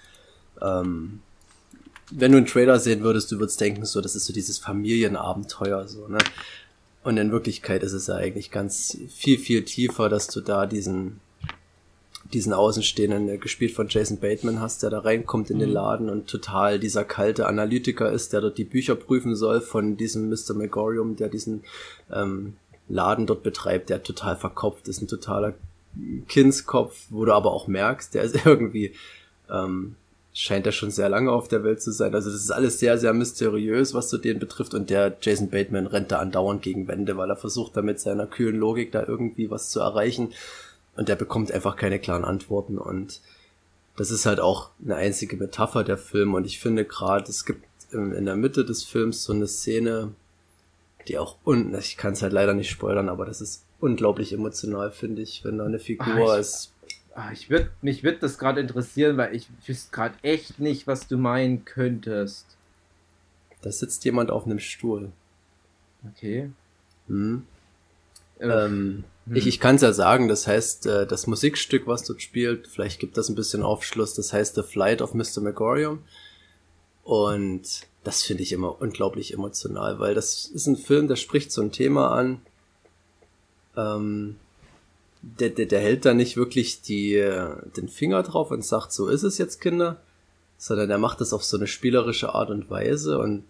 [0.62, 1.21] ähm,
[2.12, 5.89] wenn du einen Trailer sehen würdest, du würdest denken so, das ist so dieses Familienabenteuer
[5.89, 6.19] so, ne?
[7.03, 11.21] Und in Wirklichkeit ist es ja eigentlich ganz viel, viel tiefer, dass du da diesen,
[12.35, 16.27] diesen Außenstehenden, äh, gespielt von Jason Bateman hast, der da reinkommt in den Laden und
[16.27, 20.55] total dieser kalte Analytiker ist, der dort die Bücher prüfen soll von diesem Mr.
[20.55, 21.62] Megorium, der diesen
[22.12, 22.55] ähm,
[22.89, 25.55] Laden dort betreibt, der total verkopft ist, ein totaler
[26.28, 28.93] Kindskopf, wo du aber auch merkst, der ist irgendwie,
[29.51, 29.97] ähm,
[30.32, 32.15] scheint er schon sehr lange auf der Welt zu sein.
[32.15, 34.74] Also das ist alles sehr, sehr mysteriös, was so den betrifft.
[34.74, 38.27] Und der Jason Bateman rennt da andauernd gegen Wände, weil er versucht da mit seiner
[38.27, 40.32] kühlen Logik da irgendwie was zu erreichen.
[40.97, 42.79] Und der bekommt einfach keine klaren Antworten.
[42.79, 43.21] Und
[43.97, 46.35] das ist halt auch eine einzige Metapher der Film.
[46.35, 50.15] Und ich finde gerade, es gibt in der Mitte des Films so eine Szene,
[51.09, 54.91] die auch, un ich kann es halt leider nicht spoilern, aber das ist unglaublich emotional,
[54.91, 56.73] finde ich, wenn da eine Figur Ah, ich- ist.
[57.15, 61.07] Ah, ich würd, mich würde das gerade interessieren, weil ich wüsste gerade echt nicht, was
[61.07, 62.45] du meinen könntest.
[63.62, 65.12] Da sitzt jemand auf einem Stuhl.
[66.16, 66.51] Okay.
[67.07, 67.47] Hm?
[68.41, 69.36] Äh, Ähm, hm.
[69.36, 73.01] Ich, ich kann es ja sagen, das heißt, äh, das Musikstück, was dort spielt, vielleicht
[73.01, 75.40] gibt das ein bisschen Aufschluss, das heißt The Flight of Mr.
[75.40, 76.02] Megorium.
[77.02, 77.62] Und
[78.02, 81.72] das finde ich immer unglaublich emotional, weil das ist ein Film, der spricht so ein
[81.72, 82.40] Thema an.
[83.76, 84.36] Ähm,
[85.22, 89.09] der, der, der hält da nicht wirklich die, äh, den Finger drauf und sagt, so
[89.09, 90.01] ist es jetzt, Kinder,
[90.59, 93.44] sondern der macht das auf so eine spielerische Art und Weise und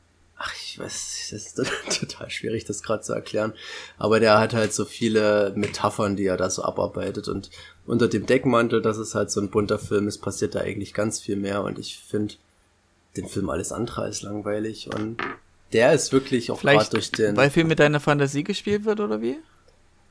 [0.44, 1.56] ach, ich weiß, das ist
[2.00, 3.54] total schwierig, das gerade zu erklären.
[3.98, 7.50] Aber der hat halt so viele Metaphern, die er da so abarbeitet und
[7.86, 11.20] unter dem Deckmantel, dass es halt so ein bunter Film ist, passiert da eigentlich ganz
[11.20, 12.34] viel mehr und ich finde
[13.16, 15.18] den Film alles andere als langweilig und
[15.72, 19.22] der ist wirklich auch gerade durch den weil viel mit deiner Fantasie gespielt wird, oder
[19.22, 19.38] wie?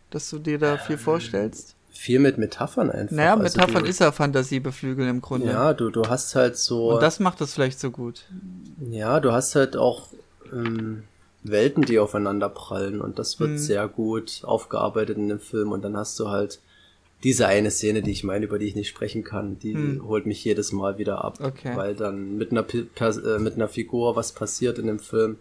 [0.10, 1.76] Dass du dir da viel vorstellst?
[1.94, 3.16] viel mit Metaphern einfach.
[3.16, 5.48] Naja, Also Metaphern du, ist ja Fantasie beflügeln im Grunde.
[5.48, 6.94] Ja, du, du hast halt so.
[6.94, 8.26] Und das macht das vielleicht so gut.
[8.90, 10.08] Ja, du hast halt auch
[10.54, 11.04] ähm,
[11.44, 13.58] Welten, die aufeinander prallen und das wird Mhm.
[13.58, 16.60] sehr gut aufgearbeitet in dem Film und dann hast du halt
[17.24, 20.08] diese eine Szene, die ich meine, über die ich nicht sprechen kann, die Mhm.
[20.08, 21.76] holt mich jedes Mal wieder ab, Okay.
[21.76, 25.38] weil dann mit einer, äh, mit einer Figur was passiert in dem Film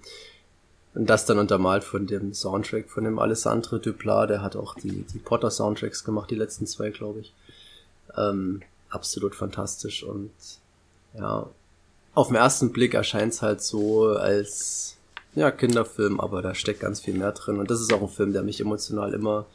[0.94, 5.04] und das dann untermalt von dem Soundtrack von dem Alessandro Duplat, der hat auch die,
[5.12, 7.32] die Potter Soundtracks gemacht, die letzten zwei, glaube ich.
[8.16, 10.30] Ähm, absolut fantastisch und
[11.18, 11.48] ja,
[12.14, 14.96] auf den ersten Blick erscheint es halt so als
[15.34, 17.58] ja, Kinderfilm, aber da steckt ganz viel mehr drin.
[17.58, 19.46] Und das ist auch ein Film, der mich emotional immer,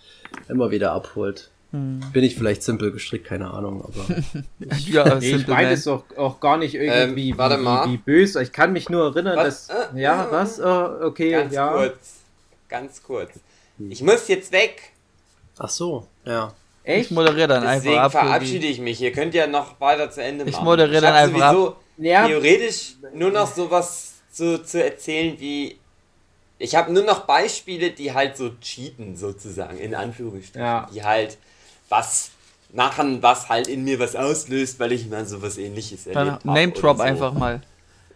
[0.49, 1.52] immer wieder abholt.
[1.72, 4.16] Bin ich vielleicht simpel gestrickt, keine Ahnung, aber
[4.88, 7.86] Ja, Nee, ich meine es auch, auch gar nicht irgendwie Ähm, warte wie, mal.
[7.88, 8.41] Wie, wie böse.
[8.41, 9.68] Ich kann mich nur erinnern, Was?
[9.68, 9.94] dass.
[9.94, 10.60] Äh, ja, äh, was?
[10.62, 11.74] Oh, okay, Ganz ja.
[11.74, 12.14] kurz.
[12.70, 13.32] Ganz kurz.
[13.90, 14.94] Ich muss jetzt weg.
[15.60, 16.54] ach so, ja.
[16.86, 17.12] Ich Echt?
[17.12, 18.28] moderiere dann Deswegen einfach ab.
[18.28, 19.02] verabschiede ich mich.
[19.02, 20.64] Ihr könnt ja noch weiter zu Ende Ich machen.
[20.64, 22.28] moderiere dann einfach sowieso Ja.
[22.28, 25.78] theoretisch nur noch sowas zu, zu erzählen wie.
[26.60, 30.62] Ich habe nur noch Beispiele, die halt so cheaten, sozusagen, in Anführungsstrichen.
[30.62, 30.90] Ja.
[30.92, 31.38] Die halt
[31.90, 32.32] was
[32.74, 36.48] machen, was halt in mir was auslöst, weil ich mal sowas ähnliches Dann erlebt habe.
[36.48, 37.04] Name Drop so.
[37.04, 37.62] einfach mal.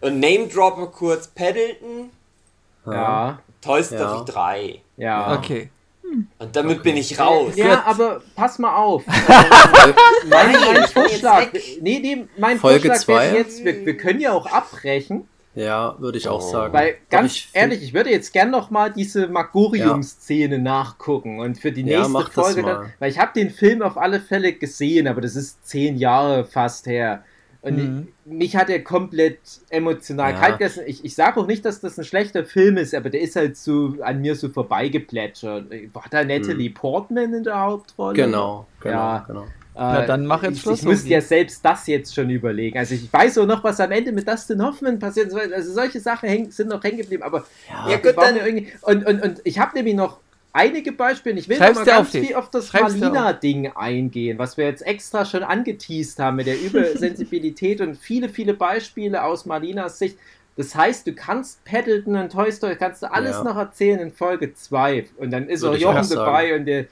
[0.00, 2.10] Und Name Droppe kurz Paddleton,
[2.86, 4.24] Ja, Toy Story Ja.
[4.24, 4.80] 3.
[4.96, 5.36] ja.
[5.38, 5.70] Okay.
[6.38, 7.52] Und damit bin ich raus.
[7.56, 9.02] Ja, aber pass mal auf.
[10.26, 11.48] Mein, mein Vorschlag,
[11.80, 13.36] nee, nee, mein Folge Vorschlag wäre zwei?
[13.38, 16.50] jetzt, wir, wir können ja auch abbrechen, ja, würde ich auch Oh.
[16.52, 16.72] sagen.
[16.72, 21.72] weil ganz ich ehrlich, ich würde jetzt gern noch mal diese Magorium-Szene nachgucken und für
[21.72, 22.74] die Ja, nächste das Folge mal.
[22.74, 26.44] dann, weil ich habe den Film auf alle Fälle gesehen, aber das ist zehn Jahre
[26.44, 27.24] fast her.
[27.64, 28.08] Und Mhm.
[28.26, 29.38] ich, mich hat er komplett
[29.70, 30.38] emotional Ja.
[30.40, 30.82] kalt gelassen.
[30.86, 33.56] Ich, ich sage auch nicht, dass das ein schlechter Film ist, aber der ist halt
[33.56, 35.70] so an mir so vorbeigeplätschert.
[35.92, 38.14] War da Natalie Portman in der Hauptrolle?
[38.16, 39.24] Genau, genau, Ja.
[39.26, 39.46] genau.
[39.74, 41.14] Na, Äh, dann mach jetzt ich, Schluss, Ich müsste Hugi.
[41.14, 42.78] ja selbst das jetzt schon überlegen.
[42.78, 45.32] Also ich weiß auch noch, was am Ende mit Dustin Hoffman passiert.
[45.34, 47.22] Also solche Sachen häng, sind noch hängen geblieben.
[47.22, 47.44] Aber
[47.88, 50.18] Ja, gut, war dann- irgendwie, und, und, und ich habe nämlich noch
[50.52, 51.38] einige Beispiele.
[51.38, 54.86] Ich will Schreib's noch mal ganz auf, viel auf das Malina-Ding eingehen, was wir jetzt
[54.86, 60.18] extra schon angeteased haben mit der Übersensibilität und viele, viele Beispiele aus Malinas Sicht.
[60.56, 63.44] Das heißt, du kannst Paddleton und Toy Story, kannst du alles Ja.
[63.44, 65.06] noch erzählen in Folge 2.
[65.16, 66.84] Und dann ist Würde auch ich Jochen dabei und der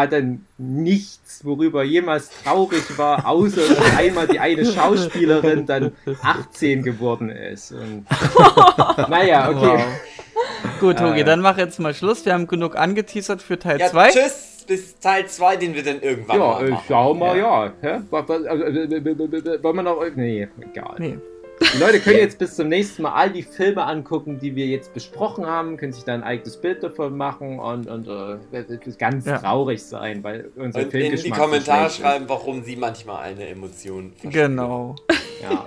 [0.00, 5.92] hat dann nichts, worüber jemals traurig war, außer dass einmal die eine Schauspielerin dann
[6.22, 7.72] 18 geworden ist.
[7.72, 8.04] Und,
[9.08, 9.78] naja, okay.
[9.78, 10.80] Wow.
[10.80, 11.24] Gut, Hugi, Äh.
[11.24, 12.24] dann mach jetzt mal Schluss.
[12.26, 14.10] Wir haben genug angeteasert für Teil Ja, 2.
[14.10, 16.84] tschüss, bis Teil 2, den wir dann irgendwann Ja, mal machen.
[16.88, 17.72] schau mal, ja.
[18.10, 20.02] Was- also, Wollen wir noch.
[20.16, 20.94] Nee, egal.
[20.98, 21.18] Nee.
[21.60, 24.92] Die Leute können jetzt bis zum nächsten Mal all die Filme angucken, die wir jetzt
[24.92, 29.38] besprochen haben, können sich da ein eigenes Bild davon machen und, und äh, ganz Ja.
[29.38, 33.22] traurig sein, weil unser Und in Filmgeschmack die so Kommentare schlecht schreiben, warum sie manchmal
[33.24, 34.56] eine Emotion verspüren.
[34.56, 34.94] Genau.
[35.42, 35.66] Ja.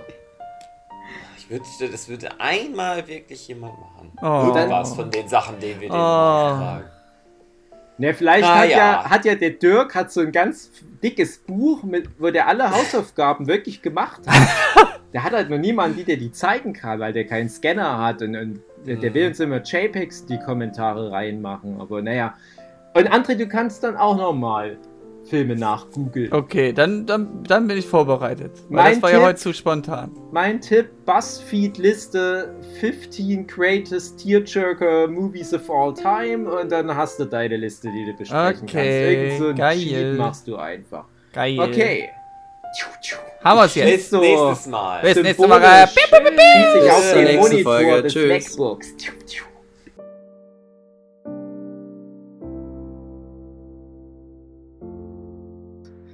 [1.37, 4.11] Ich wünschte, das würde einmal wirklich jemand machen.
[4.21, 4.53] Oh.
[4.57, 6.81] Irgendwas von den Sachen, denen wir den Oh.
[7.99, 8.77] Ne, vielleicht hat, ja.
[8.77, 9.09] ja.
[9.09, 10.69] hat ja der Dirk hat so ein ganz
[11.01, 14.87] dickes Buch, mit, wo der alle Hausaufgaben wirklich gemacht hat.
[15.13, 18.35] der hat halt noch niemanden, der die zeigen kann, weil der keinen Scanner hat und,
[18.35, 21.79] und der, der will uns immer JPEGs die Kommentare reinmachen.
[21.79, 22.33] Aber naja.
[22.93, 24.77] Und André, du kannst dann auch nochmal
[25.29, 26.31] Filme nachgoogeln.
[26.31, 28.51] Okay, dann, dann, dann bin ich vorbereitet.
[28.69, 30.11] Weil Mein das war ja Tipp- heute zu spontan.
[30.31, 37.57] Mein Tipp: BuzzFeed-Liste 15 Greatest Tearjerker Movies of All Time und dann hast du deine
[37.57, 39.41] Liste, die du besprechen Okay, kannst.
[39.41, 39.77] Irgend so geil.
[39.77, 41.05] Cheat machst du einfach.
[41.33, 41.59] Geil.
[41.59, 42.09] Okay.
[43.43, 43.91] Haben wir es jetzt.
[43.91, 45.01] Bis so nächstes Mal.
[45.01, 45.87] Bis nächste Symbolisch Woche.
[45.87, 48.01] schieße ich Bis auf zur den nächsten Monitor Folge.
[48.03, 48.57] des Tschüss.
[48.57, 48.87] MacBooks.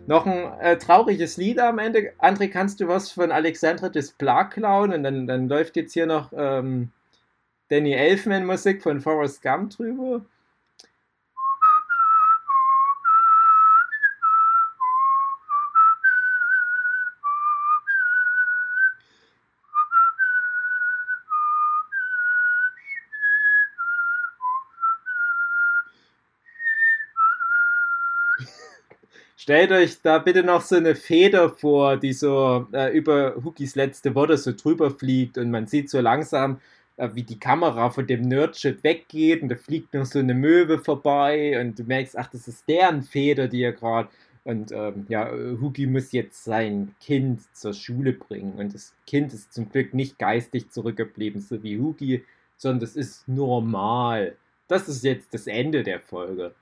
[0.06, 2.11] Noch ein äh, trauriges Lied am Ende.
[2.19, 4.94] André, kannst du was von Alexandra Desplat klauen?
[4.94, 6.91] Und dann, dann läuft jetzt hier noch ähm,
[7.69, 10.26] Danny Elfman Musik von Forrest Gump drüber.
[29.44, 34.15] Stellt euch da bitte noch so eine Feder vor, die so äh, über Hookies letzte
[34.15, 36.61] Worte so drüber fliegt und man sieht so langsam,
[36.95, 40.80] äh, wie die Kamera von dem Nerdship weggeht und da fliegt noch so eine Möwe
[40.80, 44.07] vorbei und du merkst, ach, das ist deren Feder, die er gerade.
[44.45, 49.52] Und ähm, ja, Hugi muss jetzt sein Kind zur Schule bringen und das Kind ist
[49.53, 52.24] zum Glück nicht geistig zurückgeblieben, so wie Hugi,
[52.56, 54.38] sondern es ist normal.
[54.70, 56.56] Das ist jetzt das Ende der Folge.